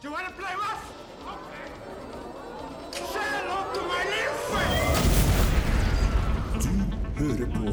[0.00, 0.84] Do you want to play rough?
[1.34, 1.66] Okay.
[3.12, 4.96] Say hello to my little friend.
[7.16, 7.66] hører på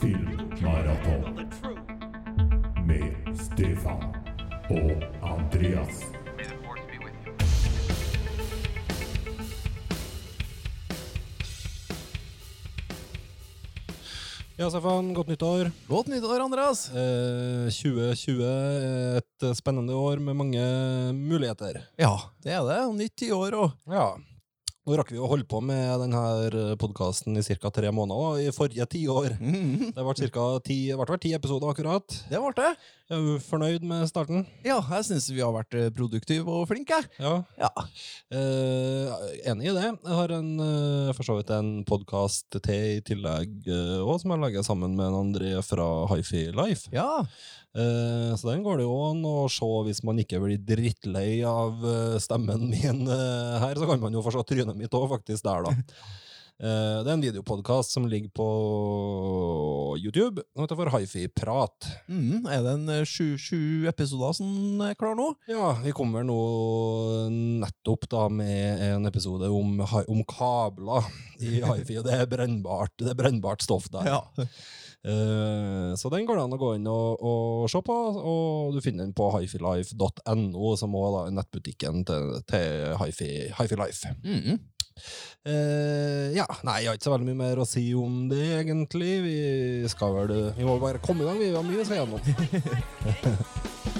[0.00, 1.22] Filmmaraton
[2.86, 4.02] med Stefan
[4.70, 4.90] og
[5.22, 6.04] Andreas.
[14.58, 15.70] Ja, Stefan, godt nyttår.
[15.88, 16.88] Godt nyttår, Andreas!
[16.90, 20.64] Eh, 2020 er et spennende år med mange
[21.14, 21.82] muligheter.
[22.00, 22.80] Ja, det er det.
[22.98, 23.78] Nytt tiår òg.
[23.92, 24.10] Ja.
[24.88, 27.68] Nå rakk vi å holde på med denne podkasten i ca.
[27.68, 29.34] tre måneder, i forrige tiår.
[29.36, 29.90] Mm.
[29.92, 30.44] Det ble ca.
[30.64, 30.78] ti,
[31.20, 32.14] ti episoder akkurat.
[32.30, 32.70] Det ble det.
[33.12, 34.46] Er du fornøyd med starten?
[34.64, 37.02] Ja, jeg syns vi har vært eh, produktive og flinke.
[37.20, 37.34] Ja.
[37.60, 37.68] Ja.
[38.32, 39.12] Eh,
[39.52, 39.92] enig i det.
[39.92, 44.44] Jeg har en, eh, for så vidt en podkast til i tillegg òg, som jeg
[44.46, 46.88] lager sammen med en André fra Hifi Life.
[46.96, 47.26] Ja.
[47.76, 51.84] Eh, så den går det jo an å se hvis man ikke blir drittlei av
[51.84, 55.44] eh, stemmen min eh, her, så kan man jo få se trynet mitt òg, faktisk,
[55.44, 55.76] der, da.
[56.58, 58.46] Det er en videopodkast som ligger på
[60.02, 61.86] YouTube, som heter for Hifi-prat.
[62.10, 65.28] Mm, Er det en sju, episoder som er klar nå?
[65.46, 66.40] Ja, vi kommer nå
[67.30, 71.06] nettopp da med en episode om, om kabler
[71.38, 74.10] i Hifi, det er brennbart, det er brennbart stoff der.
[74.42, 74.50] Eh,
[75.98, 79.06] så den går det an å gå inn og, og se på, og du finner
[79.06, 84.16] den på hifilife.no, som også er nettbutikken til, til Hifi, Hifi Life.
[84.24, 84.58] -hmm.
[85.46, 89.22] Uh, ja, nei, jeg har ikke så veldig mye mer å si om det, egentlig.
[89.22, 89.36] Vi
[89.88, 92.20] skal vel Vi må bare komme i gang, vi har mye å si gjennom.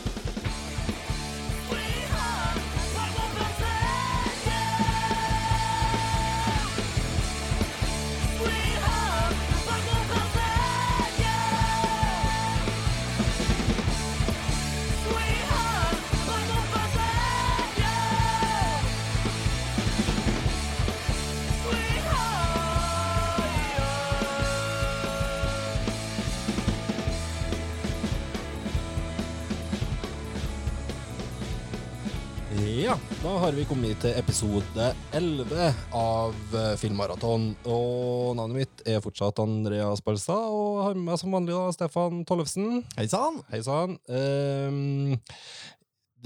[33.39, 34.85] har vi kommet til episode
[35.15, 37.45] 11 av eh, Filmmaraton.
[37.71, 42.25] Og navnet mitt er fortsatt Andreas Balstad, og har med meg som vanlig da Stefan
[42.27, 42.83] Tollefsen.
[42.99, 43.39] Hei sann!
[43.53, 43.95] Hei sann.
[44.11, 45.15] Um,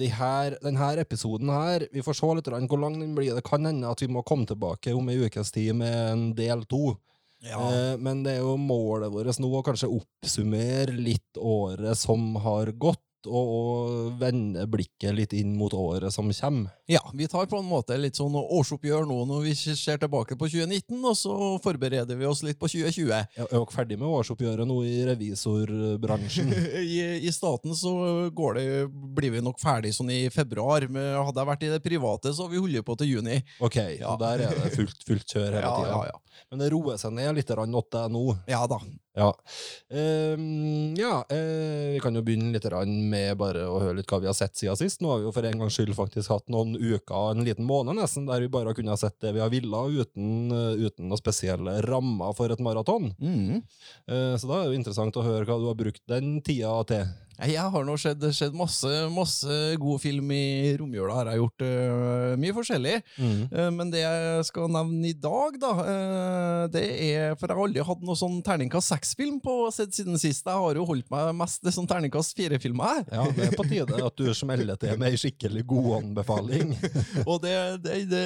[0.01, 3.37] de her, denne episoden her, vi får se litt hvor lang den blir.
[3.37, 6.65] Det kan hende at vi må komme tilbake om ei ukes tid med en del
[6.65, 6.95] to.
[7.43, 12.71] Eh, men det er jo målet vårt nå å kanskje oppsummere litt året som har
[12.73, 16.71] gått, og, og vende blikket litt inn mot året som kommer.
[16.91, 20.49] Ja, vi tar på en måte litt sånn årsoppgjør nå når vi ser tilbake på
[20.51, 23.13] 2019, og så forbereder vi oss litt på 2020.
[23.13, 26.53] Er er dere ferdig med årsoppgjøret nå i revisorbransjen?
[26.83, 27.93] I, I staten så
[28.35, 28.67] går det,
[29.17, 32.47] blir vi nok ferdig sånn i februar, men hadde jeg vært i det private, så
[32.47, 33.41] har vi holdt på til juni.
[33.61, 34.13] Ok, Ja.
[34.13, 36.19] så der er det fullt, fullt kjør hele Ja, ja, ja.
[36.51, 38.27] Men det roer seg ned litt nå.
[38.51, 38.81] Ja da.
[39.15, 39.29] Ja.
[39.91, 44.29] Ehm, ja, uh, vi kan jo begynne litt med bare å høre litt hva vi
[44.31, 45.03] har sett siden sist.
[45.03, 47.99] Nå har vi jo for en gangs skyld faktisk hatt noen uker, en liten måned
[47.99, 51.11] nesten, der vi bare har kunnet ha sett det vi har villa, uten, eh, uten
[51.11, 53.13] noen spesielle rammer for et maraton.
[53.21, 53.61] Mm.
[54.09, 56.73] Uh, så da er det jo interessant å høre hva du har brukt den tida
[56.89, 57.13] til.
[57.49, 61.15] Jeg har nå sett, sett masse, masse god film i romjula.
[61.17, 62.95] Har jeg gjort uh, mye forskjellig.
[63.19, 67.63] Eh, men det jeg skal nevne i dag, da, uh, det er For jeg har
[67.67, 70.47] aldri hatt noe sånn terningkast seks-film på sett siden sist.
[70.47, 73.03] Jeg har jo holdt meg mest til sånn terningkast fire-filmer.
[73.11, 76.77] Ja, det er på tide at du smeller til med ei skikkelig god anbefaling.
[77.31, 78.25] Og det, det, det,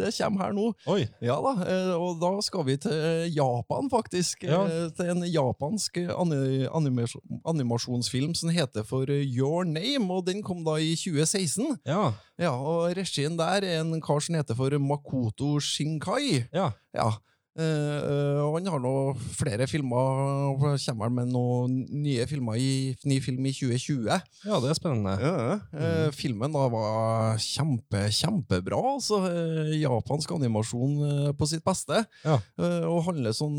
[0.00, 0.68] det kommer her nå.
[0.90, 1.04] Oi.
[1.24, 1.52] Ja da,
[1.96, 4.44] og da skal vi til Japan, faktisk.
[4.46, 4.62] Ja.
[4.96, 7.40] Til en japansk anim animasjonsfilm.
[7.48, 11.78] animasjonsfilm som heter for Your Name, og den kom da i 2016.
[11.86, 12.12] Ja.
[12.40, 16.46] Ja, og regien der er en kar som heter for Makoto Shinkai.
[16.52, 16.72] Ja.
[16.94, 17.12] Ja.
[17.58, 18.92] Eh, eh, og han har nå
[19.36, 20.20] flere filmer,
[20.52, 24.06] og kommer han med noen nye filmer i ny film i 2020.
[24.46, 25.14] ja, det er spennende.
[25.74, 28.80] Eh, filmen da var kjempe, kjempebra.
[28.94, 29.20] Altså,
[29.76, 32.02] japansk animasjon på sitt beste.
[32.24, 32.38] Ja.
[32.90, 33.58] Og handler sånn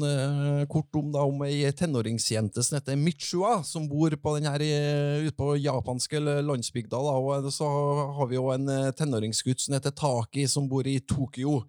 [0.72, 4.66] kort om, da, om ei tenåringsjente som heter Michua, som bor på den her,
[5.26, 7.02] ute på japanske landsbygda.
[7.02, 7.68] Da, og så
[8.18, 11.62] har vi jo en tenåringsgutt som heter Taki, som bor i Tokyo.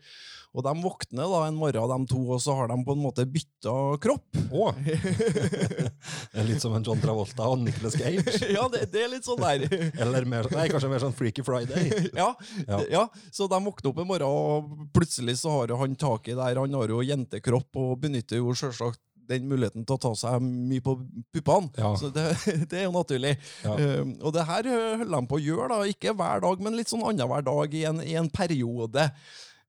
[0.53, 3.25] Og de våkner da en morgen, de to, og så har de på en måte
[3.25, 3.73] bytta
[4.05, 4.41] kropp.
[4.53, 4.73] Oh.
[6.33, 8.35] Det er litt som en John Travolta og Nicholas Cage.
[8.57, 9.65] ja, det, det er litt sånn der.
[10.03, 11.89] Eller mer, nei, kanskje mer sånn Freaky Friday.
[12.21, 12.29] ja,
[12.67, 12.81] Ja.
[12.91, 13.05] ja.
[13.33, 16.61] så de våkner opp en morgen, og plutselig så har han tak i der.
[16.61, 19.01] Han har jo jentekropp og benytter jo selvsagt
[19.31, 20.97] den muligheten til å ta seg mye på
[21.33, 21.71] puppene.
[21.79, 21.93] Ja.
[21.97, 22.27] Så det,
[22.69, 23.37] det er jo naturlig.
[23.65, 23.77] Ja.
[24.03, 25.89] Um, og det her holder de på å gjøre, da.
[25.95, 29.07] ikke hver dag, men litt sånn annenhver dag i en, i en periode.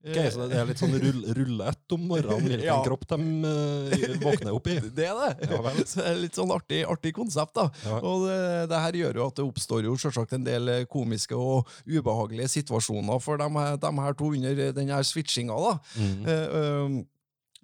[0.04, 2.76] Ok, så det er litt sånn rull, rullett om morgenen hvilken Ja.
[2.84, 3.18] kropp de
[3.48, 4.76] uh, våkner opp i.
[4.98, 5.48] Det er det.
[5.48, 5.62] Ja.
[5.88, 7.54] Så det er litt sånn artig, artig konsept.
[7.56, 7.70] da.
[7.88, 8.02] Ja.
[8.04, 8.36] Og det,
[8.74, 12.52] det her gjør jo at det oppstår jo selvsagt en del eh, komiske og ubehagelige
[12.58, 15.56] situasjoner for de, her- her to under den her switchinga.
[15.70, 15.74] da.
[15.96, 16.22] Mm.
[16.28, 17.00] Uh, um,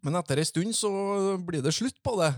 [0.08, 0.90] men etter ei stund så
[1.44, 2.32] blir det slutt på det.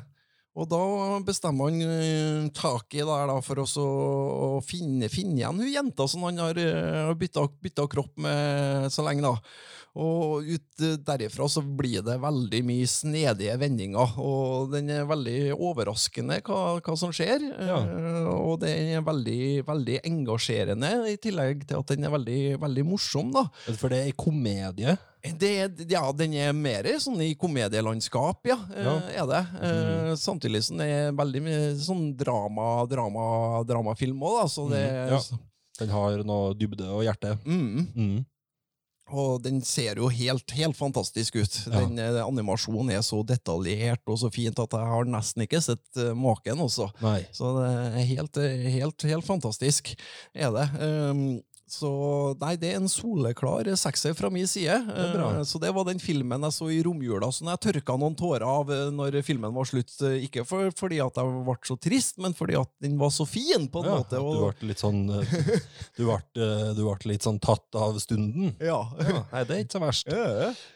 [0.60, 0.82] Og da
[1.24, 6.08] bestemmer han eh, tak i der da, for oss å, finne, finne igjen hun jenta
[6.12, 9.24] som han har uh, bytta, kropp med så lenge.
[9.24, 9.38] da.
[10.00, 15.54] Og ut eh, derifra så blir det veldig mye snedige vendinger, og den er veldig
[15.56, 17.44] overraskende hva, hva som skjer.
[17.56, 17.80] Ja.
[17.84, 22.86] eh, og den er veldig, veldig engasjerende, i tillegg til at den er veldig, veldig
[22.88, 23.32] morsom.
[23.36, 23.48] da.
[23.72, 24.96] For det er ei komedie.
[25.22, 25.52] Det,
[25.92, 28.58] ja, den er mer sånn i komedielandskap, ja.
[28.74, 28.96] eh, Ja.
[29.22, 29.42] er det.
[29.62, 30.16] Mm.
[30.18, 34.48] Samtidig som det er veldig mye sånn drama, drama, dramafilm òg, da.
[34.50, 35.14] Så det mm.
[35.14, 35.22] ja.
[35.82, 37.38] Den har noe dybde og hjerte.
[37.46, 38.20] mm, Mm.
[39.12, 41.56] Og den ser jo helt, helt fantastisk ut.
[41.68, 41.82] Ja.
[41.82, 45.84] Den eh, Animasjonen er så detaljert og så fint at jeg har nesten ikke sett
[46.00, 46.88] eh, maken også.
[47.04, 47.18] Nei.
[47.36, 48.40] Så det er helt,
[48.78, 49.92] helt, helt fantastisk,
[50.32, 50.68] er det.
[50.80, 51.26] Um,
[51.72, 51.90] så
[52.42, 54.76] nei, det er en soleklar sekser fra min side.
[54.92, 58.44] Eh, Så det var den filmen jeg så i romjula, som jeg tørka noen tårer
[58.46, 59.94] av eh, når filmen var slutt.
[60.04, 63.26] Eh, Ikke for, fordi at jeg ble så trist, men fordi at den var så
[63.28, 64.20] fin, på en Ja, måte.
[64.20, 65.02] Og, du ble litt sånn
[65.98, 66.20] Du ble,
[66.76, 68.56] du ble litt sånn tatt av stunden.
[68.60, 68.82] ja.
[69.02, 70.12] Ja, nei, det er ikke så verst.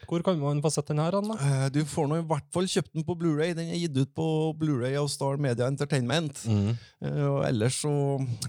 [0.10, 1.68] Hvor kan man få sett den her, Anna?
[1.74, 3.54] Du får nå i hvert fall kjøpt den på Blu-ray.
[3.58, 4.26] Den er gitt ut på
[4.60, 6.42] Blu-ray av Star Media Entertainment.
[6.50, 6.74] Mm.
[7.06, 7.92] Eh, Og ellers så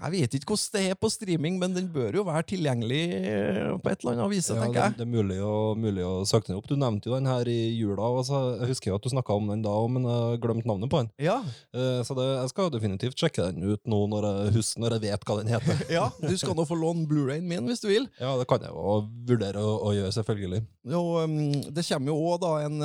[0.00, 3.70] Jeg vet ikke hvordan det er på streaming, men den bør jo være tilgjengelig eh,
[3.82, 4.96] på et eller annet vis, Ja, det, tenker jeg.
[4.98, 6.68] det er mulig å, mulig å søke den opp.
[6.70, 8.08] Du nevnte jo den her i jula.
[8.20, 10.90] Altså, jeg husker jo at du snakka om den da men jeg har glemt navnet
[10.92, 11.10] på den.
[11.22, 11.38] Ja.
[11.76, 15.04] Eh, Så det, jeg skal definitivt sjekke den ut nå når jeg, husker, når jeg
[15.08, 15.82] vet hva den heter.
[15.98, 18.08] ja, du skal nå få låne Blu-rayen min hvis du vil.
[18.20, 18.96] Ja, det kan jeg jo
[19.28, 20.62] vurdere å, å gjøre, selvfølgelig.
[20.96, 21.36] Og um,
[21.74, 22.82] Det kommer jo òg en,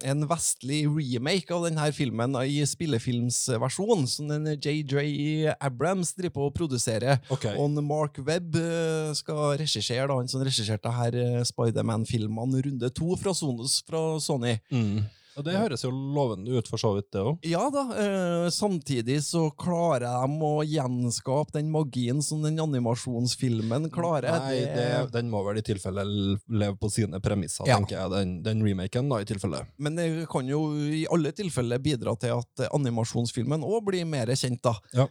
[0.00, 4.48] en vestlig remake av denne filmen i spillefilmsversjon, som den
[4.80, 7.18] JJ Abrams driver på å produsere.
[7.32, 7.48] Ok.
[7.60, 13.16] Og Mark Webb eh, skal regissere, da, han som regisserte her eh, Spiderman-filmene runde to
[13.20, 14.56] fra, Sonos, fra Sony.
[14.72, 15.02] Mm.
[15.36, 17.38] Og det høres jo lovende ut, for så vidt, det òg.
[17.48, 24.28] Ja da, eh, samtidig så klarer de å gjenskape den magien som den animasjonsfilmen klarer.
[24.44, 27.78] Nei, det, den må vel i tilfelle leve på sine premisser, Ja.
[27.80, 29.64] tenker jeg, den, den remaken, da, i tilfelle.
[29.78, 34.60] Men det kan jo i alle tilfeller bidra til at animasjonsfilmen òg blir mer kjent,
[34.62, 34.74] da.
[34.92, 35.08] Ja,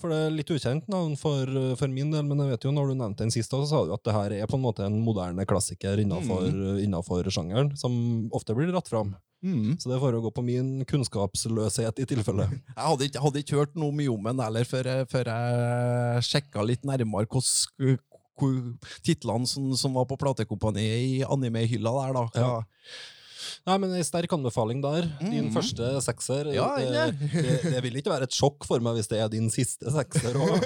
[0.00, 2.90] for det er litt ukjent navn for, for min del, men jeg vet jo når
[2.90, 4.98] du nevnte den sist, så sa du at det her er på en måte en
[5.04, 6.48] moderne klassiker innenfor,
[6.82, 7.94] innenfor sjangeren, som
[8.36, 9.14] ofte blir dratt fram.
[9.78, 12.48] Så det får jo gå på min kunnskapsløshet i tilfelle.
[12.76, 16.64] Jeg hadde ikke, hadde ikke hørt noe mye om den heller før, før jeg sjekka
[16.66, 18.00] litt nærmere hvordan
[18.36, 18.56] hvor
[19.06, 22.24] titlene som, som var på platekompaniet i anime-hylla der, da.
[22.36, 22.50] Ja.
[23.66, 25.08] Nei, men en sterk anbefaling der.
[25.20, 25.52] Din mm.
[25.54, 26.50] første sekser.
[26.54, 29.50] Ja, det, det, det vil ikke være et sjokk for meg hvis det er din
[29.52, 30.54] siste sekser òg.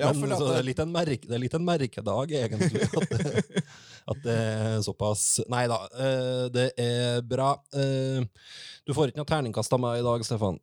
[0.00, 2.86] Ja, Men det, er litt en merke, det er litt en merkedag, egentlig.
[2.86, 3.62] At det,
[4.12, 7.52] at det er såpass Nei da, eh, det er bra.
[7.74, 8.24] Eh,
[8.86, 10.58] Du får ikke noe terningkast av meg i dag, Stefan.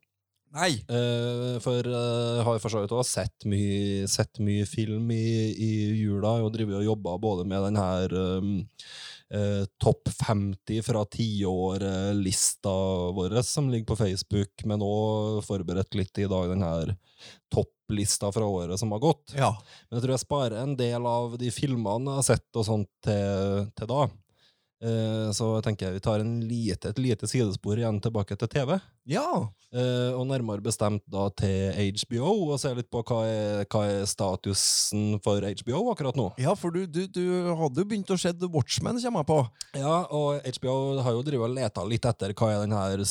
[0.56, 0.70] Nei!
[0.88, 5.70] Uh, For jeg har for så vidt òg sett mye, sett mye film i, i
[6.00, 8.54] jula, og driver og jobba både med den her um,
[9.34, 12.74] eh, Topp 50 fra tiår-lista
[13.16, 16.94] vår som ligger på Facebook, men òg forberedt litt i dag den her
[17.52, 19.34] topplista fra året som har gått.
[19.36, 19.52] Ja.
[19.88, 22.90] Men jeg tror jeg sparer en del av de filmene jeg har sett og sånt
[23.04, 24.08] til, til da.
[24.78, 28.78] Eh, tenker jeg vi tar en lite, et lite sidespor igjen tilbake til TV.
[29.06, 29.48] ja.
[29.68, 34.06] Eh, og nærmere bestemt da til HBO, og se litt på hva er, hva er
[34.08, 36.30] statusen for HBO akkurat nå.
[36.40, 37.20] Ja, for du, du, du
[37.52, 39.36] hadde jo begynt å se The Watchmen, kommer jeg på.
[39.82, 43.04] Ja, og HBO har jo drevet og leta litt etter hva er den her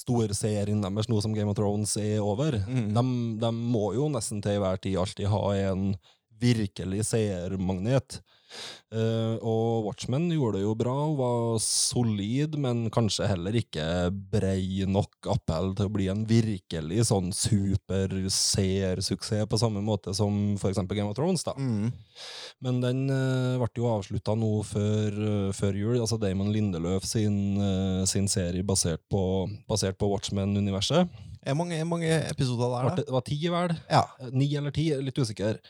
[0.00, 2.56] storserien deres nå som Game of Thrones er over.
[2.64, 2.94] Mm.
[2.96, 3.04] De,
[3.44, 5.90] de må jo nesten til hver tid alltid ha en
[6.40, 8.22] virkelig seermagnet.
[8.90, 13.84] Eh, og Watchmen gjorde det jo bra, hun var solid, men kanskje heller ikke
[14.32, 20.56] brei nok appell til å bli en virkelig sånn super seersuksess på samme måte som
[20.58, 21.46] eksempel Game of Thrones.
[21.46, 21.54] da.
[22.60, 26.00] Men den uh, ble jo avslutta nå før, uh, før jul.
[26.00, 27.60] altså Damon Lindeløf sin,
[28.10, 29.22] sin serie basert på,
[29.70, 31.08] basert på Watchmen-universet.
[31.40, 32.96] Er mange, mange episoder der, da?
[32.98, 33.76] Det var ti, vel?
[33.88, 34.04] Ja.
[34.34, 35.62] Ni eller ti, litt usikker.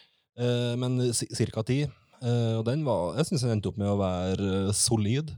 [0.81, 1.37] Men ca.
[1.37, 1.85] cirka ti.
[2.21, 5.33] Eh, og den var, jeg syns den endte opp med å være eh, solid.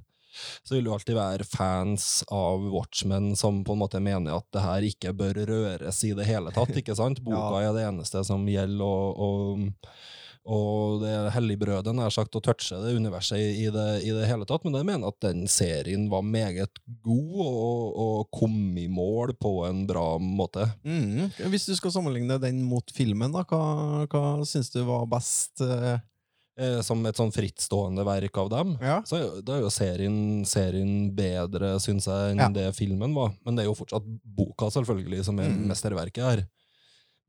[0.64, 4.64] så vil jo alltid være fans av Watchmen som på en måte mener at det
[4.64, 6.72] her ikke bør røres i det hele tatt.
[6.74, 7.20] ikke sant?
[7.26, 9.92] Boka er det eneste som gjelder, og, og,
[10.56, 14.26] og det er helligbrødet nær sagt å touche det universet i, i, det, i det
[14.26, 14.64] hele tatt.
[14.66, 19.60] Men jeg mener at den serien var meget god, og, og kom i mål på
[19.68, 20.66] en bra måte.
[20.82, 21.28] Mm.
[21.52, 25.60] Hvis du skal sammenligne den mot filmen, da, hva, hva syns du var best?
[25.62, 26.00] eh?
[26.60, 28.74] Eh, som et sånn frittstående verk av dem.
[28.82, 28.98] Ja.
[29.08, 32.48] Så da er jo serien, serien bedre, syns jeg, enn Ja.
[32.52, 33.32] det filmen var.
[33.46, 35.66] Men det er jo fortsatt boka, selvfølgelig, som er Mm.
[35.68, 36.46] mesterverket her.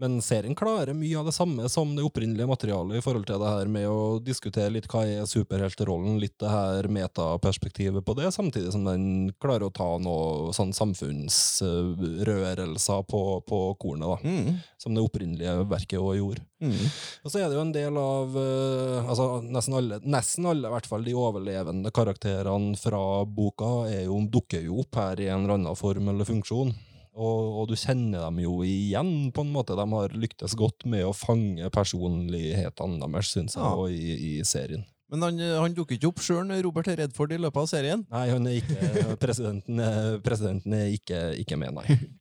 [0.04, 3.52] Men serien klarer mye av det samme som det opprinnelige materialet i forhold til det
[3.54, 8.76] her med å diskutere litt hva er superhelterollen, litt det her metaperspektivet på det, samtidig
[8.76, 14.20] som den klarer å ta noe sånn samfunnsrørelser på, på kornet, da.
[14.28, 14.60] Mm.
[14.84, 16.44] Som det opprinnelige verket òg gjorde.
[16.60, 16.84] Mm.
[17.24, 20.74] Og så er det jo en del av eh, altså nesten alle, nesten alle, i
[20.76, 25.46] hvert fall de overlevende karakterene fra boka, er jo, dukker jo opp her i en
[25.46, 26.76] eller annen form eller funksjon.
[27.14, 29.76] Og, og du kjenner dem jo igjen, på en måte.
[29.78, 33.86] De har lyktes godt med å fange personlighetene deres, syns jeg, Ja.
[33.92, 34.86] i, i serien.
[35.14, 38.02] Men han, han dukker ikke opp sjøl, Robert Redford, i løpet av serien?
[38.10, 39.84] Nei, han er ikke, presidenten,
[40.26, 42.00] presidenten er ikke, ikke med, nei.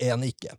[0.00, 0.54] En ikke.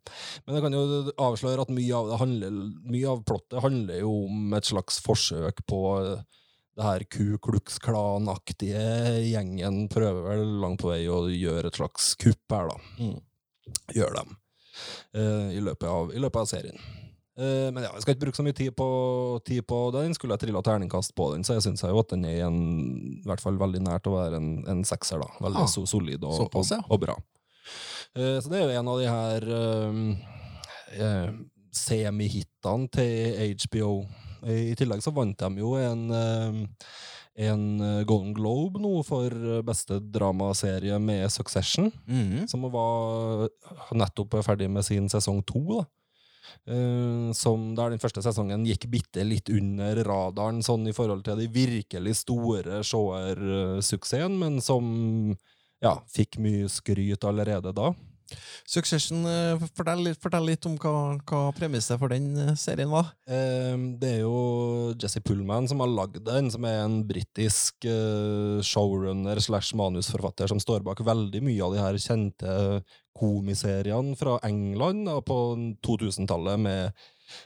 [0.46, 0.82] Men jeg kan jo
[1.18, 2.58] avsløre at mye av, det handler,
[2.94, 8.84] mye av plottet handler jo om et slags forsøk på det her Ku Klux Klan-aktige
[9.32, 12.78] gjengen prøver vel langt på vei å gjøre et slags kupp her, da.
[13.02, 13.18] Mm.
[13.96, 14.36] Gjør dem.
[15.18, 16.78] uh, i, løpet av, I løpet av serien.
[17.40, 18.88] Uh, men ja, jeg skal ikke bruke så mye tid på,
[19.48, 20.16] tid på den.
[20.18, 22.60] Skulle jeg trilla terningkast på den, så jeg syns at den er en,
[23.22, 25.22] i hvert fall veldig nært å være en, en sekser.
[25.24, 25.30] da.
[25.44, 26.82] Veldig Ah, so, solid og, såpass, ja.
[26.88, 27.18] og, og bra.
[28.18, 29.42] Uh, så det er jo en av de her
[31.72, 33.92] semihitene til HBO.
[34.52, 36.02] I tillegg så vant de jo en
[37.40, 42.48] en eh, Golden Globe nå for eh, beste dramaserie med Succession Mm.
[42.48, 43.48] som var
[43.96, 45.62] nettopp ferdig med sin sesong to.
[45.80, 45.86] da.
[46.68, 51.40] Eh, som der den første sesongen gikk bitte litt under radaren sånn i forhold til
[51.40, 55.38] de virkelig store seersuksessene, men som
[55.82, 57.94] ja, fikk mye skryt allerede da.
[58.68, 60.94] Succession, eh, fortell fortell litt om hva,
[61.28, 63.12] hva premisset for den eh, serien var.
[63.28, 68.62] Eh, det er jo Jesse Pullman som har lagd den, som er en britisk eh,
[68.66, 72.58] showrunner slash manusforfatter som står bak veldig mye av de her kjente
[73.18, 75.40] komiseriene fra England da, på
[75.86, 77.04] 2000-tallet, med,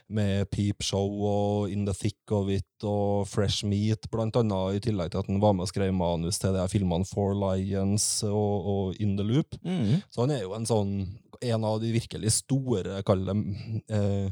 [0.08, 4.82] med Peep Show og In the Thick of It og Fresh Meat, blant annet, i
[4.88, 8.06] tillegg til at han var med og skrev manus til de her filmene Four Lions
[8.28, 9.58] og, og In the Loop.
[9.62, 10.02] Mm.
[10.10, 10.98] Så han er jo en sånn
[11.44, 13.40] En av de virkelig store, kall dem
[13.92, 14.30] eh,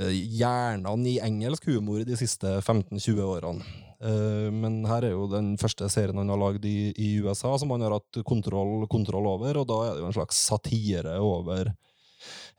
[0.00, 3.68] eh, hjernene i engelsk humor de siste 15-20 årene.
[3.98, 7.72] Eh, men her er jo den første serien han har lagd i, i USA, som
[7.74, 11.72] han har hatt kontroll, kontroll over, og da er det jo en slags satire over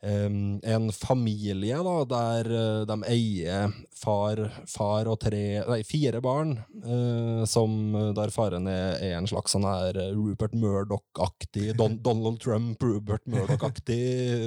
[0.00, 7.42] en familie da, der eh, de eier far, far og tre, nei, fire barn, eh,
[7.50, 12.80] som, eh, der faren er, er en slags sånn her Rupert Murdoch-aktig, Don, Donald Trump,
[12.82, 14.00] Rupert Murdoch-aktig,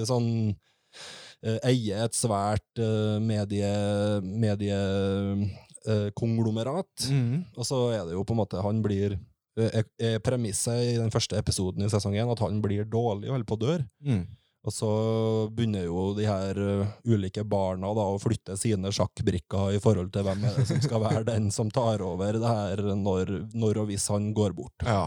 [0.11, 0.55] sånn
[1.43, 2.79] eier et svært
[3.19, 3.69] medie,
[4.23, 4.77] medie
[5.87, 7.09] eh, konglomerat.
[7.09, 7.43] Mm.
[7.57, 9.17] Og så er det jo på en måte Han blir
[9.59, 13.35] er, er Premisset i den første episoden i sesong én at han blir dårlig og
[13.35, 13.75] holder på å dø.
[14.07, 14.23] Mm.
[14.63, 14.89] Og så
[15.51, 20.23] begynner jo de her eh, ulike barna da å flytte sine sjakkbrikker i forhold til
[20.23, 23.91] hvem er det som skal være den som tar over det her når, når og
[23.91, 24.87] hvis han går bort.
[24.87, 25.05] Ja.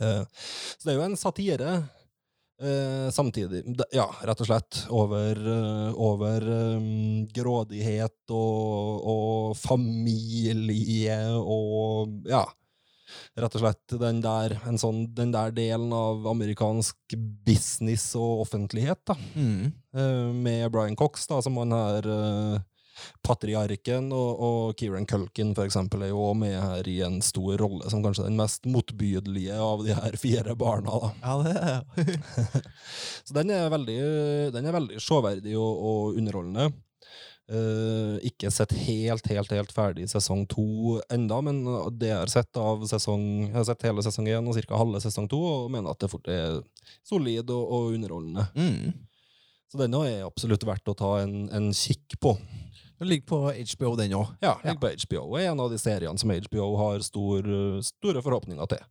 [0.00, 1.76] Eh, så det er jo en satire.
[2.62, 4.84] Eh, samtidig Ja, rett og slett.
[4.94, 6.44] Over, eh, over
[6.76, 12.44] um, grådighet og, og familie og Ja.
[13.34, 19.00] Rett og slett den der, en sånn, den der delen av amerikansk business og offentlighet,
[19.10, 19.16] da.
[19.34, 19.72] Mm.
[19.96, 22.62] Eh, med Brian Cox, da, som han her eh,
[23.26, 27.58] patriarken, og, og Kieran Culkin for eksempel, er jo også med her i en stor
[27.58, 31.02] rolle, som kanskje den mest motbydelige av de her fire barna.
[31.02, 31.12] da.
[31.24, 32.62] Ja, det er
[33.26, 34.00] Så den er veldig,
[34.54, 36.70] den er veldig sjåverdig og, og underholdende.
[37.44, 41.58] Eh, ikke sett helt, helt helt ferdig sesong to enda, men
[41.92, 44.78] det jeg har sett av sesong Jeg har sett hele sesong én og ca.
[44.80, 46.62] halve sesong to, og mener at det fort er
[47.04, 48.46] solid og, og underholdende.
[48.56, 48.94] mm.
[49.74, 52.36] Så den er absolutt verdt å ta en, en kikk på.
[53.02, 54.28] Den ligger på HBO, den òg.
[54.44, 55.22] Ja, ligger på HBO.
[55.32, 57.48] Og er en av de seriene som HBO har stor,
[57.82, 58.84] store forhåpninger til.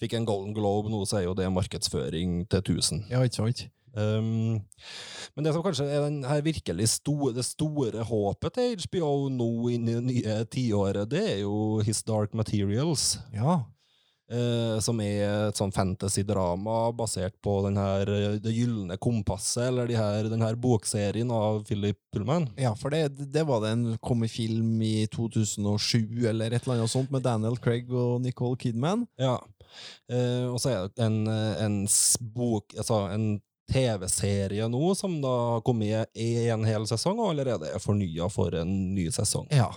[0.00, 3.06] Fikk en Golden Globe nå, så er jo det markedsføring til 1000.
[3.08, 3.64] Ja, ikke sant?
[3.90, 4.60] Um,
[5.34, 9.50] men det som kanskje er den her virkelig store, det store håpet til HBO nå
[9.74, 13.16] inn i det nye tiåret, det er jo His Dark Materials.
[13.34, 13.62] Ja.
[14.30, 18.06] Uh, som er et sånn fantasy-drama basert på den her,
[18.38, 22.46] Det gylne kompasset, eller de her, den her bokserien av Philip Pullman.
[22.54, 26.78] Ja, for det, det var det en kom i film i 2007 eller et eller
[26.78, 29.08] annet sånt med Daniel Craig og Nicole Kidman.
[29.18, 29.40] Ja.
[30.06, 31.80] Uh, og så er det en, en
[32.30, 33.32] bok, altså en
[33.70, 38.54] TV-serie nå som da har kommet i en hel sesong, og allerede er fornya for
[38.58, 39.48] en ny sesong.
[39.54, 39.70] Ja.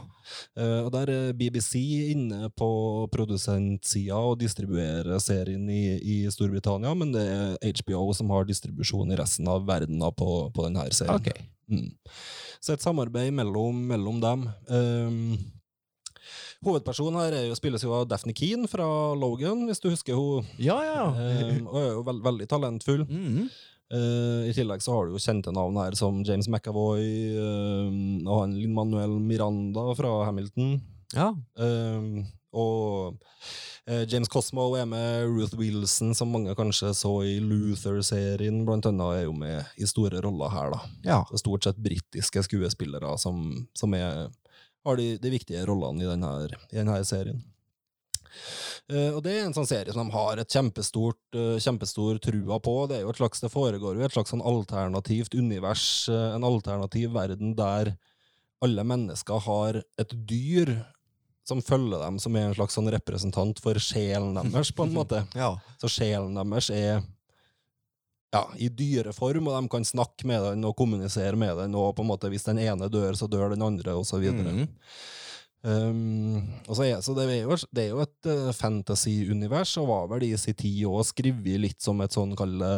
[0.58, 1.80] Eh, og der er BBC
[2.14, 2.70] inne på
[3.14, 9.20] produsentsida og distribuerer serien i, i Storbritannia, men det er HBO som har distribusjon i
[9.20, 11.20] resten av verden på, på denne serien.
[11.20, 11.50] Okay.
[11.72, 11.92] Mm.
[12.64, 14.48] Så et samarbeid mellom, mellom dem.
[14.70, 15.38] Um,
[16.64, 18.88] hovedpersonen her er jo, spilles jo av Daphne Keane fra
[19.20, 20.48] Logan, hvis du husker hun.
[20.62, 21.06] Ja, ja.
[21.12, 23.06] Um, og er jo veld, veldig talentfull.
[23.10, 23.54] Mhm.
[23.92, 27.04] Eh, I tillegg så har du jo kjente navn her som James McAvoy
[27.36, 27.90] uh,
[28.24, 30.80] og han Lin-Manuel Miranda fra Hamilton.
[31.16, 31.34] ja.
[31.60, 32.24] Uh,
[32.54, 33.18] og
[34.08, 39.24] James Cosmo er med, Ruth Wilson, som mange kanskje så i Luther-serien, blant annet, er
[39.26, 40.92] jo med i store roller her, da.
[41.02, 41.18] ja.
[41.26, 43.42] Det er stort sett britiske skuespillere som,
[43.74, 44.30] som er,
[44.86, 46.32] har de, de viktige rollene i denne,
[46.70, 47.42] i denne serien.
[48.92, 52.60] Eh, og det er en sånn serie som de har et kjempestort, eh, kjempestor trua
[52.60, 52.76] på.
[52.90, 56.44] Det er jo et slags, det foregår jo et slags sånn alternativt univers, eh, en
[56.44, 57.96] alternativ verden der
[58.64, 60.86] alle mennesker har et dyr
[61.48, 65.26] som følger dem, som er en slags sånn representant for sjelen deres, på en måte.
[65.36, 65.56] ja.
[65.80, 67.04] Så sjelen deres er
[68.34, 72.04] ja, i dyreform, og de kan snakke med den og kommunisere med den, og på
[72.04, 74.66] en måte hvis den ene dør, så dør den andre, og så videre.
[75.64, 80.10] Um, så, er, så det, er jo, det er jo et uh, fantasy-univers, og var
[80.12, 82.74] vel i sin tid òg skrevet litt som et sånn kalle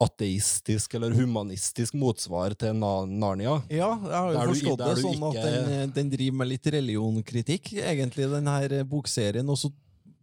[0.00, 3.58] ateistisk eller humanistisk motsvar til Na Narnia.
[3.72, 6.50] Ja, jeg har jo Der forstått du, det sånn at den, eh, den driver med
[6.52, 9.52] litt religionkritikk, egentlig, den her eh, bokserien.
[9.52, 9.72] Og så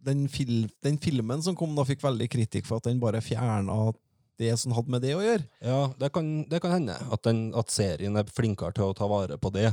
[0.04, 3.92] den, fil, den filmen som kom, da fikk veldig kritikk for at den bare fjerna
[4.38, 5.46] det som hadde med det å gjøre.
[5.62, 9.08] Ja, det kan, det kan hende at, den, at serien er flinkere til å ta
[9.10, 9.70] vare på det.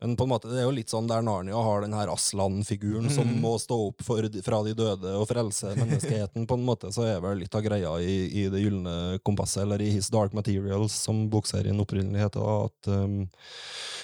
[0.00, 3.08] Men på en måte, det er jo litt sånn der Narnia har den her Aslan-figuren
[3.10, 3.40] som Mhm.
[3.40, 7.20] må stå opp for, fra de døde og frelse menneskeheten, på en måte, så er
[7.24, 11.28] vel litt av greia i, i Det gylne kompasset, eller i His Dark Materials, som
[11.30, 13.28] bokserien opprinnelig heter, at um,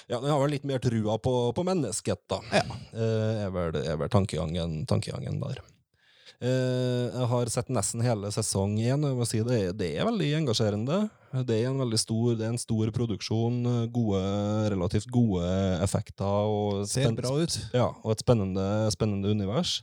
[0.09, 2.39] ja, den har vel litt mer trua på, på mennesket, da.
[2.51, 2.63] Ja.
[2.93, 5.61] Uh, er vel, er vel tankegangen, tankegangen der.
[6.41, 10.05] Eh, jeg har sett nesten hele sesong og jeg må si det, er- det er
[10.07, 11.09] veldig engasjerende.
[11.45, 13.57] Det er en veldig stor, det er en stor produksjon,
[13.93, 14.21] gode,
[14.71, 15.43] relativt gode
[15.83, 17.57] effekter og, Ser bra ut.
[17.73, 19.81] ja, og et spennende, spennende univers.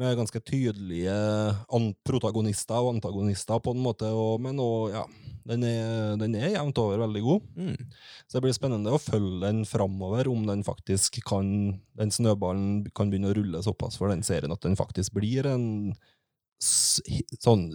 [0.00, 1.14] Med ganske tydelige
[2.06, 5.04] protagonister og antagonister, på en måte, og, men og, ja,
[5.50, 7.48] den er, den er jevnt over veldig god.
[7.56, 7.88] Mm.
[8.26, 11.48] Så det blir spennende å følge den framover, om den faktisk kan
[12.00, 15.66] Den snøballen kan begynne å rulle såpass for den serien at den faktisk blir en
[16.60, 17.66] sånn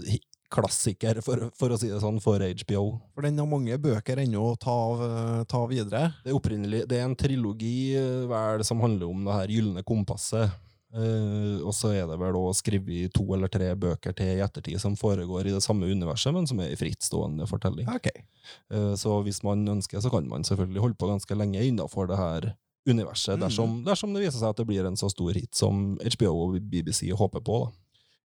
[0.56, 2.84] klassiker, for, for å si det sånn, for HBO.
[3.16, 6.04] For den har mange bøker ennå å ta, eh, ta videre.
[6.24, 10.52] Det er Det er en trilogi eh, vel som handler om det her gylne kompasset.
[10.96, 14.80] Eh, og så er det vel også skrevet to eller tre bøker til i ettertid
[14.80, 17.90] som foregår i det samme universet, men som er i frittstående fortelling.
[17.92, 18.24] Okay.
[18.72, 22.18] Uh, Så hvis man ønsker, så kan man selvfølgelig holde på ganske lenge innenfor det
[22.18, 22.54] her
[22.88, 23.42] universet, Mm.
[23.42, 26.60] dersom, dersom det viser seg at det blir en så stor hit som HBO og
[26.62, 27.66] BBC håper på.
[27.66, 27.72] da.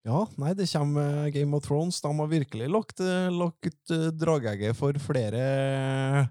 [0.05, 1.99] Ja, nei, det kommer eh, Game of Thrones.
[2.01, 2.99] De har virkelig lagt,
[3.35, 6.29] lagt for flere,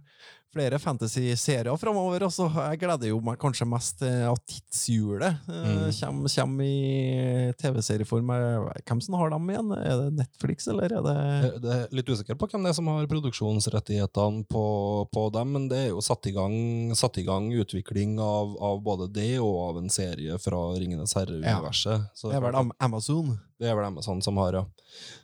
[0.51, 2.25] flere fantasy-serier framover.
[2.27, 5.93] Altså, jeg gleder jo meg kanskje mest til at tidshjulet eh, Mm.
[6.01, 8.31] kommer, kommer i TV-serieform.
[8.35, 9.71] Eh, Hvem som har dem igjen?
[9.79, 11.15] Er det Netflix, eller er det
[11.61, 14.65] jeg er litt usikker på hvem det er som har produksjonsrettighetene på,
[15.13, 16.57] på dem, men det er jo satt i gang,
[16.99, 22.09] satt i gang utvikling av, av både det og av en serie fra Ringenes herre-universet.
[22.11, 22.29] Ja.
[22.31, 23.37] Det er vel Amazon?
[23.61, 24.65] Det er vel Amazon som har, ja.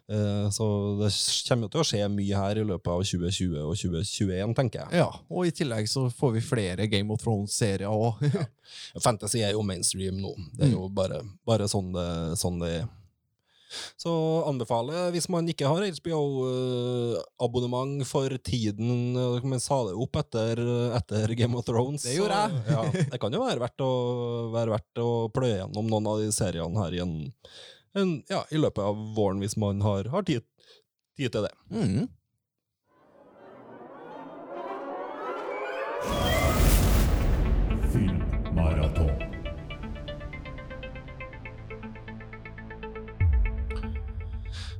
[0.07, 0.63] Eh, Så
[1.01, 1.09] det
[1.49, 4.91] kommer jo til å skje mye her i løpet av 2020 og 2021, tenker jeg.
[5.03, 8.15] Ja, og i tillegg så får vi flere Game of Thrones-serier òg.
[9.03, 10.33] Fantasy er jo mainstream nå.
[10.55, 12.07] Det er jo bare, bare sånn, det,
[12.39, 12.87] sånn det er.
[13.99, 14.11] Så
[14.47, 20.55] anbefaler, hvis man ikke har HBO-abonnement for tiden Men Man sa det opp etter,
[20.97, 22.03] etter Game of Thrones.
[22.07, 23.91] Det gjorde så, ja, det kan jo være verdt å,
[24.55, 27.17] være verdt å pløye gjennom noen av de seriene her i, en,
[27.97, 30.45] en, ja, i løpet av våren, hvis man har, har tid,
[31.17, 31.55] tid til det.
[31.73, 32.07] Mm.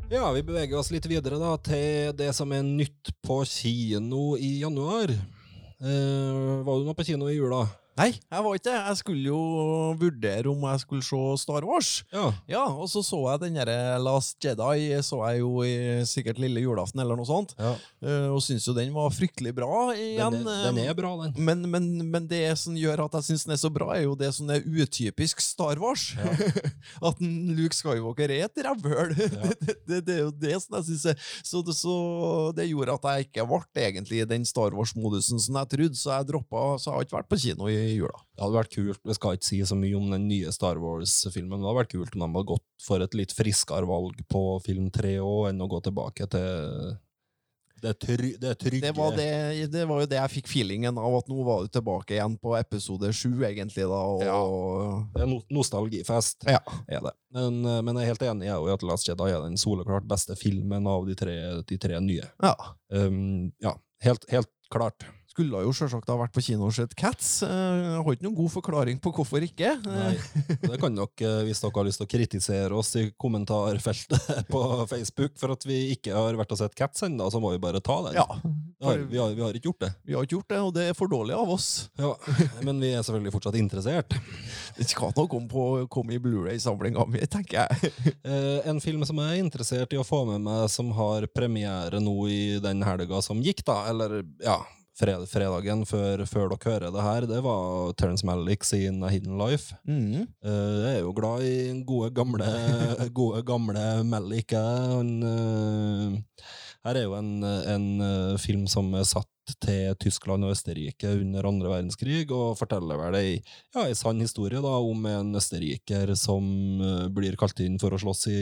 [0.07, 4.61] Ja, vi beveger oss litt videre da, til det som er nytt på kino i
[4.61, 5.11] januar.
[5.11, 7.65] Eh, var du nå på kino i jula?
[7.97, 8.77] Nei, jeg var ikke det.
[8.77, 9.37] Jeg skulle jo
[9.97, 11.91] vurdere om jeg skulle se Star Wars.
[12.13, 12.27] Ja.
[12.51, 15.73] Ja, og så så jeg den derre Last Jedi så jeg jo i
[16.09, 17.71] sikkert lille julaften eller noe sånt, ja.
[18.05, 20.37] eh, og syns jo den var fryktelig bra igjen.
[20.37, 21.33] Den, er, den er bra, den.
[21.47, 24.15] Men, men, men det som gjør at jeg syns den er så bra, er jo
[24.19, 26.11] det som er utypisk Star Wars.
[27.09, 29.15] at Luke Skywalker er et rævhøl.
[29.65, 31.97] det, det, det er jo det som jeg syns er så, det- så
[32.57, 36.13] det gjorde at jeg ikke ble egentlig i den Star Wars-modusen som jeg trodde, så
[36.19, 38.21] jeg droppa Så jeg har ikke vært på kino i jula.
[38.37, 41.57] Det hadde vært kult, Vi skal ikke si så mye om den nye Star Wars-filmen,
[41.57, 44.45] men det hadde vært kult om de hadde gått for et litt friskere valg på
[44.67, 46.97] film tre òg, enn å gå tilbake til
[47.83, 51.19] det, try, det trygge Det var, det, det var jo det jeg fikk feelingen av,
[51.19, 53.99] at nå var du tilbake igjen på episode sju, egentlig, da.
[54.33, 56.63] Og, Det er no nostalgifest, Ja.
[56.89, 57.13] er det.
[57.37, 60.09] Men, eh, men jeg er helt enig jeg, i at Last Jedi er den soleklart
[60.09, 61.37] beste filmen av de tre,
[61.69, 62.25] de tre nye.
[62.43, 62.55] ja.
[62.91, 63.75] Um, ja,
[64.07, 65.05] helt, helt klart.
[65.37, 67.43] Skulle jo selvsagt ha vært på kino og sett Cats.
[67.45, 69.75] Eh, Jeg har ikke noen god forklaring på hvorfor ikke.
[69.85, 70.15] Nei.
[70.63, 74.63] Det kan dere, eh, hvis dere har lyst til å kritisere oss i kommentarfeltet på
[74.89, 77.83] Facebook for at vi ikke har vært og sett Cats ennå, så må vi bare
[77.85, 78.17] ta den.
[78.17, 78.25] Ja,
[78.81, 79.91] for, vi, har, vi har ikke gjort det.
[80.09, 81.69] vi har ikke gjort det, og det er for dårlig av oss.
[82.01, 82.15] Ja,
[82.65, 84.17] Men vi er selvfølgelig fortsatt interessert.
[84.77, 87.93] Det skal nok komme, på, komme i Blu-ray-samlinga mi, tenker jeg.
[88.27, 92.01] Eh, en film som jeg er interessert i å få med meg, som har premiere
[92.03, 94.57] nå i den helga som gikk, da, eller ja,
[94.97, 99.37] fred, fredagen før, før dere hører det her, det var Terence Malick sin A Hidden
[99.39, 99.77] Life.
[99.85, 100.25] Mm.
[100.41, 102.49] Uh, jeg er jo glad i gode, gamle,
[103.19, 104.57] gode, gamle Malick.
[104.57, 106.45] Han, eh,
[106.87, 109.31] her er jo en, en eh, film som er satt
[109.63, 113.37] til Tyskland og Østerrike under andre verdenskrig, og forteller vel ei,
[113.75, 116.47] ja, sann historie da, om en østerriker som
[116.83, 118.41] eh, blir kalt inn for å slåss i,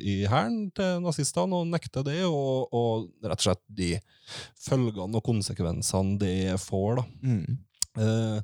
[0.00, 3.92] i hæren til nazistene, og nekter det, og, og rett og slett de
[4.66, 7.02] følgene og konsekvensene det får.
[7.02, 7.08] da.
[7.24, 7.65] Mm.
[7.96, 8.38] Eh,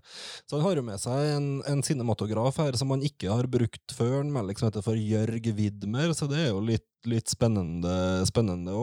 [0.47, 3.95] så han har jo med seg en, en cinematograf her som han ikke har brukt
[3.97, 7.95] før, men liksom heter for Jørg Widmer, så det er jo litt, litt spennende,
[8.29, 8.75] spennende.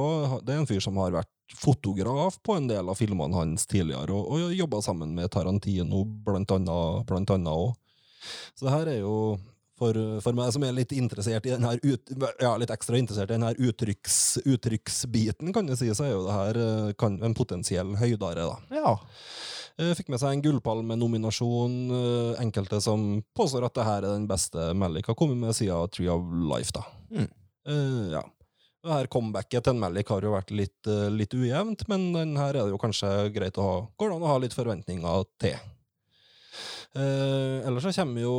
[0.45, 4.13] Det er en fyr som har vært fotograf på en del av filmene hans tidligere,
[4.13, 7.33] og, og jobba sammen med Tarantino, blant annet, blant.
[8.53, 9.15] Så det her er jo
[9.79, 13.31] for, for meg som er litt interessert i den her ut, ja, litt ekstra interessert
[13.31, 17.15] i den her uttrykks, uttrykksbiten, kan du si, så er jo det her eh, kan,
[17.23, 18.59] en potensiell høydare, da.
[18.75, 18.93] Ja.
[19.79, 21.75] Eh, Fikk med seg en gullpalmenominasjon.
[21.95, 25.87] eh, Enkelte som påstår at det her er den beste Malik har kommet med siden
[25.93, 26.71] Tree of Life.
[26.75, 26.83] da.
[27.11, 27.29] Mm.
[27.69, 28.23] Uh, ja.
[28.83, 32.55] Det her Comebacket til Malik har jo vært litt, uh, litt ujevnt, men den her
[32.55, 35.57] er det jo kanskje greit å ha, går det an å ha litt forventninger til.
[36.97, 38.31] Eh, ellers så kommer jo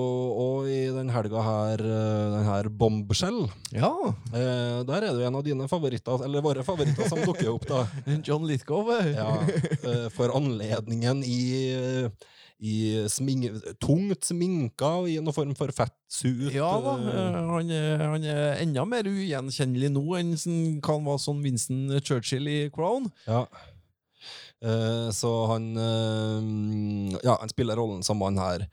[0.43, 3.45] òg i den helga her Denne den her Bombshell.
[3.71, 3.93] ja.
[4.35, 7.69] Eh, der er det jo en av dine favoritter, eller våre favoritter, som dukker opp.
[7.71, 7.85] da.
[8.27, 8.91] John Lithgow.
[8.99, 9.13] eh.
[9.15, 9.31] Ja,
[9.87, 12.11] eh, for anledningen i,
[12.61, 12.75] i
[13.09, 13.47] sming,
[13.81, 16.51] tungt sminka og i noen form for fettsuit.
[16.53, 17.71] Ja da, eh, eh, han
[18.17, 20.35] han er enda mer ugjenkjennelig nå enn
[20.83, 23.07] kan være sånn Winston Churchill i Crown.
[23.31, 23.47] Ja.
[24.61, 28.67] Eh, så han uh, Ja, han spiller rollen som han her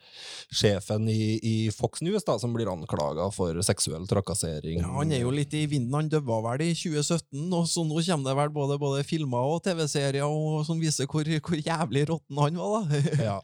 [0.51, 4.81] sjefen i, i Fox News, da, som blir anklaga for seksuell trakassering.
[4.81, 5.95] Ja, han er jo litt i vinden.
[5.95, 9.63] Han døde vel i 2017, og så nå kommer det vel både, både filmer og
[9.63, 13.03] TV-serier og som viser hvor, hvor jævlig råtten han var, da.
[13.27, 13.39] Ja.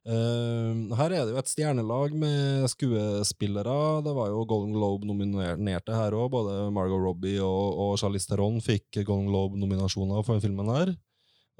[0.00, 4.00] Uh, her er det jo et stjernelag med skuespillere.
[4.04, 6.28] Det var jo Golden Globe-nominerte her òg.
[6.32, 10.98] Både Margot Robbie og, og Charlize Theron fikk Golden Globe-nominasjoner for filmen her.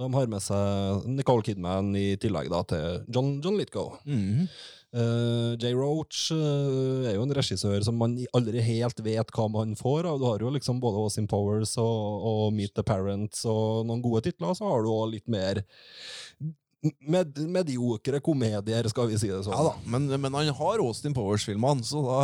[0.00, 3.98] De har med seg Nicole Kidman i tillegg da, til John, John Lithgow.
[4.08, 4.46] Mm.
[4.90, 9.76] Eh, Jay Roach uh, er jo en regissør som man aldri helt vet hva man
[9.78, 10.18] får av.
[10.18, 14.24] Du har jo liksom både Austin Powers og, og Meet the Parents og noen gode
[14.26, 15.62] titler, så har du òg litt mer
[17.04, 19.54] med, mediokre komedier, skal vi si det sånn.
[19.54, 22.20] Ja da, men, men han har Austin Powers-filmene, så da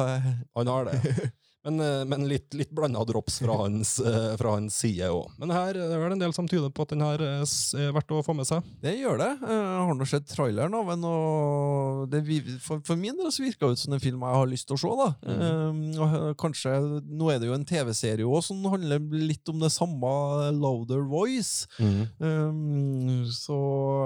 [0.57, 1.31] Han har det.
[1.67, 5.33] Men, eh, men litt, litt blanda drops fra hans, eh, fra hans side òg.
[5.43, 8.13] Men her er det en del som tyder på at den her er er verdt
[8.15, 8.63] å få med seg.
[8.83, 9.31] Det gjør det.
[9.43, 12.23] Eh, Jeg har nå sett traileren av den, og det,
[12.63, 14.79] for, for min del så virka det ut som en film jeg har lyst til
[14.79, 14.93] å se.
[15.03, 15.09] da.
[15.35, 16.77] Eh, og kanskje,
[17.07, 20.13] Nå er det jo en TV-serie òg som handler litt om det samme,
[20.57, 21.67] Louder Voice.
[22.21, 23.57] Um, så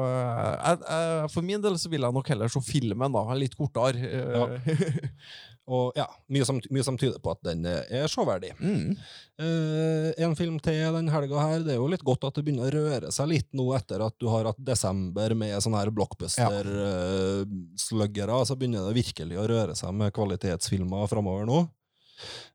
[0.06, 3.24] eh, jeg, jeg, for min del så vil jeg nok heller se filmen, da.
[3.38, 4.00] Litt kortere.
[4.00, 5.10] Eh,
[5.70, 8.52] Og ja, mye som, mye som tyder på at den eh, er showverdig.
[8.58, 8.96] mm.
[9.40, 11.60] Eh, en film til den helga her.
[11.64, 14.14] Det er jo litt godt at det begynner å røre seg litt nå etter at
[14.20, 18.44] du har hatt desember med sånne her blockbuster-sluggere.
[18.44, 21.58] så begynner det virkelig å røre seg med kvalitetsfilmer framover nå.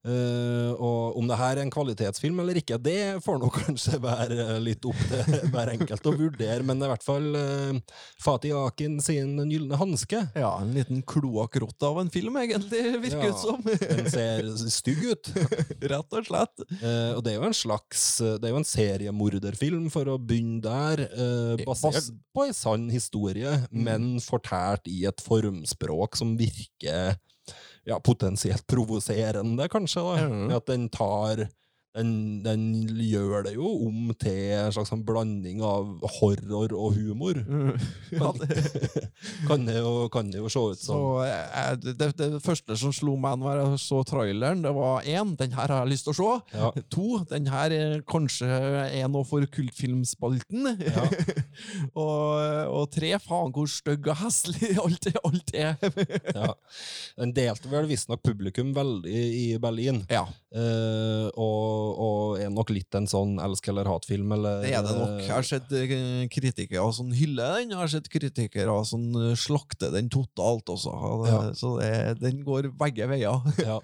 [0.06, 4.60] Eh, og om det her er en kvalitetsfilm eller ikke, det får nok kanskje være
[4.62, 8.54] litt opp til hver enkelt å vurdere, men det er i hvert fall uh, Fatih
[8.60, 10.22] Akin sin Den gylne hanske.
[10.38, 13.66] Ja, en liten kloakkrotte av en film, egentlig, virker Ja, ut som.
[13.66, 15.32] Den ser stygg ut.
[15.96, 16.66] Rett og slett.
[16.84, 20.62] Uh, og det er jo en slags Det er jo en seriemorderfilm, for å begynne
[20.64, 21.06] der.
[21.66, 27.16] basert Bas- på en sann historie, men fortært i et formspråk som virker
[27.86, 30.02] ja, potensielt provoserende, kanskje.
[30.02, 30.56] da.
[30.58, 31.48] At den tar
[31.96, 32.64] den, den
[33.00, 37.40] gjør det jo om til en slags sånn blanding av horror og humor.
[38.16, 38.60] Ja, det,
[39.48, 41.00] Kan det jo, kan det jo se ut som.
[41.24, 45.56] Så, det, det første som slo meg når jeg så traileren, det var én, den
[45.56, 46.30] her har jeg lyst til å se.
[46.56, 46.70] Ja.
[46.96, 48.48] To, den her er kanskje
[48.86, 50.70] er noe for kultfilmspalten.
[50.86, 51.08] Ja.
[52.06, 55.76] og, og tre, faen hvor stygg og heslig alt, alt er.
[56.36, 56.52] Ja.
[57.20, 60.04] Den delte vel visstnok publikum veldig i Berlin.
[60.12, 64.32] ja, Eh, og, og er nok litt en sånn elsk eller hat-film.
[64.36, 65.16] Eller, det er det nok.
[65.24, 65.96] Jeg har sett eh,
[66.32, 70.94] kritikere som hyller den, jeg har sett kritikere som eh, slakter den totalt også.
[71.30, 71.40] Ja.
[71.58, 73.44] Så det, den går begge veier.
[73.70, 73.80] ja.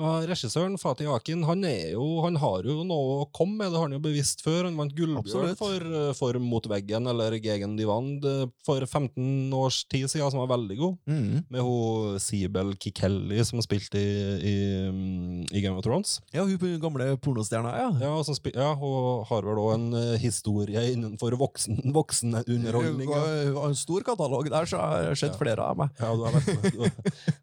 [0.00, 3.88] Men regissøren Fatih Akin han, jo, han har jo noe å komme med, det har
[3.88, 4.66] han jo bevisst før.
[4.68, 9.82] Han vant Gullbjørn for, eh, for Mot veggen, eller Gegen Divand, eh, for 15 års
[9.84, 10.98] tid siden, som var veldig god.
[11.10, 11.44] Mm.
[11.52, 14.12] Med hun Sibel Kikelli, som spilte i,
[14.52, 14.56] i,
[14.90, 16.18] mm, i Game of Thrones.
[16.34, 17.90] Ja, hun gamle pornostjerna, ja.
[18.00, 23.10] Ja, og spi ja, Hun har vel òg en uh, historie innenfor voksen, voksenunderholdning.
[23.10, 23.66] Ja.
[23.66, 25.38] en stor katalog der, så jeg har sett Ja.
[25.40, 25.90] flere av meg.
[25.98, 26.84] Ja, du har vært, du,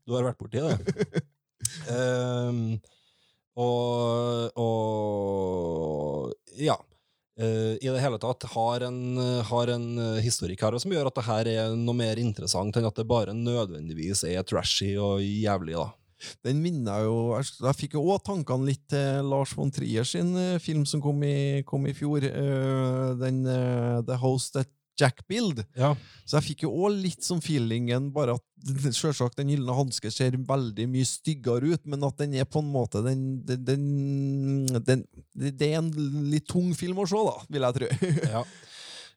[0.07, 0.77] du har vært borti det.
[1.89, 2.79] um,
[3.59, 6.77] og, og ja.
[7.39, 8.97] Uh, I det hele tatt har en,
[9.47, 9.85] har en
[10.19, 13.31] historikk her som gjør at det her er noe mer interessant enn at det bare
[13.35, 15.77] nødvendigvis er trashy og jævlig.
[15.79, 15.88] da.
[16.45, 20.34] Den minner jo Jeg, jeg fikk jo òg tankene litt til Lars von Trier sin
[20.39, 22.25] eh, film som kom i, kom i fjor.
[22.25, 25.62] eh, den eh, The Host That Jack Build.
[25.79, 25.93] Ja.
[26.27, 28.45] Så jeg fikk jo òg litt sånn feelingen, bare at
[28.99, 32.71] selvsagt Den gylne hanske ser veldig mye styggere ut, men at den er på en
[32.73, 33.86] måte den, den, den,
[34.84, 35.93] den Det er en
[36.32, 37.93] litt tung film å se, da, vil jeg tro.
[38.27, 38.43] Ja.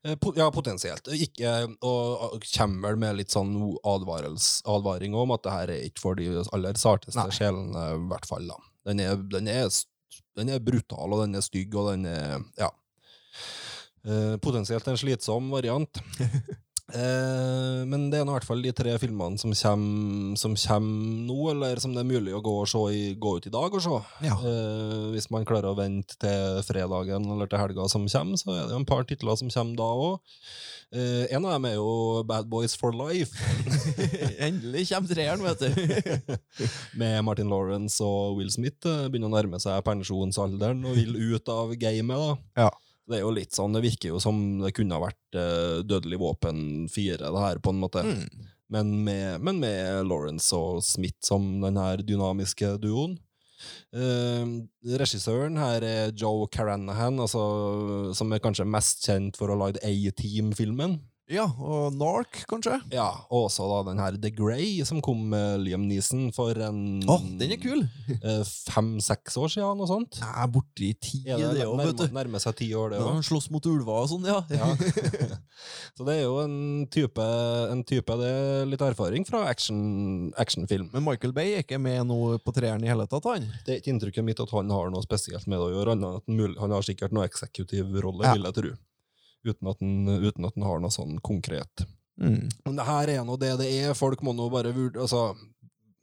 [0.04, 1.06] Eh, Ja, potensielt.
[1.14, 3.54] Ikke, og og kommer med litt sånn
[3.86, 8.48] advaring om at det her er ikke for de aller sarteste sjelene, i hvert fall.
[8.50, 8.58] da.
[8.90, 9.68] Den er, den, er,
[10.36, 12.70] den er brutal, og den er stygg, og den er Ja.
[14.04, 16.00] Eh, potensielt en slitsom variant.
[16.92, 21.22] Eh, men det er nå i hvert fall de tre filmene som kommer, som kommer
[21.28, 22.56] nå, eller som det er mulig å gå,
[22.90, 24.00] i, gå ut i dag og se.
[24.26, 24.36] Ja.
[24.36, 28.66] Eh, hvis man klarer å vente til fredagen eller til helga som kommer, så er
[28.66, 30.38] det jo en par titler som kommer da òg.
[30.92, 33.32] en av dem er jo Bad Boys for Life,
[34.46, 36.66] Endelig kommer treeren, vet du.
[37.00, 38.84] med Martin Lawrence og Will Smith.
[38.84, 42.18] eh, begynner å nærme seg pensjonsalderen og vil ut av gamet.
[42.18, 42.66] da.
[42.66, 42.70] Ja.
[43.08, 46.20] Det er jo litt sånn, det virker jo som det kunne ha vært uh, Dødelig
[46.22, 48.04] våpen 4, det her, på en måte.
[48.06, 48.48] Mm.
[48.72, 53.18] Men, med, men med Lawrence og Smith som den her dynamiske duoen.
[53.94, 54.64] Uh,
[54.98, 57.42] regissøren her er Joe Caranahan, altså,
[58.16, 61.00] som er kanskje mest kjent for å ha lagd A-Team-filmen.
[61.32, 62.74] Ja, og Nark, kanskje?
[62.92, 67.00] Ja, og også da den her The Grey, som kom med Liam Neeson for en
[67.08, 67.86] oh, den er kul!
[68.18, 70.18] eh, fem-seks år siden, noe sånt.
[70.22, 72.04] Er borti ti, ja, det òg, vet du.
[72.12, 73.16] nærmer seg ti år, det Ja, òg.
[73.16, 74.42] han slåss mot ulver og sånn, ja.
[74.52, 74.68] Ja.
[75.96, 77.24] Så det er jo en type,
[77.72, 80.90] en type det er litt erfaring fra action, actionfilm.
[80.92, 83.48] Men Michael Bay er ikke med nå på treeren i hele tatt, han?
[83.66, 85.98] Det er ikke inntrykket mitt at han har noe spesielt med det å gjøre.
[86.60, 88.36] Han har sikkert noe eksekutiv rolle, Ja.
[88.36, 88.72] vil jeg tro.
[89.42, 91.86] Uten at, den uten at han har noe sånn konkret.
[92.20, 92.46] Mm.
[92.66, 93.96] Men det her er nå det det er.
[93.98, 95.32] Folk må nå bare vurdere Altså,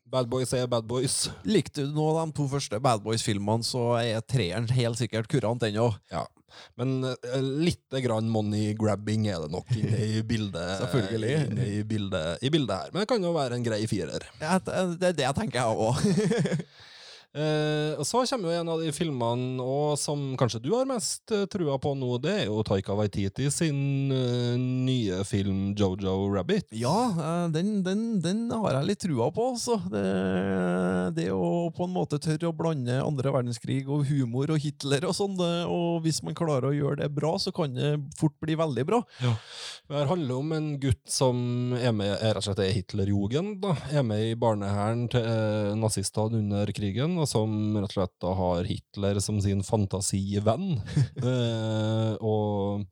[0.09, 1.29] bad boys er bad boys.
[1.47, 5.91] Likte du nå de to første Bad Boys-filmene, så er treeren helt sikkert kurant ennå.
[6.11, 6.25] Ja.
[6.79, 10.75] Men uh, litt grann money-grabbing er det nok inne i bildet.
[10.81, 11.33] Selvfølgelig.
[11.45, 12.93] Inne i bildet, i bildet her.
[12.93, 14.25] Men det kan jo være en grei firer.
[14.41, 16.63] Ja, Det er det jeg tenker, jeg òg.
[17.39, 21.31] Eh, og så kommer jo en av de filmene og som kanskje du har mest
[21.35, 26.67] eh, trua på nå, det er jo Taika Waititi sin eh, nye film Jojo Rabbit.
[26.75, 29.77] ja, eh, den, den, den har jeg litt trua på, altså.
[29.93, 30.03] Det,
[31.15, 35.15] det å på en måte tørre å blande andre verdenskrig og humor og Hitler og
[35.17, 38.85] sånn, og hvis man klarer å gjøre det bra, så kan det fort bli veldig
[38.89, 39.01] bra.
[39.19, 41.39] Det her handler om en gutt som
[41.77, 43.59] er med er rett og slett er Hitlerjugend.
[43.63, 48.15] da, Er med i barnehæren til eh, nazistene under krigen, og som rett og slett
[48.23, 50.79] da har Hitler som sin fantasivenn.
[51.29, 52.85] eh, og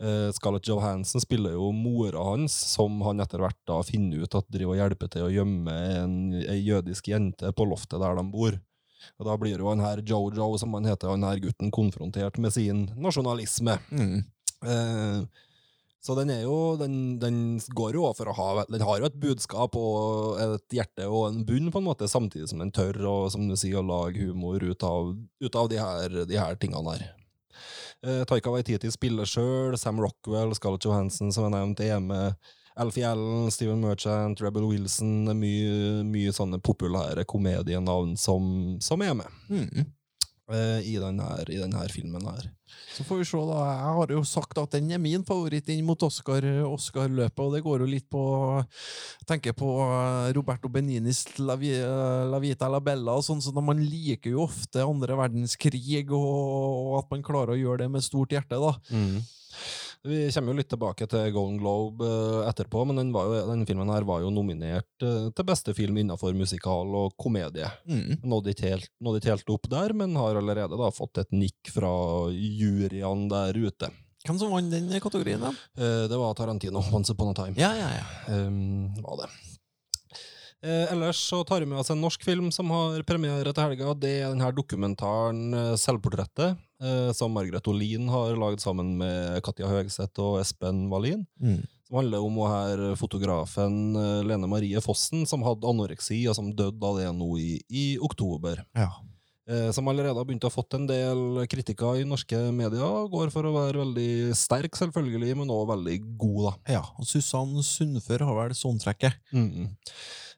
[0.00, 4.48] eh, Scarlett Johansson spiller jo mora hans, som han etter hvert da finner ut at
[4.52, 8.58] driver og hjelper til å gjemme en, en jødisk jente på loftet der de bor.
[9.20, 12.54] Og da blir jo han her Jojo, som han heter, han her gutten, konfrontert med
[12.54, 13.78] sin nasjonalisme.
[13.92, 14.24] Mm.
[14.66, 15.44] Eh,
[16.06, 17.38] så den er jo Den, den
[17.74, 21.40] går jo for å ha Den har jo et budskap og et hjerte og en
[21.48, 24.62] bunn, på en måte, samtidig som den tør og, som du sier, å lage humor
[24.62, 27.08] ut av, ut av de, her, de her tingene her.
[28.06, 32.54] Eh, Taika Waititi spiller sjøl, Sam Rockwell, Scarlett Johansson, som jeg nevnte, er med.
[32.76, 35.30] Alfie Allen, Steven Merchant, Rebel Wilson.
[35.40, 39.86] Mye, mye sånne populære komedienavn som, som er med Mm.
[40.50, 42.50] Eh, i denne, i denne filmen her.
[42.96, 43.58] Så får vi se, da.
[43.68, 47.62] Jeg har jo sagt at den er min favoritt inn mot Oscar- Oscar-løpet, og det
[47.66, 48.22] går jo litt på
[48.64, 51.56] Jeg tenker på eh, Roberto Beninis La,
[52.30, 56.26] La Vita La Bella og sånn, så da man liker jo ofte andre verdenskrig, og,
[56.26, 58.74] og at man klarer å gjøre det med stort hjerte, da.
[60.04, 63.66] Vi kommer jo litt tilbake til Golden Globe eh, etterpå, men den, var jo, denne
[63.68, 67.68] filmen her var jo nominert eh, til beste film innenfor musikal og komedie.
[67.88, 68.20] Mm.
[68.26, 68.90] Nådde ikke helt,
[69.26, 71.92] helt opp der, men har allerede da fått et nikk fra
[72.32, 73.90] juryene der ute.
[74.26, 75.52] Hvem som vant den kategorien, da?
[75.78, 77.54] Eh, Det var Tarantino, Once Upon a Time.
[77.60, 78.06] Ja, ja, ja.
[78.34, 79.30] Um, var det.
[80.66, 83.92] Eh, ellers så tar vi med oss en norsk film som har premiere til helga.
[83.94, 89.70] Det er denne dokumentaren eh, 'Selvportrettet', eh, som Margaret Olin har lagd sammen med Katja
[89.70, 91.26] Høgseth og Espen Wallin.
[91.38, 91.62] Mm.
[91.86, 96.82] Som handler om her fotografen eh, Lene Marie Fossen, som hadde anoreksi, og som døde
[96.82, 98.64] av det nå i, i oktober.
[98.74, 98.90] ja.
[99.46, 103.04] Eh, som allerede har begynt å ha fått en del kritikker i norske medier.
[103.12, 106.54] Går for å være veldig sterk, selvfølgelig, men også veldig god, da.
[106.74, 109.14] Ja, og Susann Sundfør har vel soundtracket.
[109.30, 109.68] Mm.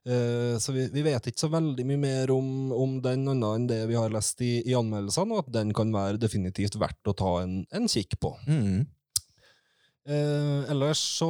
[0.06, 3.66] Eh, så vi, vi vet ikke så veldig mye mer om, om den, annet enn
[3.70, 7.16] det vi har lest i, i anmeldelsene, og at den kan være definitivt verdt å
[7.18, 8.32] ta en, en kikk på.
[8.48, 8.86] Mm.
[10.08, 11.28] Eh, ellers så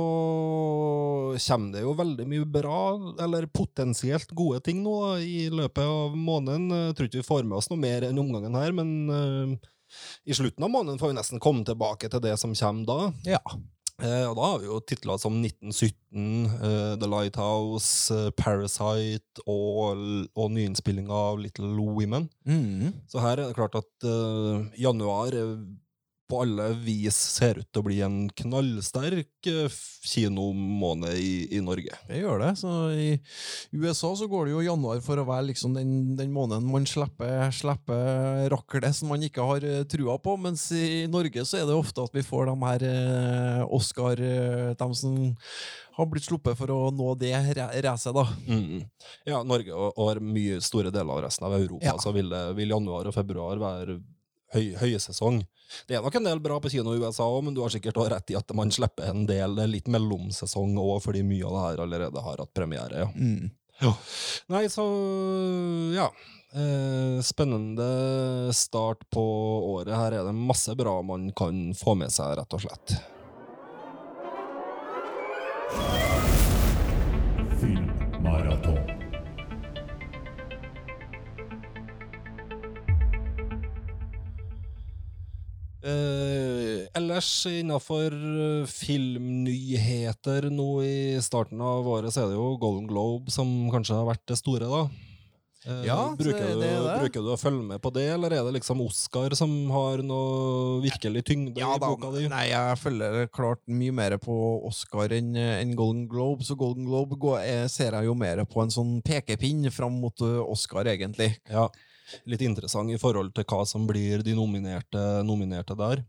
[1.34, 2.82] kommer det jo veldig mye bra,
[3.24, 6.68] eller potensielt gode ting nå da, i løpet av måneden.
[6.70, 9.72] Jeg tror ikke vi får med oss noe mer enn omgangen her, men eh,
[10.28, 13.00] i slutten av måneden får vi nesten komme tilbake til det som kommer da.
[13.34, 13.42] Ja.
[13.98, 20.28] Eh, og da har vi jo titler som 1917, eh, The Lighthouse, eh, Parasite og,
[20.38, 22.28] og nyinnspillinga av Little Women.
[22.46, 22.92] Mm.
[23.10, 24.08] Så her er det klart at
[24.78, 25.34] januar
[26.28, 29.76] på alle vis ser ut til å bli en knallsterk eh,
[30.08, 31.96] kinomåned i, i Norge.
[32.08, 32.50] Det gjør det.
[32.60, 33.08] Så I
[33.78, 37.48] USA så går det jo januar for å være liksom den, den måneden man slipper,
[37.54, 41.78] slipper raklet som man ikke har eh, trua på, mens i Norge så er det
[41.78, 44.20] ofte at vi får de her eh, Oscar
[44.78, 45.16] De som
[45.98, 48.22] har blitt sluppet for å nå det ra- racet, da.
[48.46, 48.84] Mm.
[49.26, 51.96] Ja, Norge og, og mye store deler av resten av Europa, Ja.
[51.98, 53.96] så vil, vil januar og februar være
[54.54, 55.42] høy, høysesong.
[55.88, 57.98] Det er nok en del bra på kino i USA òg, men du har sikkert
[58.00, 61.54] også rett i at man slipper en del er litt mellomsesong òg, fordi mye av
[61.56, 63.04] det her allerede har hatt premiere.
[63.04, 63.12] ja.
[63.14, 63.50] Mm.
[64.50, 64.84] Nei, så
[65.94, 66.08] ja.
[66.52, 69.22] Eh, spennende start på
[69.74, 69.94] året.
[69.94, 72.96] Her er det masse bra man kan få med seg, rett og slett.
[85.88, 88.12] Eh, ellers innafor
[88.68, 94.08] filmnyheter nå i starten av året, så er det jo Golden Globe som kanskje har
[94.10, 94.82] vært det store, da.
[95.66, 96.98] Eh, Ja, bruker, det- du, det det.
[97.00, 100.80] bruker du å følge med på det, eller er det liksom Oscar som har noe
[100.80, 102.28] virkelig tyngde Ja i boka di?
[102.28, 107.18] nei, jeg følger klart mye mer på Oscar enn en Golden Globe, så Golden Globe
[107.18, 111.36] går, jeg, ser jeg jo mer på en sånn pekepinn fram mot Oscar, egentlig.
[111.50, 111.68] Ja,
[112.28, 116.04] litt interessant i forhold til hva som blir de nominerte, nominerte der.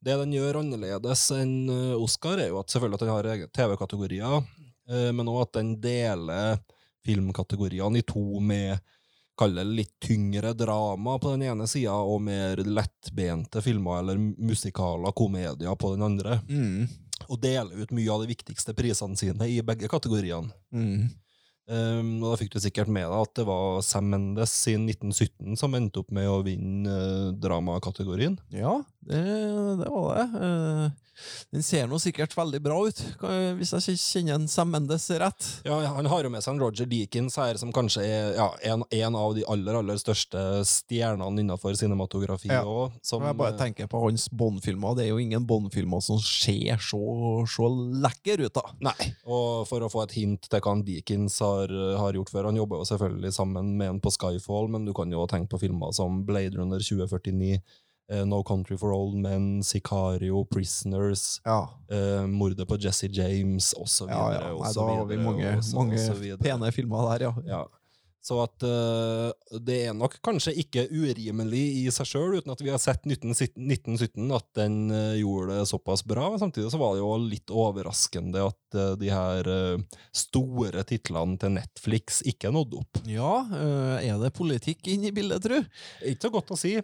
[0.00, 3.50] Det den gjør annerledes enn eh, Oscar, er jo at selvfølgelig at den har egne
[3.60, 4.38] TV-kategorier,
[4.90, 6.60] eh, men òg at den deler
[7.06, 8.80] filmkategoriene i to med
[9.40, 15.14] Kall det litt tyngre drama på den ene sida, og mer lettbente filmer eller musikaler,
[15.16, 16.36] komedier på den andre.
[16.44, 16.84] Mm.
[17.24, 20.52] Og deler ut mye av de viktigste prisene sine i begge kategoriene.
[20.76, 21.08] Mm.
[21.70, 25.54] Um, og da fikk du sikkert med deg at det var Sam Mendes i 1917
[25.60, 28.34] som endte opp med å vinne uh, dramakategorien.
[28.50, 29.22] Ja, det,
[29.80, 30.26] det var det.
[30.46, 30.90] Eh,
[31.50, 33.00] den ser nå sikkert veldig bra ut,
[33.58, 35.48] hvis jeg ikke kjenner en Sam Mendes rett.
[35.66, 38.84] Ja, Han har jo med seg en Roger Deakins her, som kanskje er ja, en,
[38.88, 42.62] en av de aller aller største stjernene innenfor cinematografi Ja.
[42.64, 46.80] Også, som, jeg bare tenker på hans Bond-filmer, det er jo ingen Bond-filmer som ser
[46.84, 47.00] så,
[47.50, 47.68] så
[48.06, 48.64] lekker ut, da.
[48.90, 52.58] Nei, og for å få et hint til hva Deakins har, har gjort før Han
[52.60, 55.92] jobber jo selvfølgelig sammen med en på Skyfall, men du kan jo tenke på filmer
[55.96, 57.80] som Blade Runner 2049, eh,
[58.26, 64.08] No Country for Old Men, Sicario, Prisoners, Ja, eh, mordet på Jesse James, osv.
[64.08, 64.54] ja, ja.
[64.54, 67.34] Nei, da har vi mange, mange pene filmer der, ja.
[67.46, 67.66] Ja.
[68.20, 69.30] Så at uh,
[69.64, 73.64] det er nok kanskje ikke urimelig i seg sjøl, uten at vi har sett 1917
[73.64, 76.28] 1917 at den uh, gjorde det såpass bra.
[76.28, 81.40] Men samtidig så var det jo litt overraskende at uh, de her eh, store titlene
[81.40, 83.00] til Netflix ikke nådde opp.
[83.08, 83.32] Ja,
[84.00, 85.56] er det politikk inn i bildet, tru?
[86.04, 86.76] Ikke så godt å si.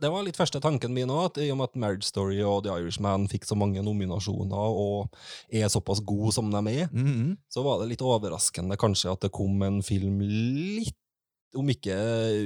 [0.00, 2.72] Det var litt første tanken min òg, i og med at Marriage Story og The
[2.80, 5.14] Irishman fikk så mange nominasjoner og
[5.52, 7.36] er såpass gode som de er, Mhm.
[7.52, 10.94] så var det litt overraskende kanskje at det kom en film litt
[11.56, 11.94] om ikke,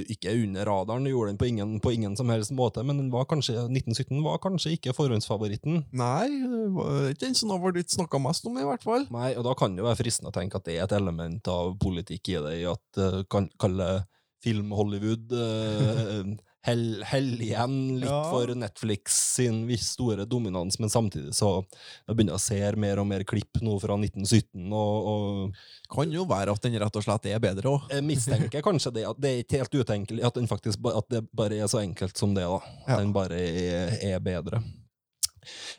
[0.05, 3.25] ikke under radaren, gjorde den på ingen, på ingen som helst måte, men den var
[3.25, 5.79] kanskje, 1917 var kanskje ikke forhåndsfavoritten.
[5.97, 9.07] Nei, det var ikke den som har blitt snakka mest om, i hvert fall.
[9.09, 11.41] Nei, og da kan det jo være fristende å tenke at det er et element
[11.49, 14.05] av politikk i det, i at uh, kan kalle
[14.45, 18.23] film-Hollywood uh, hell, hell igjen litt Ja.
[18.31, 21.63] for Netflix sin store dominans, men samtidig så
[22.07, 22.43] jeg begynner jeg å
[22.73, 25.55] se mer og mer klipp nå fra 1917, og, og
[25.89, 27.87] Kan jo være at den rett og slett er bedre òg.
[28.03, 31.57] mistenker kanskje det, at det er ikke helt utenkelig, at, den faktisk, at det bare
[31.63, 32.57] er så enkelt som det, da.
[32.85, 32.97] At Ja.
[32.99, 34.61] den bare er, er bedre.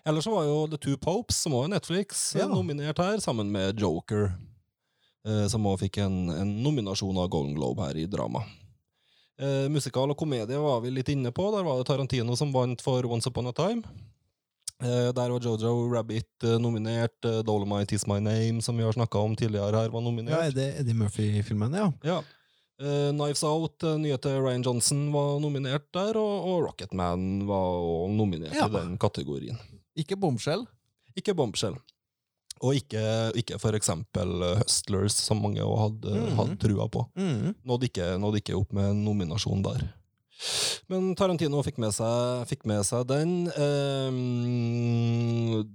[0.06, 2.46] Ellers så var jo The Two Popes, som er Netflix, Ja.
[2.48, 4.32] nominert her, sammen med Joker,
[5.26, 8.42] eh, som også fikk en, en nominasjon av Golden Globe her i drama.
[9.40, 11.46] Eh, musikal og komedie var vi litt inne på.
[11.54, 13.80] Der var det Tarantino som vant for Once Upon a Time.
[14.82, 17.16] Eh, der var Jojo Rabbit eh, nominert.
[17.24, 20.36] Eh, Dolomite Is My Name, som vi har snakka om tidligere her, var nominert.
[20.36, 21.88] Ja, er det Eddie Murphy-filmen, ja?
[22.04, 22.18] Ja.
[22.80, 27.74] Eh, Knives Out, uh, nye til Ryan Johnson, var nominert der, og, og Rocketman var
[27.76, 28.68] også nominert Ja.
[28.68, 29.58] i den kategorien.
[30.00, 30.64] Ikke Bombshell.
[31.16, 31.76] Ikke Bombshell.
[32.62, 33.02] Og ikke,
[33.40, 36.36] ikke eksempel eh, Hustlers, som mange hadde, Mhm.
[36.36, 37.06] hadde trua på.
[37.16, 37.54] Mhm.
[37.64, 39.86] Nådde ikke, nådde ikke opp med en nominasjon der.
[40.88, 43.48] Men Tarantino fikk med seg, fikk med seg den.
[43.48, 44.10] Eh,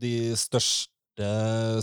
[0.01, 0.91] de største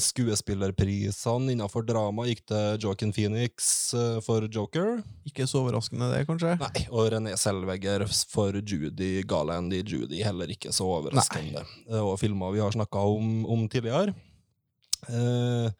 [0.03, 4.99] skuespillerprisene innenfor drama gikk til Joaquin Phoenix eh, for Joker.
[5.29, 6.57] Ikke så overraskende, det, kanskje?
[6.61, 11.63] Nei, og René Selvegger for Judy Garland i Judy, heller ikke så overraskende.
[11.65, 12.03] Nei.
[12.03, 14.15] Og filmer vi har snakka om, om tidligere.
[15.09, 15.73] Eh,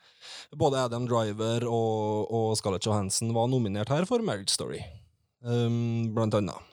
[0.59, 4.83] både Adam Driver og, og Scarlett Johansson var nominert her for Marriage Story,
[5.45, 6.72] um, blant annet.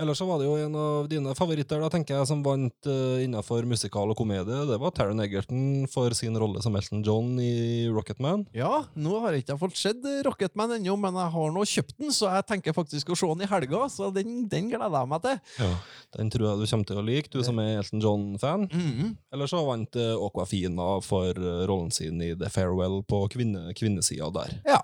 [0.00, 3.18] Ellers så var det jo en av dine favoritter da, tenker jeg, som vant uh,
[3.22, 4.62] innenfor musikal og komedie.
[4.68, 8.46] Det var Taron Egerton for sin rolle som Elton John i Rocketman.
[8.56, 12.12] Ja, nå har jeg ikke fått sett Rocketman ennå, men jeg har nå kjøpt den,
[12.14, 15.24] så jeg tenker faktisk å se den i helga, så den, den gleder jeg meg
[15.26, 15.40] til.
[15.60, 15.70] Ja,
[16.16, 18.68] Den tror jeg du kommer til å like, du som er Elton John-fan.
[18.72, 19.14] Mhm.
[19.36, 24.30] Eller så vant uh, Aquafina for eh, rollen sin i The Farewell på kvinne, kvinnesida
[24.32, 24.54] der.
[24.64, 24.80] Ja.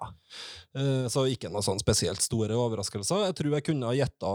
[0.77, 3.27] Uh, så ikke noe sånn spesielt store overraskelser.
[3.29, 4.33] Jeg tror jeg kunne ha gjetta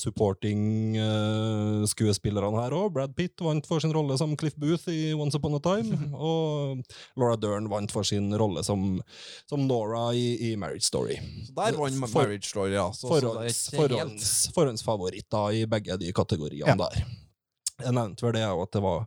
[0.00, 2.92] supporting-skuespillerne her òg.
[2.94, 5.90] Brad Pitt vant for sin rolle som Cliff Booth i Once Upon a Time.
[6.16, 6.80] og
[7.20, 8.80] Laura Dern vant for sin rolle som,
[9.50, 11.16] som Nora i, i Marriage Story.
[11.46, 12.86] Så der vant For- Marriage Story, ja.
[12.96, 14.26] Så, Forhånds, forhånds,
[14.56, 16.74] forhåndsfavoritter i begge de kategoriene Ja.
[16.76, 16.94] der.
[17.84, 19.04] Jeg nevnte vel det, òg, at det var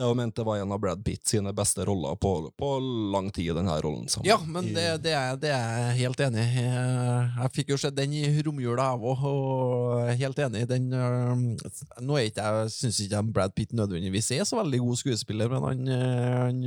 [0.00, 2.70] Jeg mente det var en av Brad Pitt sine beste roller på, på
[3.12, 4.06] lang tid, den her rollen.
[4.10, 4.28] Sammen.
[4.28, 6.64] Ja, men det, det, er, det er jeg helt enig i.
[6.64, 10.64] Jeg, jeg fikk jo sett den i romjula, jeg òg, og helt enig.
[10.70, 15.52] Den, nå er ikke jeg, syns ikke Brad Pitt nødvendigvis er så veldig god skuespiller,
[15.52, 16.64] men han, øh, han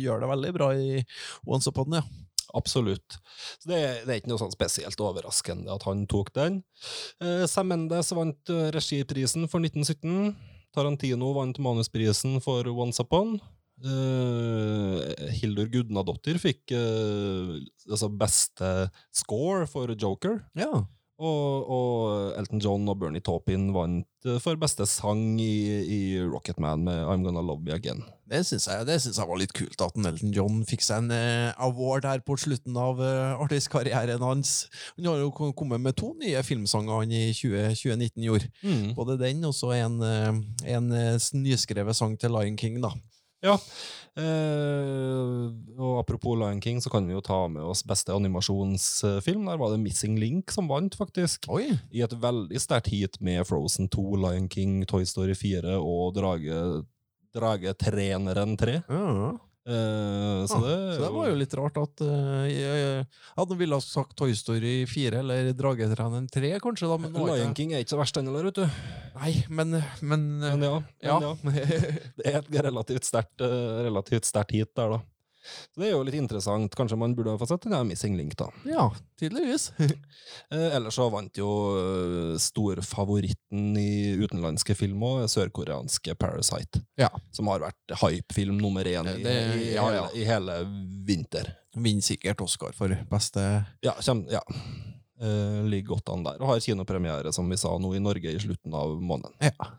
[0.00, 1.02] gjør det veldig bra i
[1.46, 2.04] Once Upon, ja.
[2.54, 3.18] Absolutt.
[3.58, 6.60] Så det, det er ikke noe sånn spesielt overraskende at han tok den.
[7.22, 10.34] Eh, Mendes vant eh, regiprisen for 1917.
[10.74, 13.36] Tarantino vant manusprisen for Once Upon.
[13.84, 15.02] Uh,
[15.34, 17.56] Hildur Gudnadottir fikk uh,
[17.90, 18.70] altså beste
[19.14, 20.40] score for Joker.
[20.58, 20.84] ja.
[21.22, 25.54] Og, og Elton John og Bernie Taupin vant eh, for beste sang i,
[25.86, 28.02] i Rocketman med I'm Gonna Love You Again.
[28.26, 32.08] Det syns jeg, jeg var litt kult, at Elton John fikk seg en eh, award
[32.08, 34.64] her på slutten av uh, artistkarrieren hans.
[34.96, 38.50] Han har jo kommet med to nye filmsanger han i 20, 2019 gjorde.
[38.98, 40.32] Både den og så en, eh,
[40.74, 42.90] en eh, nyskrevet sang til Lion King, da.
[43.44, 43.58] Ja.
[44.14, 49.48] Eh, og apropos Lion King, så kan vi jo ta med oss beste animasjonsfilm.
[49.50, 51.48] Der var det Missing Link som vant, faktisk.
[51.52, 51.66] Oi!
[51.90, 56.60] I et veldig sterkt heat med Frozen 2, Lion King, Toy Story 4 og Drage,
[57.34, 58.78] Dragetreneren 3.
[58.88, 59.34] Ja.
[59.64, 63.06] Eh, så, Ah, det, så det var jo litt rart at uh, jeg, jeg
[63.38, 66.90] hadde ville ha sagt Toy Story 4 eller Dragetreneren 3, kanskje.
[66.90, 68.66] da, men Lion King er ikke så verst, den heller, vet du.
[69.16, 70.76] Nei, men, men, Men ja.
[70.84, 71.16] Men ja.
[71.30, 71.32] ja.
[72.20, 73.08] Det er et relativt
[74.28, 75.00] sterkt hit der, da.
[75.44, 76.72] Så det er jo litt interessant.
[76.78, 78.50] Kanskje man burde ha fått sett den Missing Link, da.
[78.68, 78.88] ja,
[79.20, 79.70] tydeligvis.
[80.54, 81.46] Eh, ellers så vant jo
[81.78, 86.80] eh, storfavoritten i utenlandske film òg, sørkoreanske Parasite.
[87.00, 87.08] Ja.
[87.34, 90.06] Som har vært hypefilm nummer én i, Det- i, ja, ja.
[90.14, 90.58] I hele
[91.06, 91.52] vinter.
[91.74, 93.42] Vinner sikkert Oscar for beste
[93.82, 94.42] Ja, kjem, ja.
[95.14, 96.40] Uh, ligger godt an der.
[96.42, 99.34] Og har kinopremiere, som vi sa, nå i Norge i slutten av måneden.
[99.40, 99.70] Ja.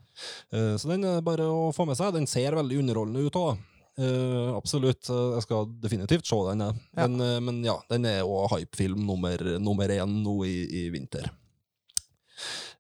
[0.54, 2.14] Uh, så den er bare å få med seg.
[2.16, 3.58] Den ser veldig underholdende ut òg.
[3.98, 5.08] Eh, absolutt.
[5.10, 6.64] Jeg skal definitivt se den.
[6.66, 6.74] Ja.
[7.08, 11.30] Men, uh, men ja, den er òg hypefilm nummer, nummer én nå i, i vinter.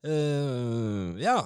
[0.05, 1.39] Uh, ja.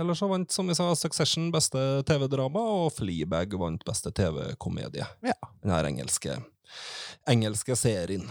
[0.00, 5.08] Ellers så vant, som vi sa, Succession beste TV-drama, og Fleabag vant beste TV-komedie.
[5.26, 5.36] Ja.
[5.60, 6.38] Den her engelske,
[7.28, 8.24] engelske serien.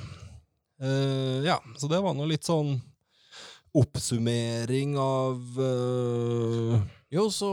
[1.46, 2.72] Ja, så det var nå litt sånn
[3.78, 5.60] oppsummering av
[7.12, 7.47] Jo, så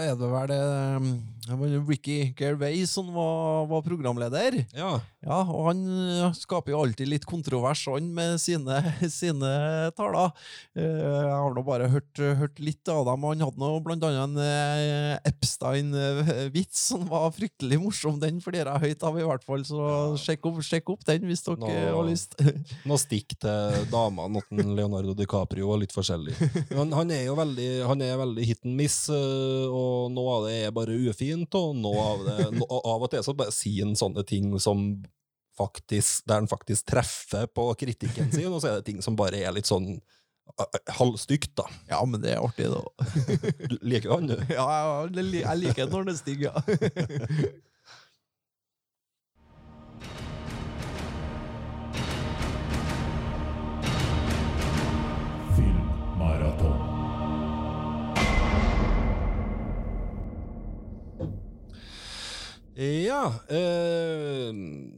[0.00, 1.08] er det vel eh,
[1.44, 4.62] det Ricky Gervais som var, var programleder.
[4.72, 4.94] Ja.
[5.24, 8.78] Ja, og han eh, skaper jo alltid litt kontrovers, han, med sine,
[9.12, 9.50] sine
[9.96, 10.32] taler.
[10.76, 13.24] Eh, Jeg har nå bare hørt, hørt litt av dem.
[13.28, 18.18] Han hadde nå blant annet en eh, Epstein-vits som var fryktelig morsom.
[18.22, 19.84] Den flirer jeg høyt av, i hvert fall, så
[20.20, 22.36] sjekk opp, sjekk opp den hvis dere Nå- har lyst.
[22.88, 24.40] Noe stikk til damene
[24.74, 26.36] Leonardo DiCaprio og litt forskjellig.
[26.72, 30.46] Men han er jo veldig, han er veldig hit and miss, eh, og noe av
[30.48, 33.86] det er bare ufint, og noe av det no, Av og til så bare sier
[33.86, 34.86] han sånne ting som
[35.58, 39.42] faktisk, der han faktisk treffer på kritikken sin, og så er det ting som bare
[39.44, 41.68] er litt sånn eh, halvstygt, da.
[41.92, 42.82] Ja, men det er artig, da.
[43.70, 44.38] Du liker han, du?
[44.50, 46.58] Ja, jeg liker når det stiger,
[62.76, 64.50] Ja eh,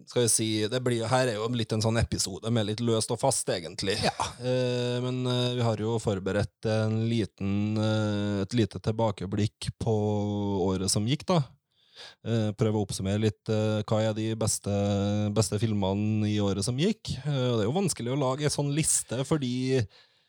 [0.06, 3.12] Skal vi si det blir, Her er jo litt en sånn episode med litt løst
[3.12, 3.98] og fast, egentlig.
[4.40, 9.94] Eh, men eh, vi har jo forberedt en liten, eh, et lite tilbakeblikk på
[10.70, 11.42] året som gikk, da.
[12.26, 14.72] Eh, prøve å oppsummere litt eh, hva er de beste,
[15.36, 17.12] beste filmene i året som gikk.
[17.24, 19.82] Det er jo vanskelig å lage en sånn liste, fordi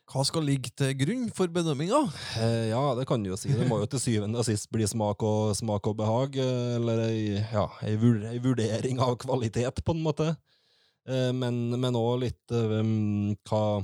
[0.08, 2.00] Hva skal ligge til grunn for bedømminga?
[2.40, 3.52] Eh, ja, det kan du jo si.
[3.52, 7.02] Det må jo til syvende og sist bli smak og, smak og behag, eh, eller
[7.10, 10.30] ei, ja, ei, vur, ei vurdering av kvalitet, på en måte.
[11.08, 13.82] Eh, men òg litt um, hva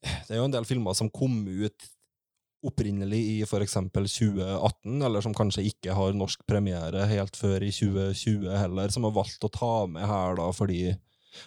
[0.00, 1.88] Det er jo en del filmer som kom ut
[2.68, 8.50] opprinnelig i eksempel 2018, eller som kanskje ikke har norsk premiere helt før i 2020
[8.52, 10.90] heller, som har valgt å ta med her da fordi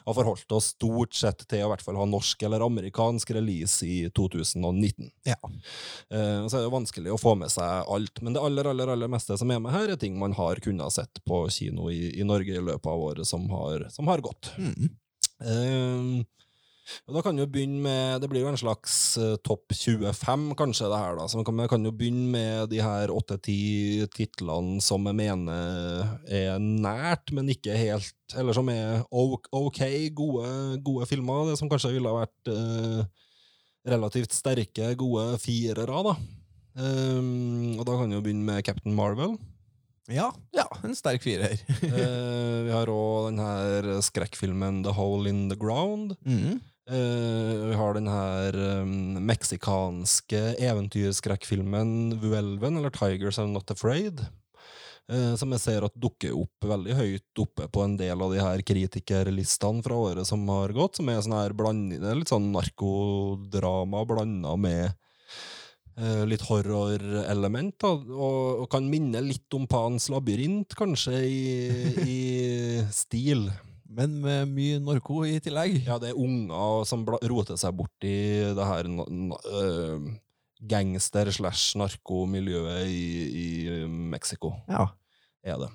[0.05, 3.85] har forholdt oss stort sett til å i hvert fall ha norsk eller amerikansk release
[3.85, 5.11] i 2019.
[5.27, 5.39] Ja.
[6.13, 9.11] Uh, så er det vanskelig å få med seg alt, men det aller, aller, aller
[9.11, 12.27] meste som er med her, er ting man har kunnet sett på kino i, i
[12.27, 14.53] Norge i løpet av året som har, som har gått.
[14.57, 14.91] Mm.
[15.41, 16.25] Eh,
[17.07, 20.47] og da kan vi jo begynne med Det blir jo en slags eh, topp 25,
[20.59, 21.27] kanskje, det her, da.
[21.29, 26.59] Så Vi kan, kan jo begynne med de her åtte-ti titlene som jeg mener er
[26.59, 29.81] nært, men ikke helt Eller som er ok,
[30.17, 30.51] gode,
[30.83, 31.51] gode filmer.
[31.51, 33.01] Det som kanskje ville ha vært eh,
[33.91, 36.15] relativt sterke, gode firere, da.
[36.71, 39.35] Um, og da kan vi jo begynne med Captain Marvel.
[40.11, 41.59] Ja, ja, en sterk firer.
[41.91, 46.15] Eh, vi har òg den her skrekkfilmen The Hole in the Ground.
[46.25, 46.59] Mm.
[46.91, 54.19] Eh, vi har den her um, meksikanske eventyrskrekkfilmen Vuelven, eller Tigers Are Not Afraid.
[55.11, 58.43] uh, som jeg ser at dukker opp veldig høyt oppe på en del av de
[58.43, 64.03] her kritikerlistene fra året som har gått, som er sånn her blandende litt sånn narkodrama
[64.11, 64.91] blanda med
[65.95, 68.15] uh, litt horrorelement, og,
[68.65, 71.43] og kan minne litt om Pans labyrint, kanskje, i,
[72.03, 72.21] i
[72.91, 73.47] stil.
[73.91, 75.81] Men med mye narko i tillegg.
[75.87, 78.15] Ja, det er unger som roter seg bort i
[78.55, 80.05] det her na- na- øh,
[80.63, 83.05] gangster- slash narkomiljøet i,
[83.43, 84.87] i Mexico, Ja.
[85.43, 85.69] er det.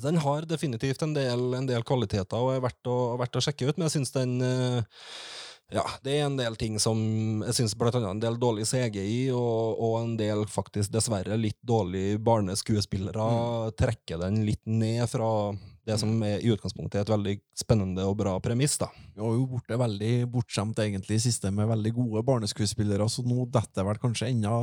[0.00, 3.68] Den har definitivt en del, en del kvaliteter og er verdt å, verdt å sjekke
[3.68, 4.80] ut, men jeg syns den uh,
[5.72, 6.98] ja, det er en del ting som
[7.44, 11.58] Jeg syns blant annet en del dårlig CGI og, og en del faktisk dessverre litt
[11.62, 15.52] dårlig barneskuespillere trekker den litt ned fra
[15.90, 18.78] det som er i utgangspunktet er et veldig spennende og bra premiss.
[18.80, 18.88] da.
[19.14, 23.46] Vi har jo blitt veldig bortskjemt egentlig i siste med veldig gode barneskuespillere, så nå
[23.52, 24.54] detter vel kanskje enda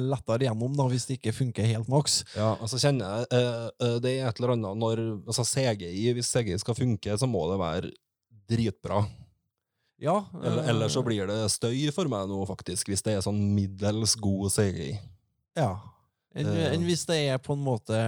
[0.00, 2.22] lettere gjennom da, hvis det ikke funker helt maks.
[2.38, 6.32] Ja, altså kjenner jeg eh, eh, Det er et eller annet når altså CGI, Hvis
[6.32, 7.92] CGI skal funke, så må det være
[8.48, 9.04] dritbra.
[9.98, 13.24] Ja, Eller, eh, eller så blir det støy for meg nå, faktisk, hvis det er
[13.24, 14.92] sånn middels god CGI.
[15.58, 15.72] Ja.
[16.38, 17.98] Enn en enn hvis det er på en måte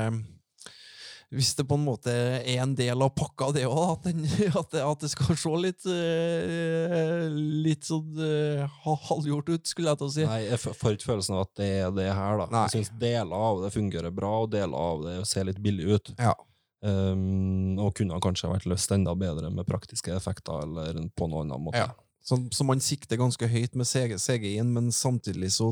[1.31, 4.09] Hvis det på en måte er en del av pakka, det òg, at,
[4.61, 7.29] at, at det skal se litt eh,
[7.67, 10.27] Litt sånn eh, halvgjort ut, skulle jeg til å si.
[10.27, 12.49] Nei, jeg får ikke følelsen av at det er det her, da.
[12.51, 12.65] Nei.
[12.67, 16.13] Jeg syns deler av det fungerer bra, og deler av det ser litt billig ut.
[16.19, 16.35] Ja.
[16.81, 21.69] Um, og kunne kanskje vært løst enda bedre med praktiske effekter eller på noen annen
[21.69, 21.85] måte.
[21.85, 21.93] Ja.
[22.25, 25.71] Så, så man sikter ganske høyt med CG, CGI-en, men samtidig så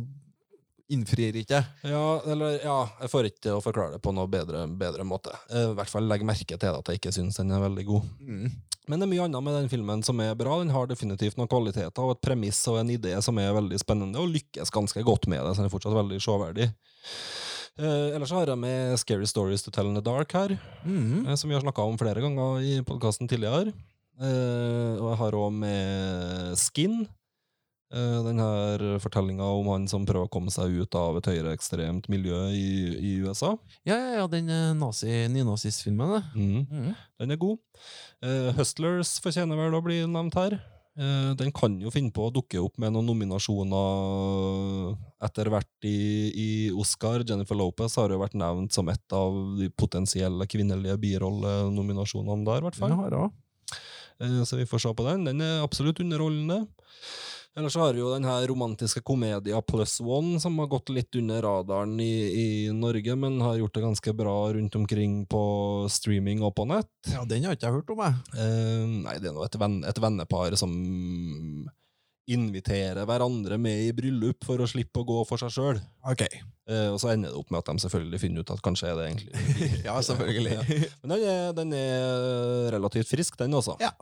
[0.90, 1.58] innfrir ikke.
[1.84, 5.34] Ja, eller ja, jeg får ikke til å forklare det på noe bedre, bedre måte.
[5.50, 8.06] Eh, I hvert fall legg merke til at jeg ikke syns den er veldig god.
[8.20, 8.50] Mm.
[8.88, 10.56] Men det er mye annet med den filmen som er bra.
[10.62, 14.16] Den har definitivt noen kvaliteter og et premiss og en idé som er veldig spennende,
[14.22, 16.70] og lykkes ganske godt med det, så den er fortsatt veldig sjåverdig.
[17.78, 21.28] Eh, ellers har jeg med Scary Stories to Tell in the Dark her, Mm.
[21.28, 23.74] eh, som vi har snakka om flere ganger i podkasten tidligere.
[24.18, 27.06] Eh, og jeg har òg med Skin.
[27.88, 32.08] Eh, den her fortellinga om han som prøver å komme seg ut av et høyreekstremt
[32.12, 33.54] miljø i, i USA.
[33.88, 36.18] Ja, ja, ja, den eh, nazi, nynazistfilmen.
[36.34, 36.66] Mm.
[36.68, 36.90] Mm.
[37.22, 37.56] Den er god.
[38.20, 40.58] Uh, Hustlers fortjener vel å bli nevnt her.
[40.98, 45.96] Uh, den kan jo finne på å dukke opp med noen nominasjoner etter hvert i,
[46.28, 47.24] i Oscar.
[47.24, 52.68] Jennifer Lopez har jo vært nevnt som et av de potensielle kvinnelige birollenominasjonene der, i
[52.68, 53.30] hvert fall.
[54.20, 55.24] Eh, Så vi får se på den.
[55.30, 56.66] Den er absolutt underholdende.
[57.56, 61.16] Ellers så har vi jo den her romantiske komedia Plus One, som har gått litt
[61.18, 65.42] under radaren i, i Norge, men har gjort det ganske bra rundt omkring på
[65.90, 66.92] streaming og på nett.
[67.10, 68.38] Ja, den har ikke jeg hørt om, jeg.
[68.38, 70.76] Eh, nei, det er nå et, venn, et vennepar som
[72.34, 75.80] inviterer hverandre med i bryllup for å slippe å gå for seg sjøl.
[76.12, 76.40] Okay.
[76.68, 78.98] Eh, og så ender det opp med at de selvfølgelig finner ut at kanskje er
[78.98, 80.58] det egentlig Ja, selvfølgelig.
[80.58, 80.90] Ja.
[81.00, 83.78] Men den er, den er relativt frisk, den også.
[83.80, 83.94] Ja.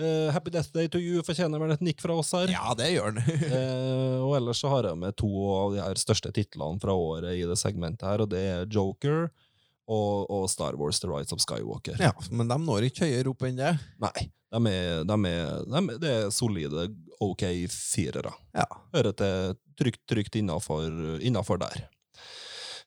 [0.00, 2.48] Eh, Happy Death Day to You fortjener vel et nikk fra oss her.
[2.54, 3.28] Ja, det gjør den.
[3.50, 7.34] Eh, og ellers så har jeg med to av de her største titlene fra året
[7.36, 9.26] i det segmentet her, og det er Joker
[9.90, 11.98] og, og Star Wars The Rights of Skywalker.
[12.00, 13.74] ja, men de når ikke høyere opp enn det.
[14.00, 16.88] Nei, de er, de er, de det er solide,
[17.20, 18.32] ok firere.
[18.56, 18.66] Ja.
[18.94, 20.34] Hører til trygt, trygt
[21.22, 21.86] innafor der.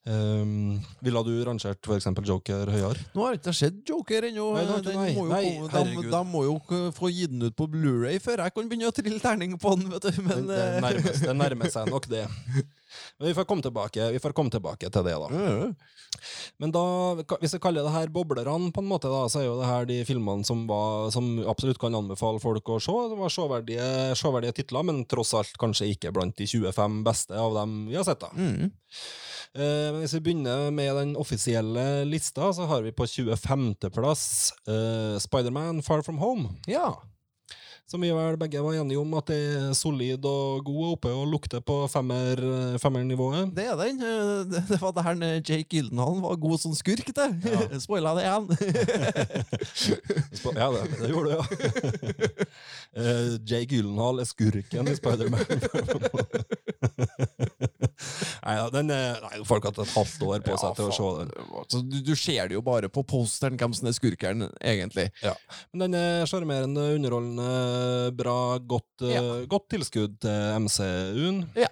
[0.03, 2.99] Um, ville du rangert eksempel Joker høyere?
[3.15, 4.49] Nå har ikke sett Joker ennå.
[4.83, 6.57] De, de må jo
[6.91, 9.87] få gitt den ut på Blu-ray før jeg kan begynne å trille terning på den.
[9.93, 10.19] vet du.
[10.25, 12.25] Men, det, det, eh, nærmer, det nærmer seg nok det.
[13.15, 15.71] Men vi får komme tilbake, vi får komme tilbake til det, da.
[16.61, 16.83] Men da,
[17.39, 19.87] hvis jeg kaller det her boblerne, på en måte, da, så er jo det her
[19.89, 22.99] de filmene som, var, som absolutt kan anbefale folk å se.
[23.13, 23.89] Det var sjåverdige,
[24.19, 28.05] sjåverdige titler, men tross alt kanskje ikke blant de 25 beste av dem vi har
[28.07, 28.21] sett.
[28.27, 28.35] da.
[28.35, 28.73] Mm.
[29.53, 34.23] Eh, men hvis vi begynner med den offisielle lista, så har vi på 25.-plass
[34.67, 36.49] uh, Spiderman Far From Home.
[36.67, 36.95] ja.
[37.91, 41.27] Som vi vel begge var enige om at det er solid og god oppe og
[41.27, 43.51] lukter på femmer, eh, femmernivået.
[43.53, 43.99] Det er den.
[43.99, 47.27] Eh, Det, var der eh, Jake Gyldenhallen var god som skurk, det.
[47.43, 47.67] Ja.
[47.83, 48.47] Spoila det igjen.
[50.55, 51.43] Ja, det, det gjorde du, ja.
[53.03, 55.43] Eh, Jake Gyllenhaal er skurken i Spiderman.
[58.45, 60.95] nei, ja, den er, nei, folk har hatt et halvt år på seg til å
[60.97, 61.33] se den.
[61.73, 65.09] Så du, du ser det jo bare på posteren hvem som er skurkeren, egentlig.
[65.73, 67.49] Men den er sjarmerende, underholdende,
[68.19, 69.23] bra, godt, eh, Ja.
[69.51, 71.43] godt tilskudd til MCU-en.
[71.59, 71.69] Ja.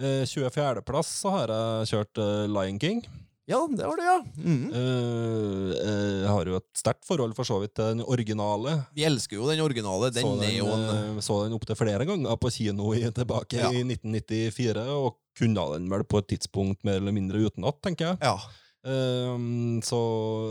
[0.00, 3.04] Eh, 24.-plass så har jeg kjørt eh, Lion King.
[3.46, 4.16] Ja, det var det, ja.
[4.42, 4.62] Mm.
[4.74, 8.72] Eh, jeg har jo et sterkt forhold for så vidt til den originale.
[8.96, 10.10] Vi elsker jo den originale.
[10.10, 13.70] Den, så den, eh, så den opptil flere ganger på kino i, tilbake Ja.
[13.70, 18.18] i 1994, og kunne den vel på et tidspunkt mer eller mindre utenat, tenker jeg.
[18.24, 18.34] Ja,
[18.86, 19.98] Um, så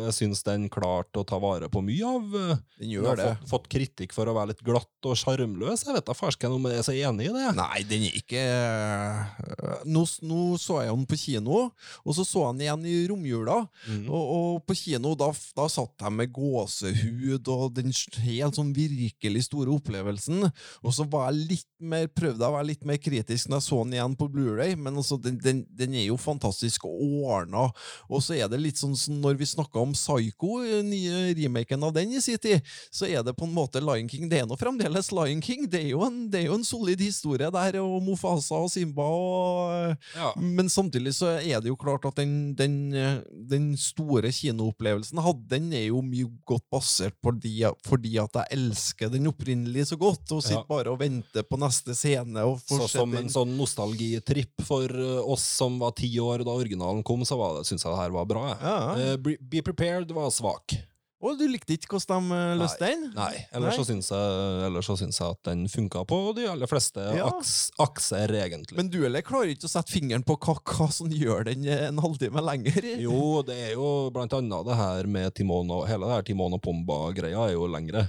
[0.03, 3.19] jeg syns den klarte å ta vare på mye av uh, den Den gjør har
[3.21, 3.27] det.
[3.29, 5.85] fått, fått kritikk for å være litt glatt og sjarmløs.
[5.87, 7.45] Jeg vet da farsken om jeg er så enig i det.
[7.55, 11.61] Nei, den er ikke øh, nå, nå så jeg den på kino,
[12.03, 13.61] og så så jeg den igjen i romjula.
[13.87, 14.03] Mm.
[14.09, 19.45] Og, og på kino, da, da satt jeg med gåsehud og den helt sånn virkelig
[19.47, 20.49] store opplevelsen.
[20.83, 23.67] Og så var jeg litt mer, prøvde jeg å være litt mer kritisk når jeg
[23.69, 27.69] så den igjen på Blu-ray, men altså, den, den, den er jo fantastisk ordna.
[28.09, 31.83] Og så er det litt sånn som når vi snakka om Psycho, eh, nye remaken
[31.85, 32.61] av den i sin tid,
[32.91, 34.27] så er det på en måte Lion King.
[34.31, 35.67] Det er nå fremdeles Lion King.
[35.69, 39.05] Det er jo en, det er jo en solid historie der, og Mofasa og Simba
[39.05, 40.31] og Ja.
[40.39, 45.47] men samtidig så er det jo klart at den, den, eh, den store kinoopplevelsen hadde,
[45.51, 47.53] den er jo mye godt basert på de,
[47.85, 50.63] fordi at jeg elsker den opprinnelige så godt, og sitter Ja.
[50.69, 52.37] bare og venter på neste scene.
[52.45, 52.87] Og fortsetter.
[52.87, 54.87] Så som en sånn nostalgitripp for
[55.25, 58.15] oss som var ti år da originalen kom, så var det, syns jeg det her
[58.15, 58.47] var bra.
[58.55, 59.13] Ja, Ja.
[59.13, 60.77] Eh, Be Be Prepared var svak.
[61.25, 63.05] Og du likte ikke hvordan de eh, løste den?
[63.15, 63.77] Nei, ellers.
[63.79, 67.31] Så, syns jeg, ellers så syns jeg at den funka på de aller fleste Ja.
[67.31, 68.75] aks, akser, egentlig.
[68.77, 71.87] Men du eller klarer ikke å sette fingeren på hva, hva som gjør den eh,
[71.87, 72.91] en halvtime lenger?
[73.01, 76.53] Jo, det er jo blant annet det her med Timon og hele det her Timon
[76.59, 78.05] og Pomba-greia er jo lengre.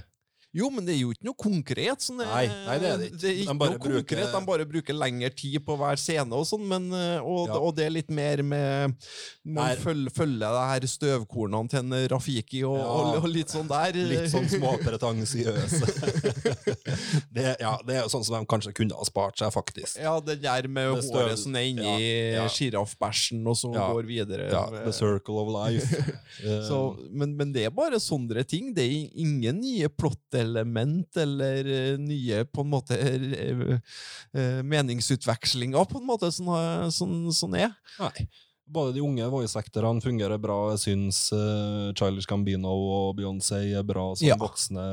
[0.55, 2.01] Jo, men det er jo ikke noe konkret.
[2.01, 3.17] Sånn, Nei, nei, det er det ikke.
[3.21, 6.45] Det er De bare noe konkret, De bare bruker lengre tid på hver scene, og
[6.47, 7.57] sånn, men, eh, og, Ja.
[7.59, 8.95] og det er litt mer med
[9.45, 12.87] Man følger, følger det her støvkornene til en Rafiki og, Ja.
[12.87, 13.93] og, og litt sånn der.
[13.93, 15.85] Litt sånn småpretensiøse.
[17.35, 19.99] det, ja, det er sånn som de kanskje kunne ha spart seg, faktisk.
[20.01, 24.49] Ja, det der med støv- håret som er inni Ja, sjiraffbæsjen, og så går videre.
[24.51, 26.01] Ja, The Circle of Life.
[26.43, 26.79] Eh, Så,
[27.11, 28.73] men, men det er bare sånne ting.
[28.75, 29.87] Det er ingen nye
[30.37, 33.79] plottelement eller eh, nye på en måte eh,
[34.33, 36.49] eh, meningsutvekslinger på en måte som
[36.91, 37.73] sånn, sånn er.
[37.99, 38.27] Nei.
[38.67, 40.57] Både de unge voice-actorene fungerer bra.
[40.73, 44.35] Jeg syns uh, Childish Gambino og Beyoncé er bra som Ja.
[44.41, 44.83] voksne,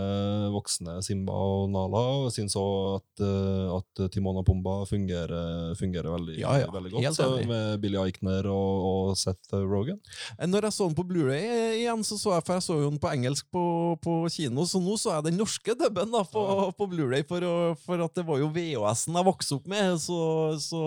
[0.54, 2.02] voksne Simba og Nala.
[2.20, 6.68] Og jeg syns òg at, uh, at Timon og Pumba fungerer, fungerer veldig, Ja, ja,
[6.70, 7.16] veldig godt.
[7.18, 9.98] Så, med Billy Eichner og, og Seth Rogan.
[10.38, 12.78] Eh, Når jeg så den på Blu-ray eh, igjen, så så jeg, for jeg så
[12.84, 13.64] den på engelsk på,
[14.04, 16.46] på kino, så nå så jeg den norske dubben da, på,
[16.78, 17.42] på Blu-ray, for,
[17.84, 20.20] for at det var jo VHS-en jeg vokste opp med, så,
[20.62, 20.80] så,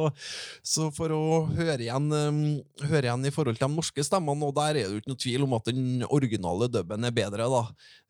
[0.63, 1.21] så for å
[1.51, 2.41] høre igjen, um,
[2.86, 5.21] høre igjen i forhold til de norske stemmene, og der er det jo ikke noe
[5.23, 7.61] tvil om at den originale dubben er bedre, da.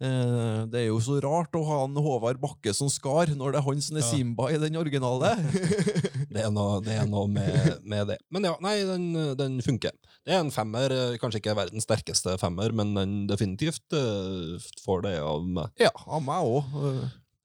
[0.03, 3.61] Eh, det er jo så rart å ha en Håvard Bakke som Skar, når det
[3.61, 4.09] er han som er Ja.
[4.11, 5.33] Simba i den originale.
[6.37, 8.17] Det er noe, det er noe med, med det.
[8.29, 9.05] Men ja, nei, den,
[9.39, 9.95] den funker.
[10.27, 10.91] Det er en femmer.
[10.93, 15.71] eh, Kanskje ikke verdens sterkeste femmer, men den definitivt uh, får det av meg.
[15.81, 16.75] ja, av meg òg.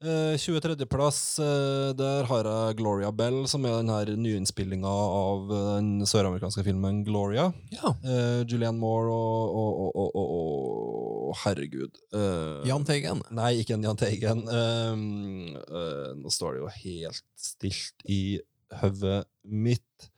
[0.02, 5.68] Eh, 23.-plass, uh, der har jeg Gloria Bell, som er den her nyinnspillinga av eh,
[5.76, 7.44] den søramerikanske filmen Gloria.
[7.70, 7.92] Ja.
[8.02, 12.00] Uh, Julianne Moore og, og, og, og, Herregud.
[12.18, 13.22] eh, Jahn Teigen.
[13.32, 14.42] Nei, ikke en Jahn Teigen.
[14.50, 18.40] Um, eh, nå står det jo helt stilt i
[18.82, 20.10] hodet mitt.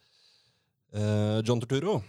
[0.96, 2.00] Eh, John Turturro.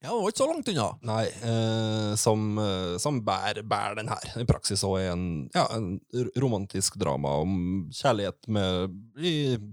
[0.00, 0.86] Ja, det var ikke så langt unna.
[1.04, 4.30] Nei, eh, som, eh, som bærer, bærer den her.
[4.40, 6.00] I praksis også er en, ja, en
[6.40, 7.52] romantisk drama om
[7.92, 8.96] kjærlighet med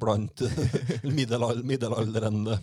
[0.02, 0.44] blant
[1.18, 2.60] middelal middelaldrende.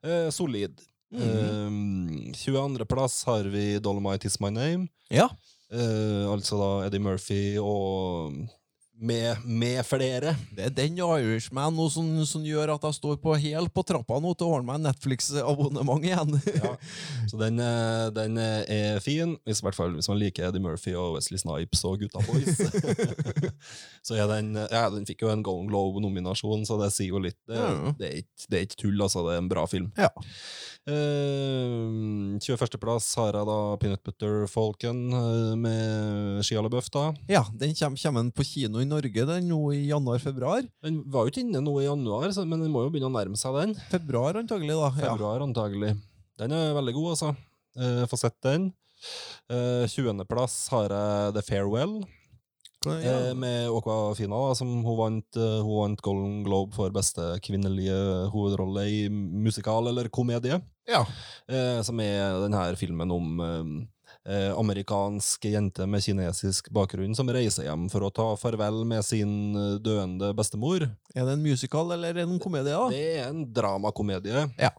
[0.00, 0.80] Eh, solid.
[1.12, 2.32] Mhm.
[2.32, 2.88] Eh, 22.
[2.88, 4.88] plass har vi Dolomite Is My Name.
[5.12, 5.28] Ja.
[5.72, 8.32] Eh, altså da Eddie Murphy og
[8.96, 10.34] med, med flere.
[10.54, 14.20] Det er den Irishman nå som, som gjør at jeg står på helt på trappa
[14.22, 16.36] nå til å ordne meg Netflix-abonnement igjen.
[16.54, 16.74] Ja.
[17.30, 21.16] Så den, eh, den er fin, hvis, hvert fall hvis man liker Eddie Murphy og
[21.18, 22.60] Wesley Snipes og Gutta Boys.
[24.06, 27.38] så er den Ja, den fikk jo en Golden Globe-nominasjon, så det sier jo litt.
[27.48, 27.92] Det, Ja.
[27.98, 29.24] det, er ikke, det er ikke tull, altså.
[29.26, 29.90] Det er en bra film.
[29.98, 30.10] Ja.
[30.84, 36.90] Eh, 21.-plass har jeg da Peanut Butter Falcon eh, med Shia LaBeouf.
[36.92, 37.06] da.
[37.30, 40.66] ja, den kommer, kommer på kino i Norge den nå i januar-februar.
[40.84, 43.16] Den var jo ikke inne nå i januar, så, men den må jo begynne å
[43.16, 43.74] nærme seg den.
[43.92, 44.90] Februar antagelig, da.
[45.00, 45.12] Ja.
[45.14, 45.94] Februar, antagelig.
[46.40, 47.32] Den er veldig god, altså.
[47.80, 48.68] Eh, Få sett den.
[49.52, 51.98] Eh, 20.-plass har jeg The Farewell,
[52.86, 53.14] Ja.
[53.30, 57.96] eh, med Aquafina, da, som hun vant, eh, hun vant Golden Globe for beste kvinnelige
[58.32, 60.60] hovedrolle i musikal eller komedie.
[60.88, 61.06] ja.
[61.48, 63.40] Eh, som er denne filmen om
[64.24, 69.52] eh, amerikansk jente med kinesisk bakgrunn som reiser hjem for å ta farvel med sin
[69.84, 70.86] døende bestemor.
[71.14, 72.72] Er det en musical eller er en komedie?
[72.72, 72.88] da?
[72.88, 74.46] Det er en dramakomedie.
[74.58, 74.70] Ja.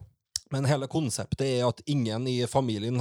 [0.50, 3.00] Men hele konseptet er at ingen i familien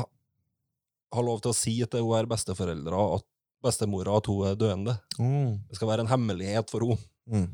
[1.15, 3.25] har lov til å si til hun er besteforeldra at
[3.63, 4.97] bestemora hun er døende.
[5.19, 5.59] Mm.
[5.69, 6.97] Det skal være en hemmelighet for henne.
[7.27, 7.47] Mm.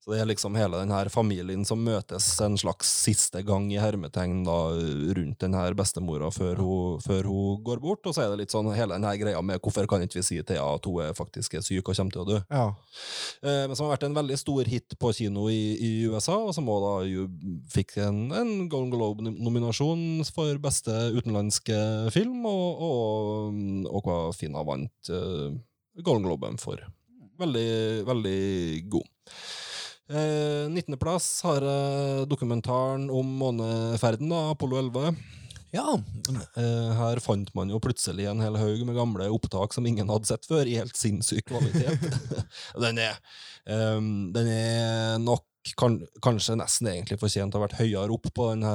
[0.00, 3.76] Så det er liksom hele den her familien som møtes en slags siste gang i
[3.80, 4.56] hermetegn da,
[5.18, 8.08] rundt den her bestemora før hun, før hun går bort.
[8.08, 10.24] Og så er det litt sånn hele den her greia med hvorfor kan ikke vi
[10.24, 12.40] si til henne at hun er faktisk er syk og kommer til å dø.
[12.48, 12.64] Ja.
[13.44, 16.56] Eh, men som har vært en veldig stor hit på kino i, i USA, og
[16.56, 17.28] som også da jo
[17.76, 21.76] fikk en, en Golden Globe-nominasjon for beste utenlandske
[22.16, 25.50] film, og, og, og hva Fina vant uh,
[26.00, 26.80] Golden Globen for.
[27.40, 27.72] Veldig,
[28.08, 28.40] veldig
[28.92, 29.10] god.
[30.10, 35.12] Eh, 19.-plass har jeg dokumentaren om måneferden, da, Apollo 11.
[35.70, 35.92] ja.
[36.58, 40.26] Eh, her fant man jo plutselig en hel haug med gamle opptak som ingen hadde
[40.26, 42.10] sett før, i helt sinnssyk kvalitet.
[42.84, 43.20] den, er,
[43.70, 45.46] um, den er nok
[45.76, 48.72] kan, kanskje nesten egentlig fortjent å ha vært høyere opp på denne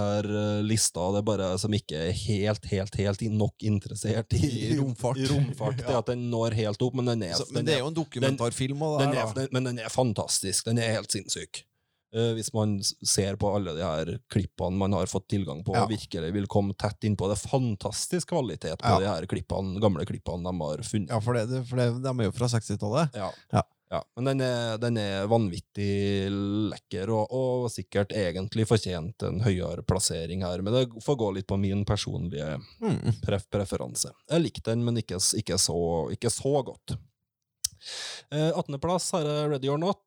[0.68, 1.08] lista.
[1.16, 5.18] Det er bare som ikke er helt, helt, helt nok interessert i, I romfart.
[5.18, 6.02] i romfart til Ja.
[6.04, 7.98] at den når helt opp, men den er, Så, den men det er jo en
[7.98, 8.84] dokumentarfilm.
[9.02, 10.66] Den er, den, men den er fantastisk.
[10.70, 11.64] Den er helt sinnssyk.
[12.16, 15.84] Uh, hvis man ser på alle de her klippene man har fått tilgang på, Ja.
[15.84, 17.36] og virkelig vil komme tett innpå det.
[17.42, 19.00] er Fantastisk kvalitet på Ja.
[19.02, 21.10] de her klippene, gamle klippene de har funnet.
[21.12, 23.18] Ja, for, det, for det, de er jo fra 60-tallet.
[23.20, 23.32] Ja.
[23.52, 23.64] Ja.
[23.94, 25.90] Ja, men den er, den er vanvittig
[26.72, 30.64] lekker, og, og sikkert egentlig fortjent en høyere plassering her.
[30.66, 33.14] Men det får gå litt på min personlige Mm.
[33.24, 34.10] pref preferanse.
[34.32, 35.78] Jeg likte den, men ikke, ikke, så,
[36.16, 36.96] ikke så godt.
[38.34, 40.02] Eh, 18.-plass har jeg Ready or Not.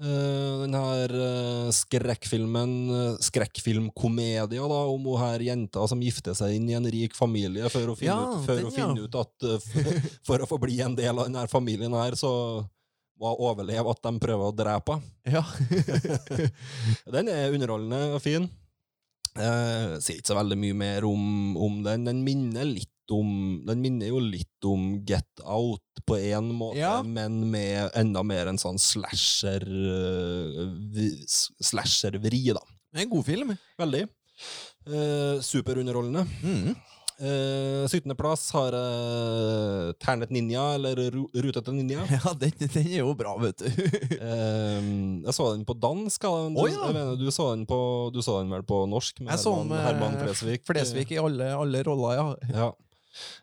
[0.00, 6.54] Uh, den her uh, skrekkfilmen, uh, skrekkfilmkomedia da, om hun her jenta som gifter seg
[6.56, 9.04] inn i en rik familie for å finne, Ja, ut, for den, å finne ja.
[9.04, 12.32] ut at eh, f- for å få bli en del av denne familien her, så
[13.20, 14.96] må hun overleve at de prøver å drepe.
[15.28, 15.42] Ja.
[17.14, 18.48] Den er underholdende og fin.
[19.38, 22.06] Eh, sier ikke så veldig mye mer om, om den.
[22.08, 23.30] Den minner litt om
[23.66, 27.00] Den minner jo litt om Get Out på én måte, Ja.
[27.02, 31.10] men med enda mer en sånn slasher eh,
[31.58, 32.62] slasher-vri, da.
[32.94, 33.50] En god film.
[33.78, 34.04] Veldig.
[34.86, 36.22] Eh, superunderholdende.
[36.42, 36.76] Mm.
[37.20, 42.06] Eh, 17.-plass har jeg Ternet Ninja, eller Ru- Rutete Ninja.
[42.16, 43.66] Ja, den, den er jo bra, vet du.
[43.68, 44.86] uh,
[45.26, 46.24] jeg så den på dansk.
[46.24, 46.86] Du, Å, ja.
[46.88, 47.78] mener, du, så den på,
[48.14, 49.20] du så den vel på norsk?
[49.20, 50.62] Med Jeg så den med Herman Flesvig.
[50.68, 52.28] Flesvig i alle, alle roller, ja.
[52.62, 52.70] Ja.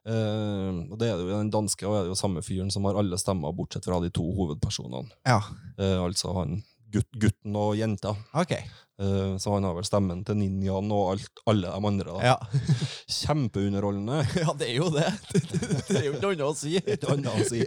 [0.08, 2.96] Uh, og det er jo Den danske og er det jo samme fyren som har
[2.98, 5.12] alle stemmer, bortsett fra de to hovedpersonene.
[5.28, 5.42] Ja,
[5.78, 8.16] Uh, altså han gutt, gutten og jenta.
[8.34, 8.56] ok.
[8.98, 12.16] Eh, så han har vel stemmen til ninjaen og alt, alle de andre.
[12.16, 12.32] Da.
[12.32, 12.64] Ja.
[13.20, 14.24] Kjempeunderholdende.
[14.42, 15.12] ja, det er jo det.
[15.36, 16.74] Det er jo ikke annet å si.
[16.82, 17.62] Ikke annet å si.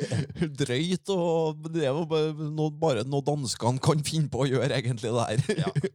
[0.58, 5.14] Drøyt, og det er jo bare bare noe danskene kan finne på å gjøre, egentlig,
[5.14, 5.64] det her.
[5.66, 5.94] Ja.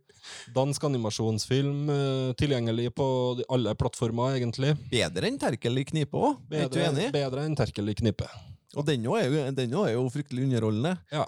[0.56, 3.06] Dansk animasjonsfilm, uh, tilgjengelig på
[3.52, 4.74] alle plattformer, egentlig.
[4.90, 7.12] Bedre enn Terkel i knipe òg, er du enig?
[7.14, 8.30] bedre enn Terkel i knipe.
[8.76, 10.96] Og den òg er er jo fryktelig underholdende.
[11.14, 11.28] Ja.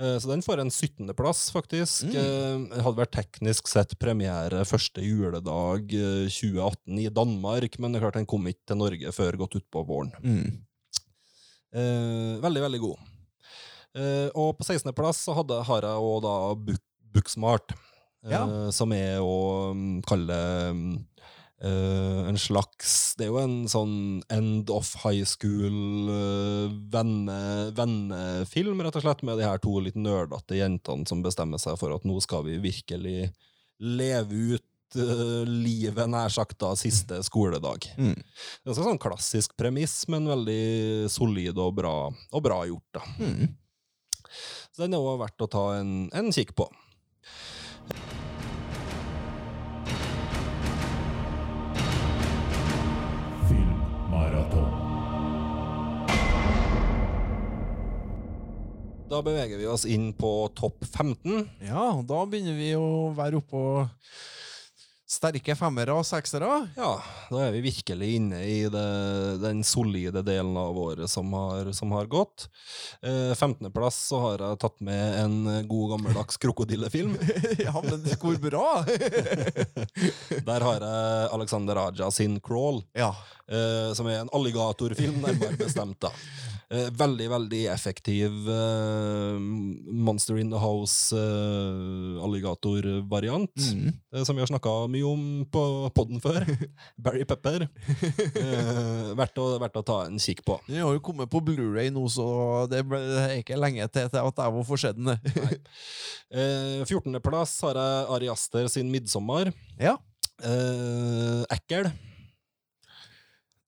[0.00, 2.04] Eh, Så den får en 17.-plass, faktisk.
[2.10, 2.16] Mm.
[2.16, 8.00] Eh, Det hadde vært teknisk sett premiere første juledag eh, 2018 i Danmark, men det
[8.00, 10.10] er klart den kom ikke til Norge før godt utpå våren.
[10.22, 10.64] Mm.
[11.74, 12.98] Eh, veldig, veldig god.
[13.94, 16.34] Eh, og på 16.-plass så har jeg òg da
[17.14, 17.74] Booksmart,
[18.24, 18.70] eh, Ja.
[18.74, 20.38] som er å um, kalle
[20.70, 21.06] um,
[21.64, 23.96] eh, en slags Det er jo en sånn
[24.32, 30.58] end of high school uh, vennefilm, rett og slett, med de her to litt nerdete
[30.58, 33.30] jentene som bestemmer seg for at nå skal vi virkelig
[33.84, 37.88] leve ut uh, livet, nær sagt, da, siste skoledag.
[37.98, 38.16] Mm.
[38.66, 43.00] Ganske sånn klassisk premiss, men veldig solid og bra, og bra gjort.
[43.00, 43.06] da.
[43.18, 43.54] Mm.
[44.74, 46.68] Så den er òg verdt å ta en, en kikk på.
[59.14, 61.44] Da beveger vi oss inn på topp 15.
[61.62, 63.60] Ja, da begynner vi å være oppå
[65.14, 66.48] sterke femmere og seksere.
[66.74, 66.96] Ja,
[67.30, 68.82] da er vi virkelig inne i det,
[69.38, 72.48] den solide delen av året som har, som har gått.
[73.06, 77.14] Eh, 15.-plass så har jeg tatt med en god gammeldags krokodillefilm.
[77.68, 78.66] ja, men hvor bra!
[80.50, 82.82] Der har jeg Alexander Raja sin Crawl.
[82.98, 83.14] ja.
[83.50, 86.00] Eh, som er en alligatorfilm, nærmere bestemt.
[86.04, 86.10] da.
[86.72, 93.52] Uh, veldig, veldig effektiv uh, Monster in the House-alligatorvariant.
[93.52, 93.92] Mm.
[94.24, 96.44] som vi har snakka mye om på podden før.
[97.04, 97.68] Barry Pepper.
[99.14, 100.60] Verdt, å, verdt å ta en kikk på.
[100.66, 104.08] Den har jo kommet på Blu-ray nå, så det ble det er ikke lenge til,
[104.10, 105.08] til at jeg må få se den.
[106.34, 109.52] Eh, 14.-plass har jeg Ari Aster sin 'Midtsommer'.
[109.78, 109.94] Ja,
[111.54, 111.84] ekkel.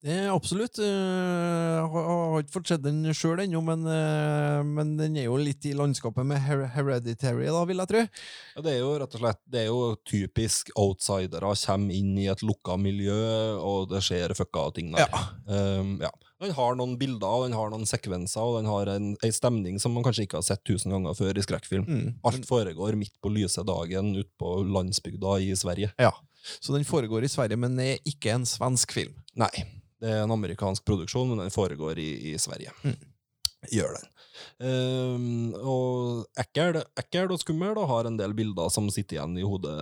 [0.05, 0.77] Det er absolutt.
[0.77, 5.39] Eh, Jeg har ikke fått sett den sjøl ennå, men, eh, men den er jo
[5.41, 8.03] litt i landskapet med Her Hereditary, da, vil jeg tro.
[8.55, 12.27] Ja, det er jo rett og slett Det er jo typisk outsidere kommer inn i
[12.29, 13.17] et lukka miljø,
[13.57, 15.07] og det skjer fucka ting der.
[15.09, 15.23] Ja.
[15.47, 16.11] Um, ja.
[16.39, 19.79] Den har noen bilder, og den har noen sekvenser, og den har en, en stemning
[19.81, 21.87] som man kanskje ikke har sett tusen ganger før i skrekkfilm.
[21.87, 22.11] Mm.
[22.29, 25.89] Alt foregår midt på lyse dagen ute på landsbygda i Sverige.
[25.97, 26.13] Ja.
[26.61, 29.17] Så den foregår i Sverige, men er ikke en svensk film.
[29.37, 29.49] Nei,
[30.01, 32.73] det er en amerikansk produksjon, men den foregår i, i Sverige.
[33.73, 34.11] Gjør den.
[34.61, 39.45] Um, og ekkel, ekkel og skummel og har en del bilder som sitter igjen i
[39.45, 39.73] hodet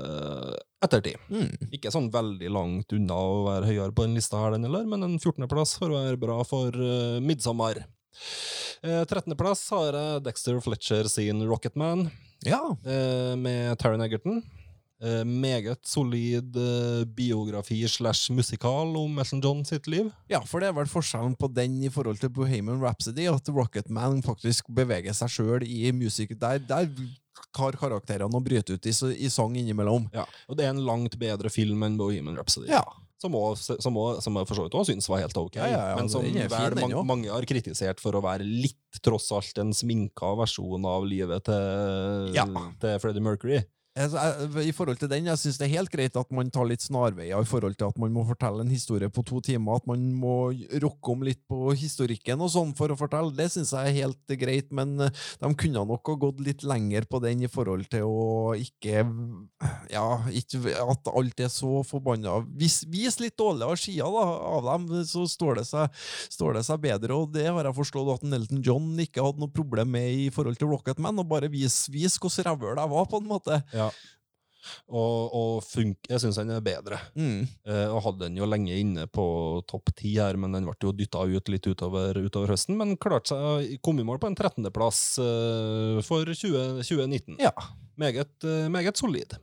[0.85, 1.19] ettertid.
[1.27, 1.69] Mm.
[1.75, 5.03] Ikke sånn veldig langt unna å være høyere på den lista her, den heller, men
[5.03, 7.83] en 14.-plass får være bra for uh, midtsommer.
[8.85, 12.07] Uh, 13.-plass har jeg Dexter Fletcher sin Rocketman
[12.47, 12.61] Ja.
[12.71, 14.39] uh, med Taron Egerton.
[15.03, 20.07] Uh, meget solid eh, biografi slash musikal om Elton John sitt liv.
[20.31, 24.21] ja, for det er vel forskjellen på den i forhold til Bohemian Rhapsody, at Rocketman
[24.23, 26.31] faktisk beveger seg sjøl i musikk.
[26.39, 26.87] Der, der
[27.51, 30.07] tar karakterene og bryter ut i, i sang innimellom.
[30.15, 32.71] Ja, og det er en langt bedre film enn Bohemian Rhapsody.
[32.71, 32.85] Ja.
[33.19, 35.67] Som, også, som, også, som jeg for så vidt også syns var helt ok, Ja,
[35.71, 36.39] ja, ja, men som fin,
[36.79, 41.43] mange, mange har kritisert for å være litt tross alt en sminka versjon av livet
[41.47, 42.43] til, Ja.
[42.79, 43.61] til Freddie Mercury.
[43.95, 46.81] Jeg- I forhold til den, jeg syns det er helt greit at man tar litt
[46.83, 50.01] snarveier i forhold til at man må fortelle en historie på to timer, at man
[50.19, 50.51] må
[50.83, 53.31] rokke om litt på historikken og sånn for å fortelle.
[53.33, 57.07] Det syns jeg er helt greit, men eh, de kunne nok ha gått litt lenger
[57.07, 59.05] på den i forhold til å ikke
[59.89, 65.23] Ja, ikke at alt er så forbanna Vis, vis litt dårligere sider av dem, så
[65.29, 65.89] står det, seg,
[66.29, 69.55] står det seg bedre, og det har jeg forstått at Nelton John ikke hadde noe
[69.55, 73.21] problem med i forhold til Rocketman, og bare vis, vis hvordan rævhøl jeg var, på
[73.23, 73.61] en måte.
[73.73, 73.84] Ja.
[74.89, 76.99] Og, og funk, jeg syns den er bedre.
[77.17, 77.45] Mm.
[77.67, 79.25] Eh, og hadde den jo lenge inne på
[79.69, 82.77] topp ti her, men den ble jo dytta ut litt utover, utover høsten.
[82.79, 87.37] Men klarte seg, kom i mål på en 13.-plass eh, for 20, 2019.
[87.43, 87.53] Ja.
[88.01, 89.37] Meget, eh, meget solid.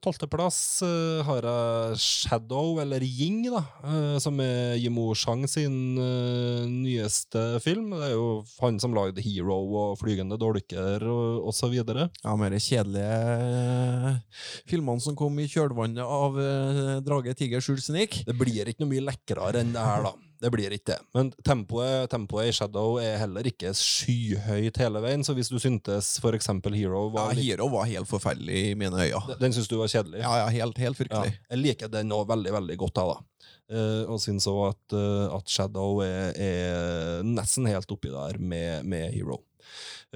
[0.00, 6.64] Tolvteplass uh, har jeg Shadow, eller Ying, da, eh, som er Yimo Shang sin eh,
[6.68, 7.90] nyeste film.
[7.92, 8.28] Det er jo
[8.62, 11.76] han som lagde Hero og Flygende dolker og, osv.
[11.76, 18.22] Ja, mer kjedelige eh, filmene som kom i kjølvannet av eh, Drage, tiger, skjul, snik.
[18.28, 20.16] Det blir ikke noe mye lekrere enn det her, da.
[20.38, 20.98] Det blir ikke det.
[21.16, 26.12] Men tempoet, tempoet i Shadow er heller ikke skyhøyt hele veien, så hvis du syntes
[26.38, 29.38] eksempel Hero Ja, var litt Hero var helt forferdelig i mine øyne.
[29.40, 30.22] Den syns du var kjedelig?
[30.22, 33.24] Ja, ja, helt, helt Ja, jeg liker den òg veldig, veldig godt, jeg, da.
[33.68, 38.86] Uh, og syns òg at, uh, at Shadow er, er nesten helt oppi der med,
[38.88, 39.42] med Hero.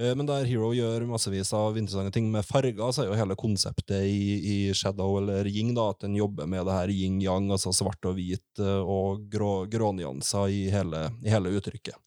[0.01, 3.37] Eh, men der Hero gjør massevis av interessante ting med farger, så er jo hele
[3.39, 7.73] konseptet i, i Shadow eller Ying da, at den jobber med det her yin-yang, altså
[7.75, 11.99] svart og hvit eh, og grå, grånyanser i hele, i hele uttrykket.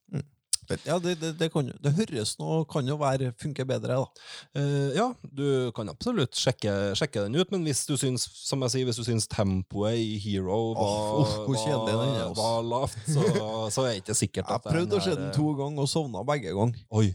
[0.82, 4.24] Ja, det, det, det, kan, det høres nå kan jo være funke bedre, da.
[4.58, 8.74] Uh, ja, du kan absolutt sjekke, sjekke den ut, men hvis du syns som jeg
[8.74, 12.34] sier, hvis du syns tempoet i Hero var, oh, var, altså.
[12.40, 13.28] var lavt, så,
[13.70, 16.26] så er det ikke sikkert at den prøvde å se den to ganger og sovna
[16.26, 16.82] begge ganger.
[16.98, 17.12] Oi,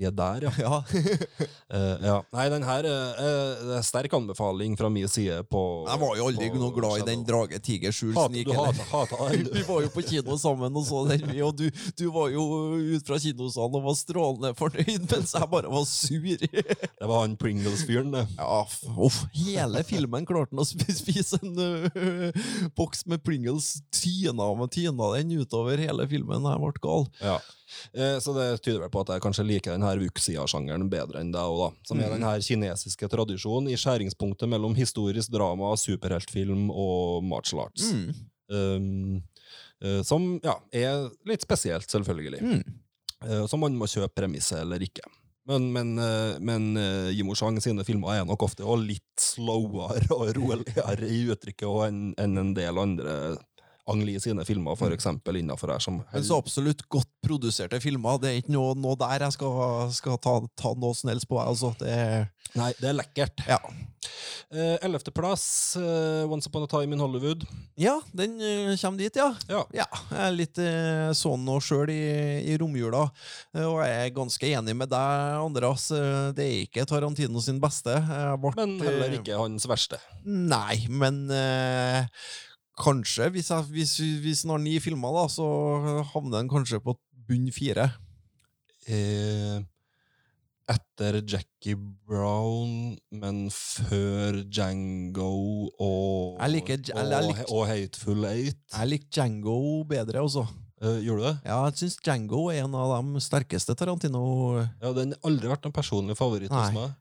[0.00, 0.52] vi er der, ja.
[0.60, 0.78] Ja.
[1.76, 2.16] uh, ja.
[2.32, 6.48] Nei, den her uh, er sterk anbefaling fra min side på Jeg var jo aldri
[6.54, 7.24] på noe glad i den.
[7.28, 8.48] Drage, tiger, skjul, Hat- snik.
[8.48, 9.28] Du hater hata
[9.58, 11.66] Vi var jo på kino sammen og så den, og du,
[11.98, 12.46] du var jo
[12.96, 16.26] ut fra kinosalen og var strålende fornøyd, mens jeg bare var sur.
[16.40, 18.24] Det var han Pringles-fyren, det.
[18.38, 18.62] Ja,
[18.96, 19.20] uff.
[19.36, 22.42] Hele filmen klarte han å spise en uh,
[22.78, 23.76] boks med Pringles.
[23.94, 26.46] Tyna med tyna den utover hele filmen.
[26.48, 27.08] Jeg ble gal.
[27.20, 27.38] Ja.
[27.92, 31.52] Eh, så det tyder vel på at jeg kanskje liker denne Wuxia-sjangeren bedre enn deg
[31.52, 31.70] òg, da.
[31.90, 37.92] Som er denne kinesiske tradisjonen i skjæringspunktet mellom historisk drama, superheltfilm og martial arts.
[37.94, 38.26] Mm.
[38.50, 39.16] Um,
[39.84, 42.42] eh, som ja, er litt spesielt, selvfølgelig.
[42.42, 42.78] Mm.
[43.50, 45.04] Som man må kjøpe premisset eller ikke.
[45.50, 50.34] Men, men, eh, men eh, Jimo Chang sine filmer er nok ofte litt slowere og
[50.36, 53.14] roligere i uttrykket enn enn en del andre
[53.90, 58.18] Ang Lee sine filmer, for eksempel, innenfor her som Men så absolutt godt produserte filmer.
[58.22, 61.38] Det er ikke noe, noe der jeg skal, skal ta, ta noe som helst på.
[61.42, 61.74] Altså.
[61.80, 62.28] Det er,
[62.58, 63.44] Nei, det er lekkert.
[63.48, 63.58] ja.
[64.50, 67.44] Eh, Ellevteplass, uh, Once Upon a Time in Hollywood.
[67.78, 69.28] ja, den uh, kommer dit, ja.
[69.46, 69.60] Ja.
[69.76, 72.00] Ja, jeg er litt eh, sånn nå sjøl i,
[72.50, 73.04] i romjula,
[73.54, 75.90] eh, og jeg er ganske enig med deg, Andreas.
[75.94, 77.94] Eh, Det er ikke Tarantino sin beste.
[78.40, 80.00] Ble, Men heller eh, ikke hans verste.
[80.24, 82.08] Nei, men eh,
[82.80, 83.28] kanskje.
[83.34, 85.46] Hvis, jeg, hvis, hvis den har ni filmer, da, så
[86.14, 86.96] havner den kanskje på
[87.28, 87.90] bunn fire.
[88.90, 89.60] Eh,
[90.70, 95.30] etter Jackie Brown, men før Django
[95.82, 98.60] og Jeg liker jeg, jeg liker- og Hateful Eight.
[98.76, 99.56] Jeg liker Django
[99.90, 100.46] bedre, altså.
[100.80, 101.34] Eh, gjorde du det?
[101.44, 104.22] Ja, jeg syns Django er en av de sterkeste Tarantino
[104.80, 106.78] Ja, Den har aldri vært en personlig favoritt hos Nei.
[106.78, 106.94] meg.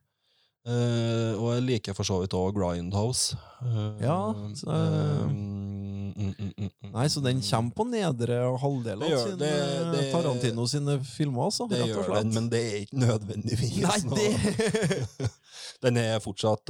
[0.67, 3.37] Eh, og jeg liker for så vidt òg Grindhouse.
[3.63, 9.09] Uh, Ja, så- uh, mm, mm, mm, Nei, så den kommer på nedre halvdel av
[9.09, 11.67] gjør- det- det- Tarantino sine filmer, altså.
[11.69, 15.29] Det gjør den, men det er ikke nødvendigvis Nei, det
[15.81, 16.67] Den er fortsatt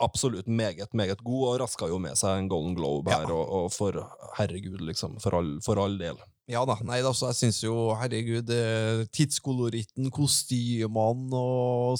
[0.00, 3.18] absolutt meget, meget god, og raska jo med seg en Golden Globe Ja.
[3.18, 3.92] her, og, og for
[4.38, 6.16] herregud, liksom, for all, for all del.
[6.48, 8.46] Ja da, nei, altså, jeg syns jo, herregud,
[9.12, 11.98] tidskoloritten, kostymene og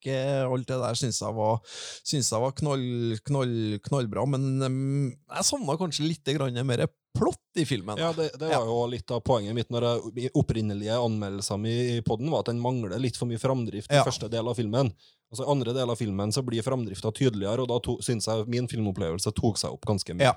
[0.00, 1.60] soundtracket, alt det der syns jeg var,
[2.04, 7.64] synes jeg var knall, knall, knallbra, men um, jeg savna kanskje litt mer plott i
[7.64, 7.98] filmen.
[7.98, 9.82] Ja, det, det var jo litt av poenget mitt når
[10.14, 13.96] jeg, opprinnelige anmeldelser i, i podden, var at den mangler litt for mye framdrift i
[13.96, 14.04] Ja.
[14.04, 14.92] første del av filmen.
[15.30, 18.46] Altså I andre del av filmen så blir framdrifta tydeligere, og da to, syns jeg
[18.50, 20.30] min filmopplevelse tok seg opp ganske mye.
[20.30, 20.36] Ja.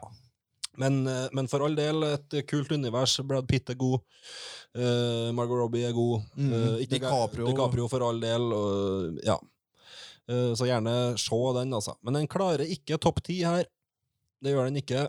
[0.77, 3.19] Men, eh, men for all del, et kult univers.
[3.21, 4.01] Brad Pitt er god.
[4.73, 6.23] Uh, Margot Robbie er god.
[6.33, 7.45] Mm, uh, DiCaprio.
[7.45, 8.47] DiCaprio for all del.
[8.57, 9.37] Og, ja.
[10.31, 11.97] Eh, så gjerne se den, altså.
[12.01, 13.67] Men den klarer ikke topp ti her.
[14.43, 15.07] Det gjør den ikke.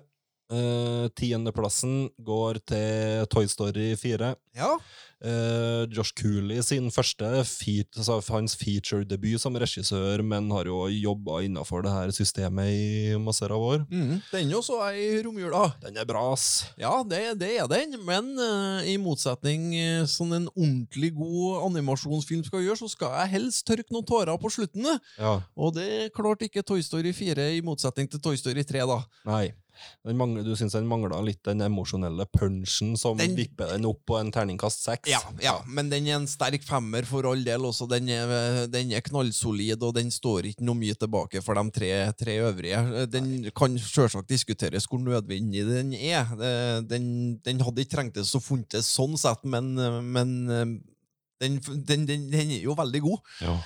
[0.52, 4.34] Uh, Tiendeplassen går til Toy Story 4.
[4.54, 4.74] Ja.
[5.24, 11.40] Eh, Josh Cooley sin første feat, altså hans feature-debut som regissør, men har jo jobba
[11.46, 13.86] innafor det her systemet i masser av år.
[13.88, 14.20] Mm.
[14.28, 15.64] Den jo så jeg i romjula.
[15.80, 16.66] Den er bra, ass.
[16.80, 22.44] Ja, det, det er den, men uh, i motsetning uh, sånn en ordentlig god animasjonsfilm
[22.44, 24.92] skal gjøre, så skal jeg helst tørke noen tårer på slutten.
[25.16, 25.38] Ja.
[25.56, 29.00] Og det klarte ikke Toy Story 4, i motsetning til Toy Story 3, da.
[29.30, 29.46] Nei.
[30.04, 34.00] Den mangler, du syns den mangla litt den emosjonelle punchen som Den- vipper den opp
[34.06, 35.10] på en terningkast seks?
[35.10, 37.88] Ja, ja, men den er en sterk femmer for all del også.
[37.88, 41.92] Den er, den er knallsolid, og den står ikke noe mye tilbake for de tre,
[42.18, 43.06] tre øvrige.
[43.10, 46.24] Den kan selvsagt diskuteres hvor nødvendig den er.
[46.86, 49.74] Den, den hadde ikke trengtes å funtes sånn sett, men,
[50.12, 50.36] men
[51.40, 53.34] den, den, den, den er jo veldig god.
[53.44, 53.56] Ja.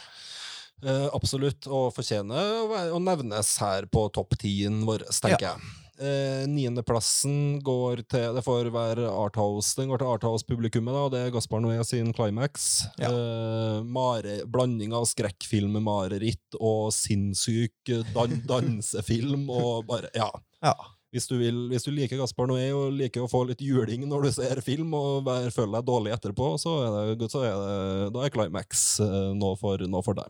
[0.79, 5.71] Eh, absolutt, og fortjener å, nevnes her på topp tien vår, tenker jeg.
[5.99, 9.75] Eh, Niendeplassen går til Det får være Arthouse.
[9.79, 11.05] Den går til Arthouse-publikummet, da.
[11.07, 12.69] og Det er Gaspar Noé sin climax.
[13.01, 13.11] Ja.
[13.11, 20.31] Eh, mare, blanding av skrekkfilm-mareritt og sinnssyk dan dansefilm og bare Ja.
[20.63, 20.77] Ja.
[21.09, 24.27] Hvis du, vil, hvis du liker Gaspar Noé og liker å få litt juling når
[24.27, 25.25] du ser film, og
[25.55, 29.57] føler deg dårlig etterpå, så er det, så er det, da er Climax eh, noe
[29.57, 30.29] for, noe for deg.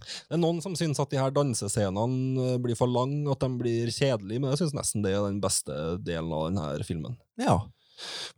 [0.00, 3.50] Det er noen som syns at de her dansescenene eh, blir for lange, at de
[3.60, 5.76] blir kjedelige, men jeg syns nesten det er den beste
[6.06, 7.18] delen av denne filmen.
[7.40, 7.60] Ja.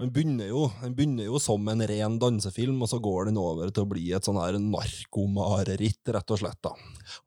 [0.01, 3.71] Den begynner, jo, den begynner jo som en ren dansefilm, og så går den over
[3.71, 6.59] til å bli et sånn her narkomareritt, rett og slett.
[6.65, 6.73] da.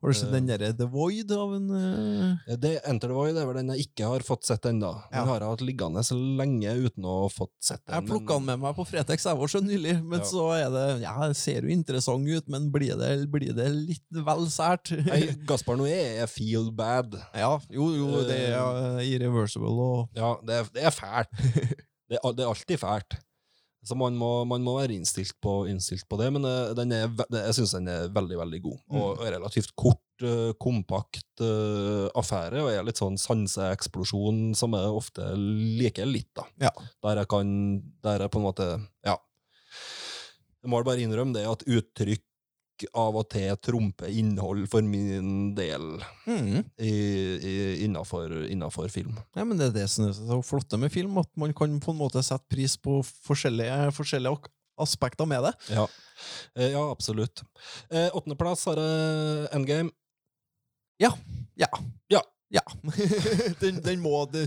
[0.02, 2.54] Har du sett den derre The Void av en uh...
[2.60, 4.92] Det Enter the Void er vel den jeg ikke har fått sett ennå.
[5.10, 5.24] Den Ja.
[5.30, 7.94] har jeg hatt liggende så lenge uten å ha fått sett den.
[7.98, 10.24] Jeg plukka den med meg på Fretex jeg var så nylig, men Ja.
[10.24, 14.46] så er det Ja, ser jo interessant ut, men blir det, blir det litt vel
[14.52, 14.90] sært?
[15.10, 17.14] Nei, Gaspar Noé er feel bad.
[17.34, 21.28] Ja, jo, jo, det er irreversible og Ja, det er, det er fælt.
[22.06, 23.18] Det er, det er alltid fælt.
[23.86, 27.06] Så man må, man må være innstilt på, innstilt på det, men eh, den er,
[27.30, 28.80] jeg syns den er veldig, veldig god.
[28.98, 35.28] Og relativt kort, eh, kompakt eh, affære, og er litt sånn sanseeksplosjon som jeg ofte
[35.38, 36.48] liker litt, da.
[36.66, 36.72] Ja.
[37.06, 37.52] Der jeg kan
[38.02, 38.68] Der jeg på en måte
[39.06, 39.20] Ja.
[40.66, 42.25] Jeg må bare innrømme det at uttrykk
[42.92, 45.96] av og til trumfer innhold for min del
[46.26, 46.66] mm.
[47.82, 49.16] innafor, film.
[49.36, 51.94] Ja, men det er det som er så flotte med film, at man kan på
[51.94, 55.52] en måte sette pris på forskjellige, forskjellige aspekter med det.
[55.72, 55.86] Ja,
[56.56, 57.42] eh, ja absolutt.
[57.90, 59.90] Eh, Åttendeplass har jeg Endgame.
[61.02, 61.12] Ja.
[61.56, 61.68] Ja.
[62.12, 62.22] Ja.
[62.48, 62.62] Ja.
[63.60, 64.46] den, den må det,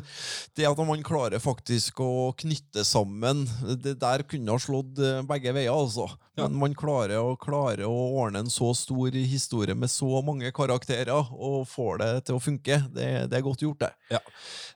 [0.56, 3.42] det at man klarer faktisk å knytte sammen
[3.84, 6.08] Det der kunne ha slått eh, begge veier, altså.
[6.40, 6.48] Ja.
[6.48, 11.12] Men man klarer å, klarer å ordne en så stor historie med så mange karakterer
[11.36, 12.80] og får det til å funke.
[12.96, 14.22] Det, det er godt gjort, det.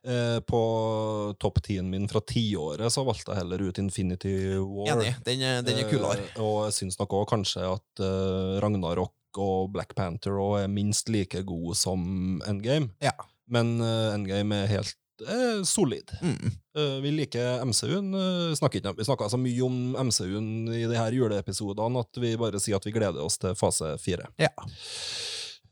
[0.04, 0.62] Eh, på
[1.40, 4.98] topp tien min fra tiåret så valgte jeg heller ut Infinity War.
[4.98, 5.16] Enig.
[5.24, 6.28] Den er, den er kulere.
[6.34, 10.72] Eh, og jeg syns nok òg kanskje at eh, Ragnarok og Black Panther og er
[10.72, 12.92] minst like god som Endgame.
[13.04, 13.16] Ja.
[13.52, 14.96] Men uh, Endgame er helt
[15.28, 16.12] eh, solid.
[16.22, 16.54] Mm.
[16.78, 18.14] Uh, vi liker MCU-en.
[18.16, 22.36] Uh, snakker ikke, vi snakka så mye om MCU-en i de her juleepisodene at vi
[22.40, 24.30] bare sier at vi gleder oss til fase fire.
[24.42, 24.52] Ja.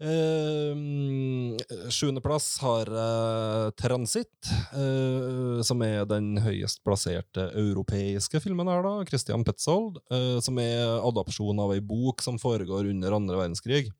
[0.01, 1.57] Uh,
[1.93, 8.95] Sjuendeplass har uh, Transit, uh, som er den høyest plasserte europeiske filmen her, da.
[9.09, 13.91] Christian Petzold, Uh, som er adopsjon av ei bok som foregår under andre verdenskrig.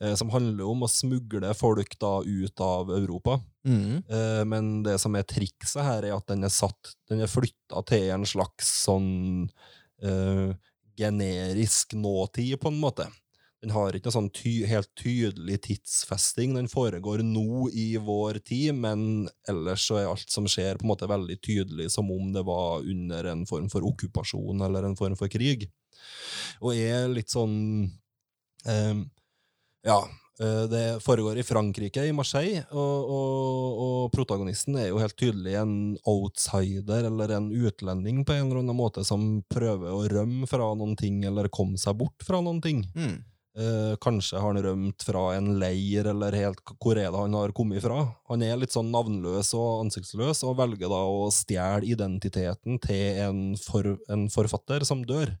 [0.00, 3.38] eh, som handler om å smugle folk da ut av Europa.
[3.66, 4.02] Mm.
[4.08, 7.82] Eh, men det som er trikset her, er at den er satt Den er flytta
[7.86, 9.50] til en slags sånn
[10.02, 10.54] eh,
[10.98, 13.06] generisk nåtid, på en måte.
[13.62, 16.56] Den har ikke noe sånn ty helt tydelig tidsfesting.
[16.56, 20.90] Den foregår nå i vår tid, men ellers så er alt som skjer, på en
[20.90, 25.14] måte veldig tydelig, som om det var under en form for okkupasjon eller en form
[25.20, 25.68] for krig.
[26.60, 27.54] Og er litt sånn
[28.66, 28.98] eh,
[29.86, 30.00] Ja.
[30.42, 35.54] eh, Det foregår i Frankrike, i Marseille, og, og, og protagonisten er jo helt tydelig
[35.62, 40.72] en outsider eller en utlending på en eller annen måte som prøver å rømme fra
[40.74, 42.82] noen ting eller komme seg bort fra noen ting.
[42.98, 43.20] Mm.
[43.52, 47.52] Eh, kanskje har han rømt fra en leir, eller helt hvor er det han har
[47.52, 48.06] kommet fra?
[48.30, 53.42] Han er litt sånn navnløs og ansiktsløs, og velger da å stjele identiteten til en,
[53.60, 55.34] for, en forfatter som dør.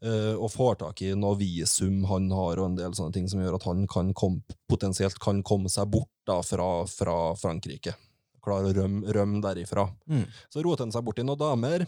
[0.00, 3.44] Eh, og får tak i noe visum han har, og en del sånne ting som
[3.44, 4.40] gjør at han kan kom,
[4.70, 7.98] potensielt kan komme seg bort da fra, fra Frankrike.
[8.40, 9.90] Klarer å rømme, rømme derifra.
[10.08, 10.24] Mm.
[10.48, 11.84] Så roter han seg bort i noen damer,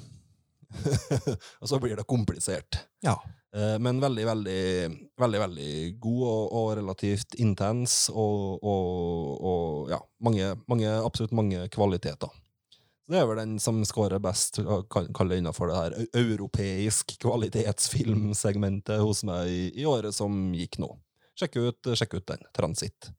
[1.62, 2.84] og så blir det komplisert.
[3.00, 3.16] Ja.
[3.56, 4.62] Eh, Men veldig, veldig,
[5.20, 11.66] veldig veldig god og, og relativt intens, og, og, og ja, mange, mange, absolutt mange
[11.72, 12.32] kvaliteter.
[13.12, 19.24] Det er vel den som scorer best, kall det innenfor det her europeisk kvalitetsfilmsegmentet hos
[19.28, 20.88] meg i, i året som gikk nå.
[21.36, 22.46] Sjekk ut, sjekk ut den.
[22.56, 23.10] Transit.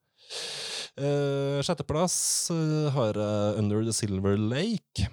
[0.98, 2.16] Eh, sjetteplass
[2.54, 5.08] eh, har jeg Under the Silver Lake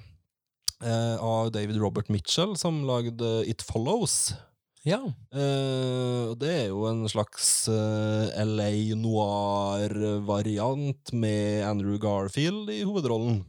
[0.84, 4.30] eh, av David Robert Mitchell, som lagde It Follows.
[4.88, 5.02] Ja.
[5.34, 13.44] Uh, og det er jo en slags uh, LA noir-variant med Andrew Garfield i hovedrollen.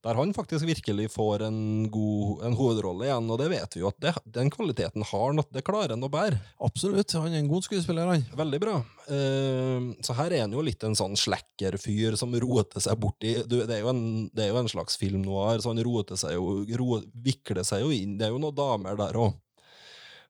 [0.00, 3.90] Der han faktisk virkelig får en god en hovedrolle igjen, og det vet vi jo
[3.90, 6.38] at det, den kvaliteten har han, at det klarer han å bære.
[6.64, 7.12] Absolutt.
[7.18, 8.24] Han er en god skuespiller, han.
[8.38, 8.78] Veldig bra.
[9.10, 13.66] Uh, så her er han jo litt en sånn slekkerfyr som roter seg borti det,
[13.66, 16.62] er jo en, det er jo en slags film noir, så han roter seg jo,
[16.78, 18.14] ro, vikler seg jo inn.
[18.20, 19.34] Det er jo noen damer der òg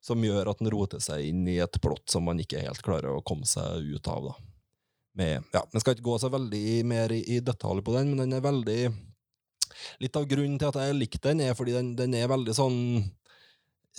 [0.01, 3.12] som gjør at han roter seg inn i et plott som man ikke helt klarer
[3.12, 4.31] å komme seg ut av.
[4.31, 4.35] da.
[5.20, 8.24] Med, ja, Man skal ikke gå så veldig mer i, i detalj på den, men
[8.24, 8.82] den er veldig
[10.02, 12.81] Litt av grunnen til at jeg likte den, er fordi den, den er veldig sånn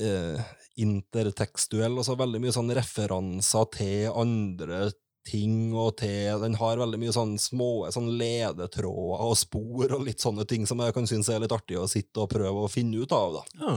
[0.04, 0.42] eh,
[0.84, 4.90] intertekstuell, og så veldig mye sånn referanser til andre
[5.28, 10.24] ting, og til Den har veldig mye sånn små sånn ledetråder og spor og litt
[10.24, 13.04] sånne ting som jeg kan synes er litt artig å sitte og prøve å finne
[13.04, 13.40] ut av.
[13.40, 13.44] da.
[13.62, 13.76] Ja.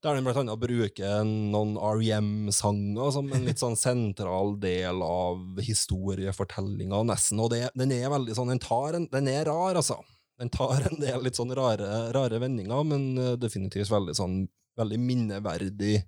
[0.00, 7.42] Der blant annet bruker noen REM-sanger som en litt sånn sentral del av historiefortellinga, nesten.
[7.44, 8.62] Og det, den er veldig sånn, den,
[8.96, 9.98] en, den er rar, altså.
[10.40, 14.38] Den tar en del litt sånn rare, rare vendinger, men eh, definitivt veldig sånn
[14.80, 15.98] veldig minneverdig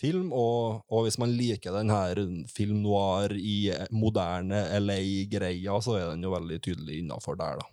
[0.00, 0.28] film.
[0.36, 2.20] Og, og hvis man liker den her
[2.52, 7.72] film noir i moderne LA-greia, så er den jo veldig tydelig innafor der, da.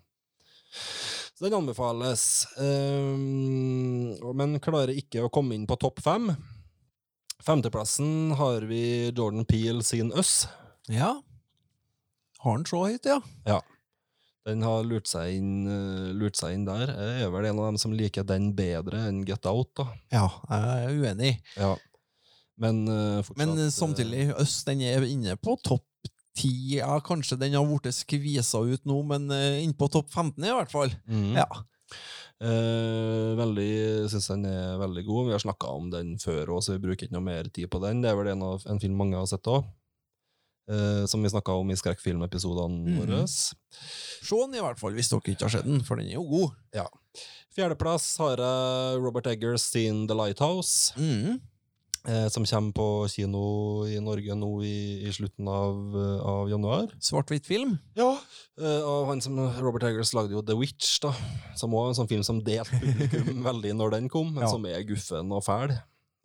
[1.34, 6.30] Så den anbefales, Um, men klarer ikke å komme inn på topp fem.
[7.44, 10.48] Femteplassen har vi Jordan Peel sin Us.
[10.88, 11.16] ja.
[12.44, 13.22] Har han så høyt, ja?
[13.48, 13.62] Ja.
[14.44, 16.90] Den har lurt seg inn, eh, lurt seg inn der.
[16.92, 19.86] Jeg er vel en av dem som liker den bedre enn Get Out, da.
[20.12, 21.32] Ja, jeg er uenig.
[21.56, 21.72] Ja.
[22.60, 25.88] Men uh, fortsatt Men eh, samtidig, Øst den er inne på topp
[26.38, 26.80] ti.
[26.80, 30.74] Ja, kanskje den har blitt skvisa ut nå, men uh, innpå topp 15 i hvert
[30.74, 30.94] fall.
[31.08, 31.38] Mm.
[31.38, 31.48] Ja.
[32.44, 35.28] Eh, veldig, synes den er veldig god.
[35.30, 37.80] Vi har snakka om den før òg, så vi bruker ikke noe mer tid på
[37.84, 38.02] den.
[38.04, 39.64] Det er vel en, av, en film mange har sett òg.
[41.08, 43.00] som vi snakka om i skrekkfilmepisodene mm.
[43.00, 43.22] våre.
[43.28, 46.26] Se den i hvert fall, hvis dere ikke har sett den, for den er jo
[46.28, 46.60] god.
[46.76, 46.86] Ja.
[47.54, 51.40] Fjerdeplass har jeg Robert Eggers sin The Lighthouse, Mm.
[52.08, 53.42] Eh, som kommer på kino
[53.88, 56.90] i Norge nå i, i slutten av, eh, av januar.
[57.00, 57.78] Svart-hvitt film.
[58.00, 58.12] Ja,
[58.60, 61.14] eh, og han som Robert Eggers lagde jo The Witch, da,
[61.60, 64.52] som var en sånn film som delte publikum veldig når den kom, men Ja.
[64.52, 65.76] som er guffen og fæl.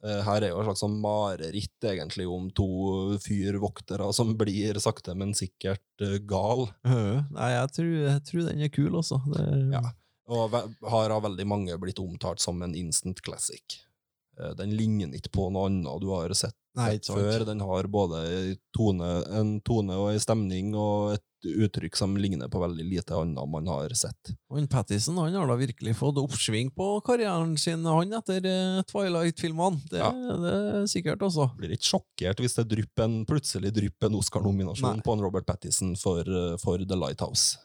[0.04, 2.68] Eh, Her er jo et slags sånn mareritt egentlig om to
[3.24, 6.68] fyrvoktere som blir sakte, men sikkert eh, gal.
[6.86, 9.18] Nei, jeg tror, jeg tror den er kul, altså.
[9.32, 9.82] Det, Ja.
[10.28, 10.52] Og
[10.92, 13.78] har av veldig mange blitt omtalt som en instant classic.
[14.38, 17.44] Eh, Den ligner ikke på noe annet du har sett, Nei, før.
[17.48, 18.20] Den har både
[18.76, 23.50] tone, en tone og en stemning og et uttrykk som ligner på veldig lite annet
[23.50, 24.32] man har sett.
[24.50, 29.82] Han Pattison han har da virkelig fått oppsving på karrieren sin, han, etter eh, Twilight-filmene.
[29.90, 30.10] Det, Ja.
[30.12, 31.50] det er sikkert, også.
[31.58, 35.94] Blir ikke sjokkert hvis det drypper en, plutselig drypper en Oscar-nominasjon på en Robert Pattison
[35.96, 37.58] for, eh, for The Lighthouse.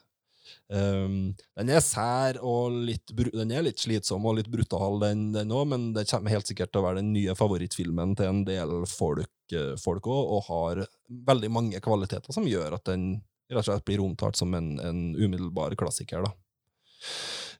[0.68, 5.66] Um, den er sær og litt, den er litt slitsom og litt brutal, den òg,
[5.70, 9.54] men det kommer helt sikkert til å være den nye favorittfilmen til en del folk
[9.54, 10.82] eh, folk også, og har
[11.28, 13.18] veldig mange kvaliteter som gjør at den
[13.52, 16.24] rett og slett blir omtalt som en, en umiddelbar klassiker.
[16.24, 16.32] da.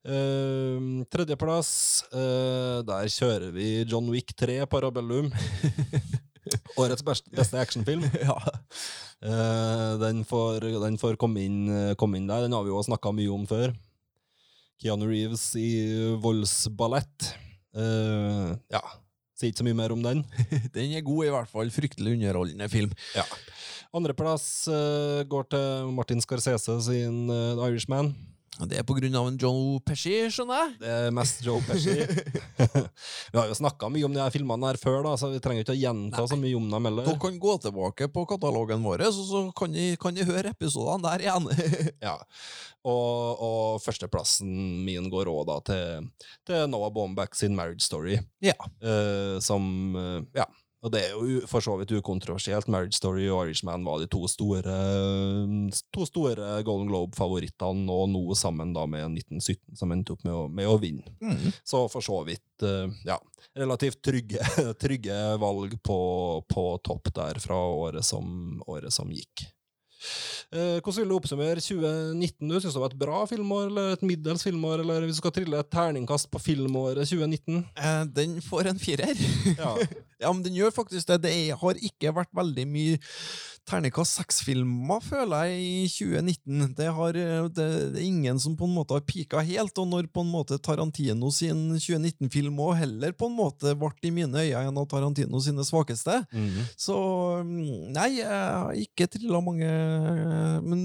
[0.04, 1.70] Uh, Tredjeplass,
[2.12, 5.30] uh, der kjører vi John Wick 3 Parabellum.
[6.80, 8.04] Årets best, beste actionfilm.
[8.28, 8.36] ja.
[9.24, 12.44] Uh, den, får, den får komme inn, eh, komme inn der.
[12.44, 13.72] Den har vi jo snakka mye om før.
[14.82, 15.70] Keanu Reeves i
[16.20, 17.30] voldsballett.
[17.74, 18.82] Uh, ja,
[19.38, 20.22] sier ikke så mye mer om den.
[20.76, 21.72] Den er god, i hvert fall.
[21.74, 22.92] Fryktelig underholdende film.
[23.94, 28.12] Andreplass uh, går til Martin Scorsese sin uh, The Irishman.
[28.54, 30.74] Det er en Joe Pesci, skjønner jeg.
[30.78, 31.96] Det er mest Joe Pesci.
[33.32, 35.64] vi har jo snakka mye om de her filmene her før, da, så vi trenger
[35.64, 37.08] ikke å gjenta så mye om dem heller.
[37.08, 41.50] Dere kan gå tilbake på katalogen vår, så, så kan de, høre episodene der igjen.
[42.04, 42.18] Ja.
[42.84, 44.48] Og, og førsteplassen
[44.84, 46.10] min går òg til,
[46.44, 48.18] til Noah Baumbach sin Marriage Story.
[48.44, 48.56] Ja.
[48.84, 50.46] Uh, som uh, Ja.
[50.84, 52.68] Og det er jo for så vidt ukontroversielt.
[52.68, 54.74] Marriage Story og Irishman var de to store,
[55.94, 60.44] to store Golden Globe-favorittene, og nå sammen da med 1917, som endte opp med å,
[60.52, 61.16] med å vinne.
[61.24, 61.54] Mm.
[61.64, 63.16] Så for så vidt eh, ja,
[63.56, 64.44] relativt trygge,
[64.84, 65.98] trygge valg på,
[66.52, 69.48] på topp der fra året som, året som gikk.
[70.54, 72.48] Eh, hvordan vil du oppsummere 2019?
[72.50, 75.34] Du Syns det var et bra filmår, eller et middels filmår, eller hvis du skal
[75.36, 77.62] trille et terningkast på filmåret 2019?
[77.76, 79.14] Eh, den får en firer.
[79.58, 79.76] Ja.
[80.24, 81.18] Ja, men den gjør faktisk det.
[81.26, 83.00] Det har ikke vært veldig mye
[83.68, 86.74] terningkast seks-filmer, føler jeg, i 2019.
[86.76, 89.88] Det, har, eh, det, det er ingen som på en måte har pika helt, og
[89.90, 94.44] når på en måte Tarantino sin 2019-film òg heller på en måte ble i mine
[94.44, 96.20] øyne en av Tarantino sine svakeste.
[96.34, 96.68] Mhm.
[96.76, 96.96] Så
[97.44, 99.66] mm, nei, jeg har ikke trilla mange
[100.64, 100.80] Men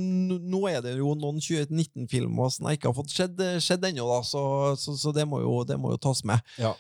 [0.50, 4.44] nå er det jo noen 2019-filmer som jeg ikke har fått sett ennå, da, så,
[4.80, 6.40] så, så det, må jo, det må jo tas med.
[6.62, 6.74] Ja.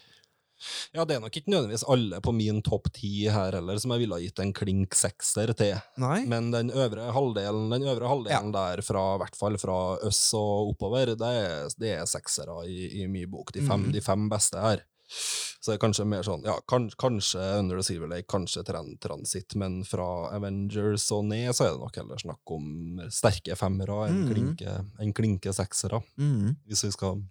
[0.95, 4.03] Ja, det er nok ikke nødvendigvis alle på min topp ti her heller som jeg
[4.03, 5.79] ville ha gitt en klink sekser til.
[6.01, 6.21] Nei?
[6.29, 10.73] Men den øvre halvdelen, den øvre halvdelen der, fra, i hvert fall fra øss og
[10.73, 13.53] oppover, det er, det er seksere i, i min bok.
[13.55, 13.93] De fem, mm.
[13.95, 14.85] de fem beste her.
[15.09, 18.93] Så det er kanskje mer sånn, ja, kan, kanskje Under the Silver Lake, kanskje Tran
[19.01, 24.03] Transit, men fra Avengers og ned så er det nok heller snakk om sterke femmere
[24.07, 24.29] enn mm.
[24.29, 26.03] klinke, en klinke seksere.
[26.21, 26.55] Mm.
[26.69, 27.23] Hvis vi skal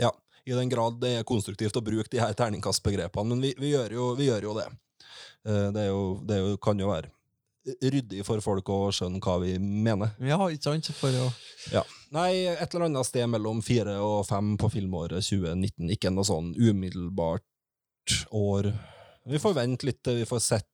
[0.00, 0.10] Ja,
[0.44, 3.94] i den grad det er konstruktivt å bruke de her terningkastbegrepene, men vi, vi, gjør,
[3.96, 4.66] jo, vi gjør jo det.
[5.48, 7.12] Eh, Det, er jo, det er jo, kan jo være
[7.80, 10.12] ryddig for folk å skjønne hva vi mener.
[10.20, 10.90] Ja, ikke sant?
[10.98, 11.30] For å
[12.14, 15.88] Nei, et eller annet sted mellom fire og fem på filmåret 2019.
[15.96, 17.42] Ikke noe sånn umiddelbart
[18.36, 18.68] år.
[19.24, 20.68] Vi får vente litt til vi får sett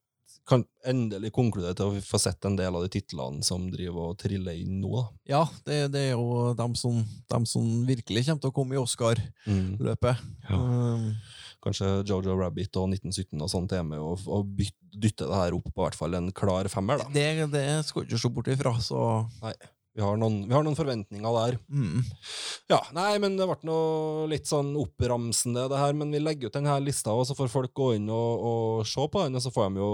[0.48, 4.12] kan endelig konkludere til å vi får sett en del av de titlene som driver
[4.12, 4.90] og triller inn nå.
[4.96, 5.04] da.
[5.30, 8.80] Ja, det, det er jo dem som, dem som virkelig kommer til å komme i
[8.80, 10.24] Oscar-løpet.
[10.48, 10.58] Ja.
[10.58, 11.12] Um,
[11.60, 15.56] Kanskje Jojo Rabbit og 1917 og sånt er med og, og byt, dytte det her
[15.58, 17.02] opp på hvert fall en klar femmer.
[17.02, 17.10] da.
[17.12, 19.02] det, det skal du ikke se bort ifra, så
[19.42, 19.52] Nei,
[20.00, 21.58] vi har noen, vi har noen forventninger der.
[21.68, 22.04] mm.
[22.70, 25.92] Ja, nei, men det ble noe litt sånn oppramsende, det her.
[25.98, 29.04] Men vi legger ut denne lista, og så får folk gå inn og, og se
[29.10, 29.36] på den.
[29.36, 29.90] Og så får de jo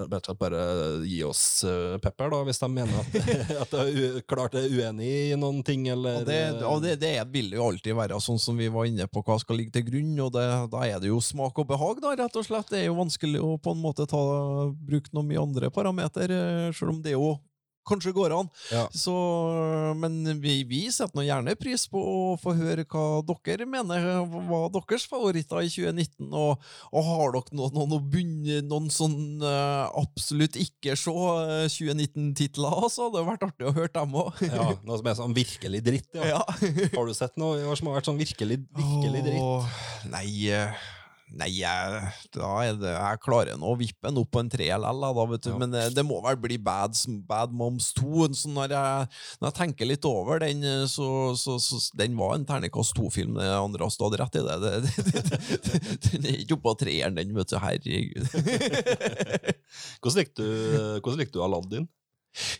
[0.00, 0.64] rett og slett bare
[1.06, 3.30] gi oss eh, pepper, da, hvis de mener at,
[3.66, 6.40] at de klart er uenig i noen ting, eller Og, det,
[6.72, 9.60] og det, det vil jo alltid være sånn som vi var inne på, hva skal
[9.60, 10.14] ligge til grunn.
[10.26, 12.72] og det, Da er det jo smak og behag, da, rett og slett.
[12.72, 14.22] Det er jo vanskelig å på en måte ta,
[14.74, 17.36] bruke noen mye andre parameter, eh, selv om det jo
[17.88, 18.50] kanskje går an.
[18.72, 18.84] Ja.
[18.94, 19.14] Så,
[20.00, 24.70] men vi, vi setter nå gjerne pris på å få høre hva dere mener var
[24.74, 26.30] deres favoritter i 2019.
[26.30, 33.08] Og, og har dere noen, noen, noen, noen sånn uh, absolutt ikke se 2019-titler, så
[33.08, 34.42] hadde det vært artig å høre dem òg.
[34.48, 36.34] ja, noe som er sånn virkelig dritt, ja.
[36.34, 36.42] Ja.
[36.96, 39.40] Har du sett noe som har vært sånn virkelig, virkelig dritt?
[39.42, 39.80] Åh,
[40.12, 40.84] nei, eh,
[41.38, 44.68] nei jeg, da er det, jeg klarer nå å vippe den opp på en tre
[44.76, 45.50] LL, da, vet du.
[45.52, 45.58] Ja.
[45.62, 46.96] men eh, det må vel bli Bad,
[47.28, 48.28] Bad Moms 2.
[48.36, 49.08] Så når jeg,
[49.40, 51.08] når jeg tenker litt over den, eh, så,
[51.38, 53.38] så, så den var en terningkast 2-film.
[53.38, 54.58] Andreas, du hadde rett i det.
[54.64, 55.24] det, det, det,
[55.66, 57.58] det den er ikke oppå på treeren, den, vet du.
[57.60, 58.24] Herregud.
[60.00, 60.48] Hvordan likte du,
[61.02, 61.86] hvordan likte du Aladdin?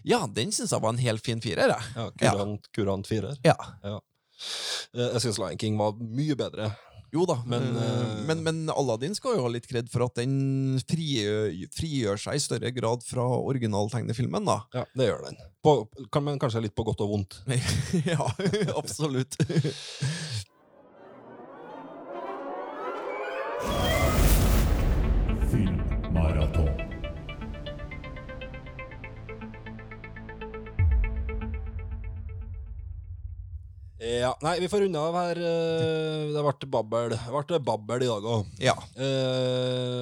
[0.07, 1.95] ja, den syns jeg var en helt fin firer, jeg.
[1.97, 3.39] Ja, kurant, kurant firer.
[3.47, 3.57] Ja.
[3.83, 3.99] ja.
[4.95, 6.71] Jeg syns Lion King var mye bedre.
[7.15, 10.19] Jo da, Men, men, eh, men, men Aladdin skal jo ha litt kred for at
[10.19, 14.57] den frigjør, frigjør seg i større grad fra originaltegnefilmen, da.
[14.75, 15.39] Ja, det gjør den.
[15.65, 15.77] På,
[16.13, 17.39] kan, men kanskje litt på godt og vondt.
[18.13, 18.27] ja,
[18.75, 19.39] absolutt.
[34.05, 35.39] Ja, Nei, vi får runde av her.
[35.41, 37.15] eh, Det ble babbel,
[37.49, 38.47] ble babbel i dag òg.
[38.61, 38.75] ja.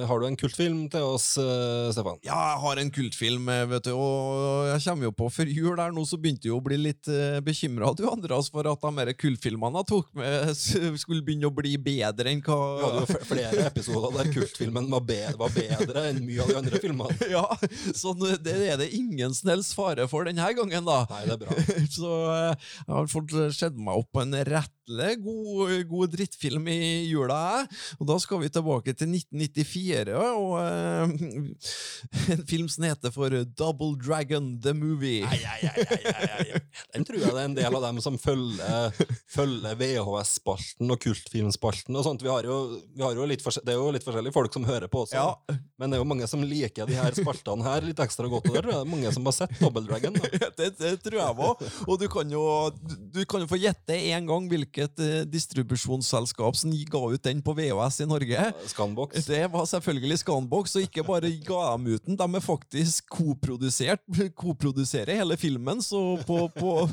[0.07, 2.17] har du en kultfilm til oss, eh, Stefan?
[2.25, 5.75] ja, jeg har en kultfilm, eh, vet du, og jeg kommer jo på før jul
[5.77, 7.07] der nå, så begynte jeg å bli litt
[7.45, 10.51] bekymra, du, Andreas, for at de her kultfilmene jeg tok med,
[10.99, 15.37] skulle begynne å bli bedre enn Vi hadde jo flere episoder der kultfilmen var, bedre,
[15.39, 17.15] var bedre enn mye av de andre filmene.
[17.33, 17.45] Ja,
[17.95, 21.05] så det er det ingen helst fare for denne gangen, da.
[21.09, 21.55] Nei, det er bra.
[21.93, 22.53] Så eh,
[22.83, 24.35] jeg har fått sett meg opp på en
[24.83, 27.65] rettelig god, god drittfilm i jula.
[27.99, 31.09] Og da skal vi tilbake til 1994 og uh,
[32.33, 35.23] en film som heter for Double Dragon The Movie.
[35.23, 36.61] ei, ei, ei, ei.
[36.93, 38.91] Den tror jeg det er en del av dem som følger,
[39.31, 42.23] følger VHS-spalten og kultfilmspalten og sånt.
[42.23, 44.89] Vi har jo, vi har jo litt det er jo litt forskjellige folk som hører
[44.91, 45.15] på også.
[45.15, 48.47] Ja, Men det er jo mange som liker de her spaltene her litt ekstra godt.
[48.49, 50.15] Og der tror jeg det er mange som har sett Double Dragon.
[50.53, 51.61] Det, det tror jeg òg.
[51.87, 52.43] Og du kan jo,
[53.13, 57.53] du kan jo få gjette en gang hvilket et distribusjonsselskap som ga ut den på
[57.53, 58.47] VHS i Norge.
[58.67, 59.25] Scanbox.
[59.25, 64.01] Det var selvfølgelig Scanbox, og ikke bare ga dem ut den, de er faktisk koprodusert,
[64.35, 66.89] koproduserer hele filmen, så på, på,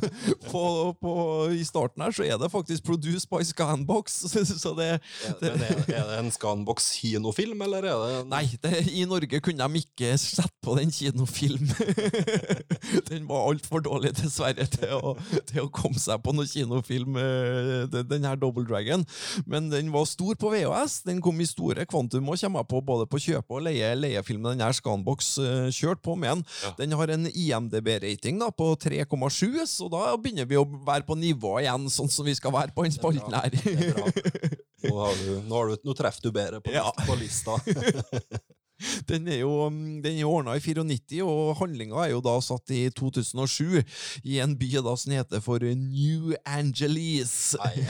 [0.50, 0.64] på,
[1.00, 1.14] på,
[1.56, 4.20] i starten her så er det faktisk produced by Scanbox,
[4.62, 4.90] så det
[5.40, 9.40] Men er, er det en Scanbox kinofilm, eller er det en Nei, det, I Norge
[9.42, 11.66] kunne de ikke sette på den kinofilm.
[13.10, 15.14] den var altfor dårlig, dessverre, til å,
[15.48, 19.04] til å komme seg på noen kinofilm, eh, den den her Double Dragon.
[19.46, 21.00] Men den var stor på VHS.
[21.08, 23.92] Den kom i store kvantum og kommer på både på kjøpe og leie.
[23.96, 24.42] leiefilm.
[24.50, 26.44] den her Scanbox eh, kjørt på med den.
[26.78, 31.88] Den har en IMDb-rating på 3,7, så da begynner vi å være på nivå igjen,
[31.92, 33.50] sånn som vi skal være på den spalten her.
[33.50, 34.58] Er.
[34.80, 36.88] Nå, har du, nå, har du, nå treffer du bedre på, Ja.
[37.06, 37.58] på lista.
[39.08, 39.52] Den er jo,
[40.04, 43.80] den er ordna i 94, og handlinga er jo da satt i 2007,
[44.24, 47.34] i en by da som heter for New Angeles.
[47.60, 47.84] Nei,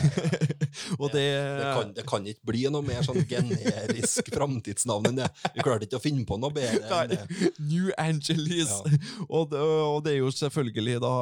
[1.01, 1.27] og det,
[1.61, 5.31] Det kan, det kan ikke bli noe mer sånn generisk framtidsnavn enn det.
[5.55, 7.21] Vi klarte ikke å finne på noe bedre enn det.
[7.27, 8.73] Nei, New Angeles.
[9.31, 11.13] Og, det, og det er jo selvfølgelig da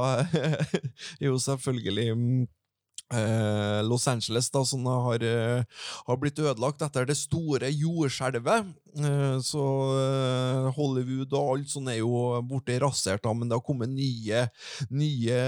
[1.21, 2.47] er jo selvfølgelig mm,
[3.15, 5.65] eh, Los Angeles, da, som har, eh,
[6.07, 8.69] har blitt ødelagt etter det store jordskjelvet.
[8.99, 9.65] Eh, så
[10.77, 12.13] Hollywood og alt sånt er jo
[12.49, 14.47] borte rasert, da, men det har kommet nye,
[14.91, 15.41] nye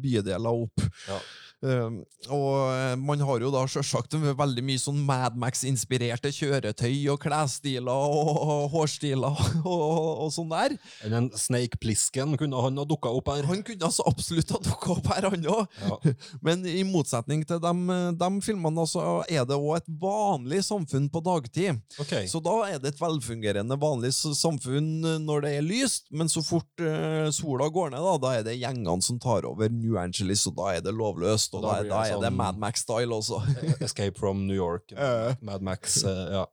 [0.00, 0.86] bydeler opp.
[1.08, 1.20] Ja.
[1.64, 7.22] Um, og eh, man har jo da selvsagt veldig mye sånn Mad Max-inspirerte kjøretøy og
[7.22, 9.94] klesstiler og, og hårstiler og,
[10.26, 10.74] og sånn der.
[11.08, 13.48] Den Snake Plisken, kunne han ha dukka opp her.
[13.48, 15.78] Han kunne altså absolutt ha dukka opp her, han òg.
[15.84, 16.14] Ja.
[16.46, 21.24] Men i motsetning til de, de filmene, så er det òg et vanlig samfunn på
[21.24, 21.80] dagtid.
[22.00, 22.28] Okay.
[22.28, 26.82] Så da er det et velfungerende, vanlig samfunn når det er lyst, men så fort
[26.82, 30.58] eh, sola går ned, da, da er det gjengene som tar over New Angeles, og
[30.58, 31.53] da er det lovløst.
[31.62, 33.40] Da da, da, er er det sånn- Mad Max-style også.
[33.86, 34.92] Escape from New York.
[34.92, 35.34] Eh.
[35.42, 36.02] Mad Max.
[36.04, 36.44] eh, ja.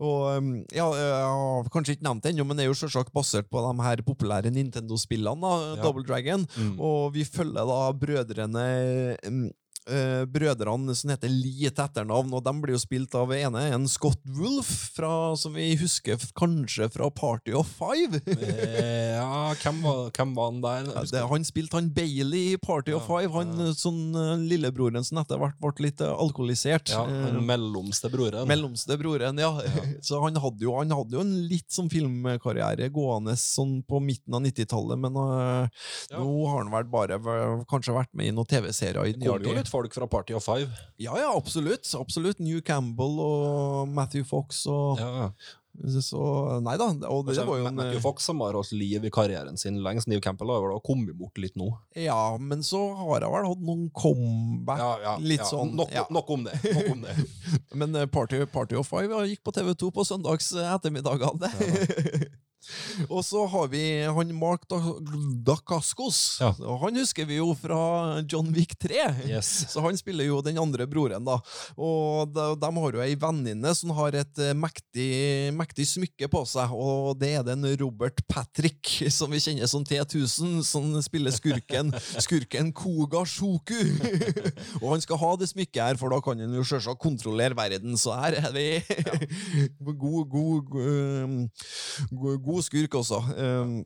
[0.00, 3.12] Og um, ja, jeg har kanskje ikke nevnt det ennå, men det er jo selvsagt
[3.12, 5.82] basert på de her populære Nintendo-spillene, Ja.
[5.82, 6.46] Double Dragon.
[6.56, 6.78] Mm.
[6.80, 9.42] Og vi følger da brødrene um,
[9.88, 13.86] eh, Brødrene som heter Lee til etternavn, og de blir jo spilt av ene en
[13.90, 18.20] Scott Wolf, fra, som vi husker kanskje fra Party of Five.
[18.26, 20.90] Eh, ja, hvem var, hvem var han der?
[20.94, 23.70] Ja, det, han spilte han Bailey i Party of Five, han ja.
[23.76, 26.92] sånn eh, lillebroren som etter hvert ble litt eh, alkoholisert.
[26.92, 28.48] ja, den mellomste broren.
[28.50, 29.52] Mellomste broren, ja.
[30.06, 34.36] Så han hadde, jo, han hadde jo en litt sånn filmkarriere gående sånn på midten
[34.36, 35.66] av 90-tallet, men øh,
[36.10, 36.18] Ja.
[36.20, 37.18] nå har han vel bare
[37.70, 39.69] kanskje vært med i noen TV-serier i nyere tid.
[39.70, 40.68] Folk fra Party of Five.
[41.00, 41.86] Ja, ja, absolutt.
[41.98, 42.38] absolutt.
[42.42, 45.30] New Campbell og Matthew Fox og Ja.
[46.02, 46.18] Så
[46.60, 46.88] Nei da.
[47.08, 49.78] Og det, det var jo en Matthew Fox som har hatt liv i karrieren sin
[49.84, 50.08] lengst.
[50.10, 51.70] New Campbell har vel kommet bort litt nå.
[51.96, 54.82] Ja, men så har jeg vel hatt noen comeback.
[55.22, 56.04] Litt sånn, Nok, ja.
[56.12, 56.58] nok om det.
[56.74, 57.14] Nok om det.
[57.80, 61.52] Men eh, Party, Party of Five gikk på TV2 på søndags eh, ettermiddagene.
[63.08, 64.66] og så har vi han Mark
[65.46, 66.38] Dacascos.
[66.40, 66.50] Ja.
[66.82, 69.00] Han husker vi jo fra John Wick 3.
[69.28, 69.50] Yes.
[69.72, 71.38] Så han spiller jo den andre broren, da.
[71.76, 75.10] Og de, de har jo ei venninne som har et eh, mektig,
[75.56, 80.60] mektig smykke på seg, og det er den Robert Patrick, som vi kjenner som T1000,
[80.66, 81.92] som spiller skurken,
[82.26, 83.78] skurken Koga Shoku.
[84.80, 87.96] og han skal ha det smykket her, for da kan han jo selvsagt kontrollere verden,
[88.00, 88.66] så her er vi
[89.80, 91.48] god, god, god,
[92.10, 93.22] god, god skurk også.
[93.38, 93.80] Um,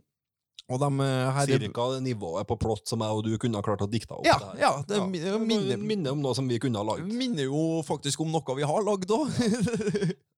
[0.73, 3.65] og de eh, her Cirka det nivået på plott som jeg og du kunne ha
[3.67, 4.25] klart å dikte opp.
[4.25, 4.61] Ja, det her.
[4.63, 5.37] ja, det ja.
[5.37, 7.05] minner- minner om noe som vi kunne ha lagd.
[7.13, 9.29] minner jo faktisk om noe vi har lagd òg.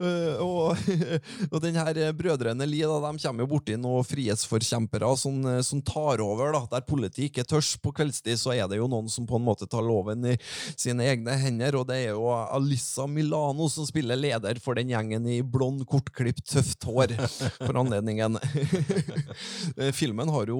[0.00, 0.88] Uh, og,
[1.52, 5.60] og den her eh, brødrene Lie da, de kommer jo borti noen frihetsforkjempere som, eh,
[5.66, 6.52] som tar over.
[6.54, 9.46] da, Der politiet ikke tørs på kveldstid, så er det jo noen som på en
[9.46, 10.36] måte tar loven i
[10.74, 11.78] sine egne hender.
[11.80, 16.44] Og det er jo Alissa Milano som spiller leder for den gjengen i blond, kortklipt,
[16.50, 17.16] tøft hår
[17.60, 18.40] for anledningen.
[19.76, 20.56] Eh, Filmen har jo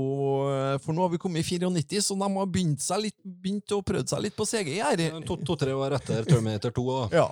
[0.50, 3.80] eh, For nå har vi kommet i 94, så de har begynt, litt, begynt å
[3.86, 5.02] prøve seg litt på CGI her.
[5.26, 6.84] To-tre to, år etter Terminator 2.
[6.86, 7.20] Da.
[7.22, 7.26] Ja.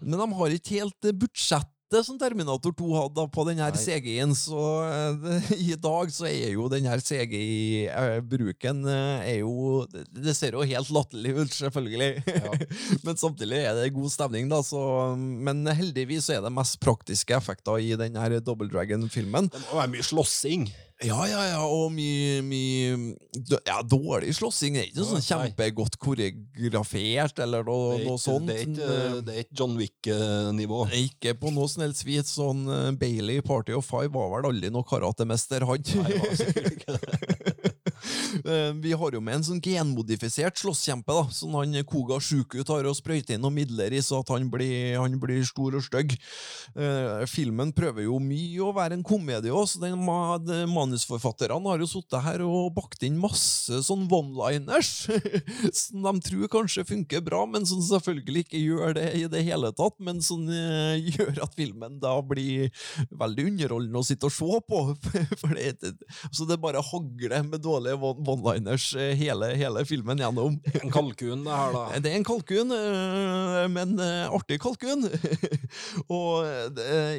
[0.00, 4.30] Men de har ikke helt det budsjettet som Terminator 2 hadde på den her CGI-en,
[4.38, 10.54] så eh, i dag så er jo den her CGI-bruken eh, er jo det, ser
[10.54, 12.12] jo helt latterlig ut, selvfølgelig.
[13.06, 14.62] men samtidig er det god stemning, da.
[14.66, 14.80] Så,
[15.18, 19.50] men heldigvis er det mest praktiske effekter i den her Double Dragon-filmen.
[19.50, 20.70] Det må være mye slåssing.
[21.00, 23.14] Ja, ja, ja, og mye, mye
[23.64, 24.74] ja, dårlig slåssing.
[24.76, 28.50] Det er ikke sånn kjempegodt koreografert eller noe, Det ikke, noe sånt.
[28.50, 30.82] det er ikke, det er ikke John Wick-nivå.
[31.00, 32.34] Ikke på noe snelt svit vis.
[32.36, 35.80] Sånn eh, Bailey i Party of Five var vel aldri noe karatemester, han.
[35.80, 37.49] Eh,
[38.80, 41.24] Vi har jo med en sånn genmodifisert slåsskjempe, da.
[41.34, 44.96] Sånn han Koga Sjuku tar og sprøyter inn noen midler i, så at han blir,
[45.00, 46.14] han blir stor og stygg.
[46.76, 49.90] Eh, filmen prøver jo mye å være en komedie òg, så
[50.70, 54.90] manusforfatterne har jo sittet her og bakt inn masse sånn one-liners
[55.80, 59.72] som de tror kanskje funker bra, men som selvfølgelig ikke gjør det i det hele
[59.76, 62.70] tatt, men som eh, gjør at filmen da blir
[63.10, 64.82] veldig underholdende å sitte og se på.
[65.40, 65.94] For det-
[66.34, 70.58] så det bare hagler med dårlige one- one-liners eh, hele, hele filmen gjennom.
[70.82, 71.84] En kalkun, det her, da.
[72.04, 75.06] Det er en kalkun, øh, men øh, artig kalkun.
[76.20, 76.46] og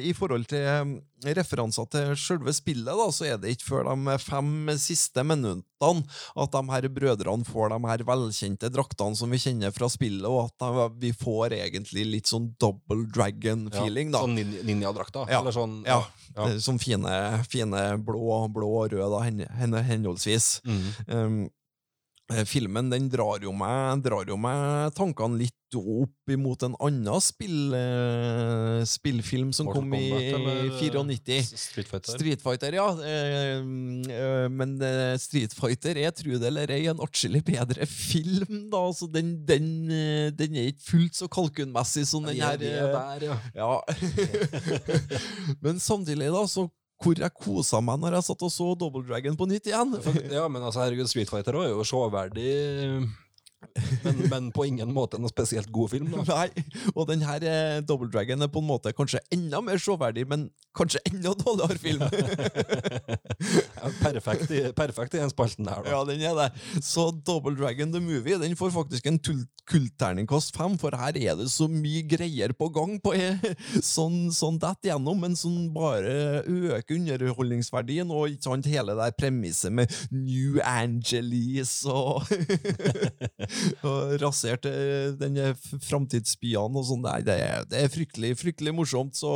[0.02, 4.72] i forhold til referanser til selve spillet, da, så er det ikke før de fem
[4.80, 6.02] siste minuttene
[6.38, 10.48] at de her brødrene får de her velkjente draktene som vi kjenner fra spillet, og
[10.48, 14.12] at de, vi får egentlig litt sånn double dragon-feeling.
[14.14, 14.22] da.
[14.24, 15.30] Sånn ninjadrakter?
[15.30, 15.42] Ja.
[15.42, 16.21] Eller sånn Ja, ja.
[16.36, 20.60] Eh, Som fine, fine blå, blå og rød, da, hen, hen, henholdsvis.
[20.64, 20.86] Mm.
[21.16, 21.50] Um,
[22.48, 27.72] filmen den drar jo, meg, drar jo meg tankene litt opp imot en annen spill,
[27.76, 31.56] eh, spillfilm som Mortal kom i Kombat, eller- 94.
[31.56, 32.12] Street Fighter.
[32.18, 32.86] Street Fighter, ja.
[33.00, 33.60] Eh,
[34.12, 38.68] eh, men eh, Street Fighter er, tro det eller ei, en atskillig bedre film.
[38.72, 42.68] da, så den, den, eh, den er ikke fullt så kalkunmessig som den er- her.
[42.68, 43.38] Ja, eh, ja.
[43.56, 43.82] ja.
[45.64, 46.68] Men samtidig, da, så
[47.02, 49.96] hvor jeg kosa meg når jeg satt og så Double Dragon på nytt igjen.
[50.36, 52.52] Ja, men altså, herregud, Street Fighter er jo severdig,
[54.04, 56.10] men, men på ingen måte noe spesielt god film.
[56.12, 56.24] da.
[56.32, 56.64] Nei,
[56.94, 60.48] og den her eh, Double Dragon er på en måte kanskje enda mer showverdig, men
[60.76, 62.02] kanskje enda dårligere film.
[64.02, 65.90] Perfekt i, perfekt i den spalten der, da.
[65.90, 66.82] ja, den er det.
[66.84, 69.18] Så Double Dragon the Movie den får faktisk en
[69.68, 73.42] kultterningkast fem, for her er det så mye greier på gang på eh,
[73.94, 79.74] sånn, sånn dett gjennom, men som bare øker underholdningsverdien, og ikke sant, hele det premisset
[79.74, 82.26] med New Angeles og,
[83.88, 87.02] og rasert den denne f- framtidsbyene og sånn.
[87.04, 89.16] Nei, det er, det er fryktelig, fryktelig morsomt.
[89.18, 89.32] Så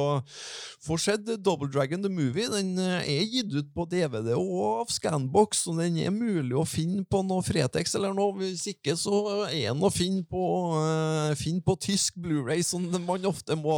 [0.84, 2.48] få sett Double Dragon the Movie.
[2.52, 6.66] Den eh, er gitt ut på DVD og av Scanbox, og den er mulig å
[6.68, 8.36] finne på noe Fretex eller noe.
[8.40, 10.42] Hvis ikke, så er den å finne på,
[10.76, 13.76] uh, finne på tysk Blu-ray, som man ofte må,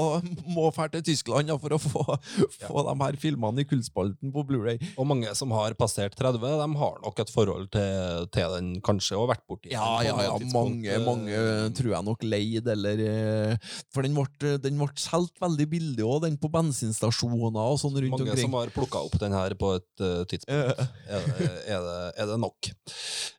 [0.48, 2.05] må fære til Tyskland ja, for å få,
[2.59, 4.81] få de her filmene i kullspalten på Blu-ray.
[4.98, 9.19] Og mange som har passert 30, de har nok et forhold til, til den, kanskje,
[9.19, 10.51] og vært borti den Ja, ja, noe ja.
[10.55, 11.43] Mange, mange
[11.79, 16.23] tror jeg nok leid, eller eh, For den ble, den ble solgt veldig billig òg,
[16.27, 18.45] den på bensinstasjoner og sånn rundt Mange omkring.
[18.47, 20.79] som har plukka opp den her på et uh, tidspunkt.
[20.79, 20.87] Eh,
[21.19, 22.69] Er det, er, det, er det nok?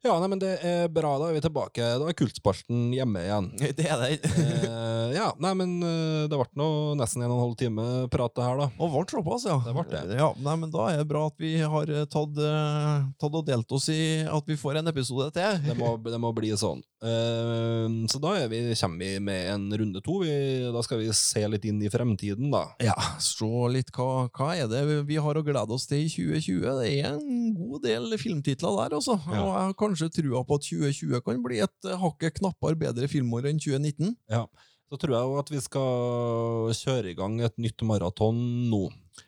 [0.05, 1.15] Ja, nei, men det er bra.
[1.21, 1.85] Da er vi tilbake.
[2.01, 3.49] Da er kultspalten hjemme igjen.
[3.79, 4.09] det er det.
[4.29, 8.33] Eh, ja, nei, men eh, det ble nå nesten en og en halv time prat,
[8.37, 8.69] det her, da.
[8.79, 9.57] Og ble såpass, ja.
[9.65, 10.19] Det ble det.
[10.19, 13.47] Ja, nei, men Da er det bra at vi har eh, tatt, eh, tatt og
[13.47, 15.59] delt oss i at vi får en episode til.
[15.65, 16.78] Det må, det må bli sånn.
[16.99, 20.19] Eh, så da er vi, kommer vi med en runde to.
[20.23, 20.33] Vi,
[20.73, 22.65] da skal vi se litt inn i fremtiden, da.
[22.83, 26.65] Ja, se litt hva, hva er det vi har å glede oss til i 2020.
[26.81, 29.19] Det er en god del filmtitler der, altså.
[29.27, 29.43] Ja.
[29.43, 33.11] Og jeg har kanskje trua på at 2020 kan bli et eh, hakket knappere bedre
[33.11, 34.17] filmår enn 2019.
[34.31, 34.45] Ja.
[34.89, 38.39] Så tror jeg jo at vi skal kjøre i gang et nytt maraton
[38.71, 38.87] nå.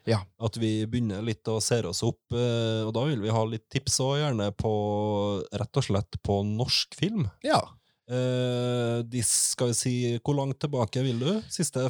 [0.09, 0.21] Ja.
[0.41, 3.67] At vi begynner litt å se oss opp, eh, og da vil vi ha litt
[3.73, 4.73] tips òg, gjerne på
[5.51, 7.27] rett og slett på norsk film.
[7.45, 7.61] Ja.
[8.11, 11.29] Eh, de, skal vi si, Hvor langt tilbake vil du?
[11.47, 11.85] Siste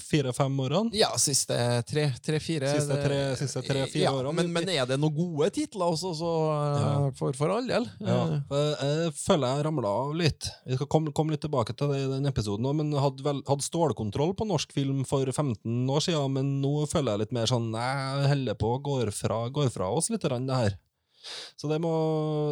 [0.00, 0.94] fire-fem årene?
[0.96, 4.32] Ja, siste tre-fire Siste tre- siste tre-fire ja, årene.
[4.38, 6.94] Men, men er det noen gode titler også, så eh, Ja.
[7.18, 7.84] for, for all del.
[8.00, 8.18] Ja,
[8.48, 10.48] jeg føler jeg ramla av litt.
[10.64, 13.42] Vi skal komme, komme litt tilbake til det i den episoden òg, men hadde, vel,
[13.48, 17.50] hadde stålkontroll på norsk film for 15 år siden, men nå føler jeg litt mer
[17.50, 20.78] sånn Jeg holder på å gå fra, går fra oss litt, det her.
[21.58, 21.92] Så det må,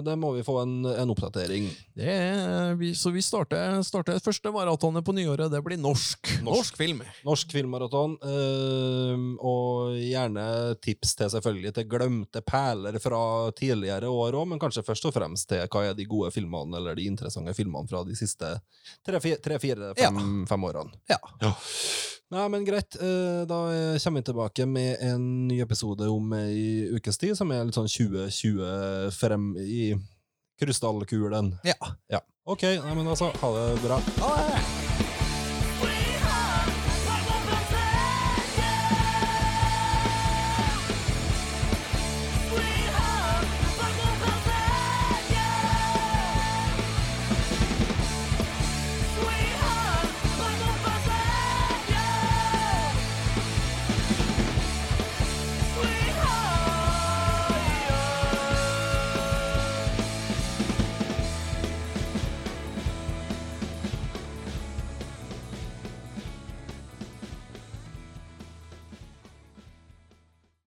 [0.07, 1.69] det må vi få en, en oppdatering.
[1.97, 5.51] Det er, vi, så vi starter, starter første maratonet på nyåret.
[5.53, 6.33] Det blir norsk.
[6.47, 7.03] Norsk, film.
[7.27, 10.47] Norsk filmmaraton, Øh, og gjerne
[10.83, 13.21] tips til selvfølgelig til glemte perler fra
[13.57, 16.97] tidligere år òg, men kanskje først og fremst til hva er de gode filmene, eller
[16.99, 18.55] de interessante filmene fra de siste
[19.07, 20.11] tre-fire, Ja.
[20.11, 20.93] fem, fem årene.
[21.09, 21.19] Ja.
[22.35, 22.97] Nei, men greit.
[22.99, 23.59] eh, Da
[24.03, 27.87] kommer vi tilbake med en ny episode om ei ukes tid, som er litt sånn
[27.89, 29.95] 2020 frem i
[30.61, 31.55] krystallkulen.
[31.65, 31.79] Ja.
[32.11, 32.21] Ja.
[32.47, 34.01] OK, nei, men altså, ha det bra.
[34.23, 34.86] Ha det!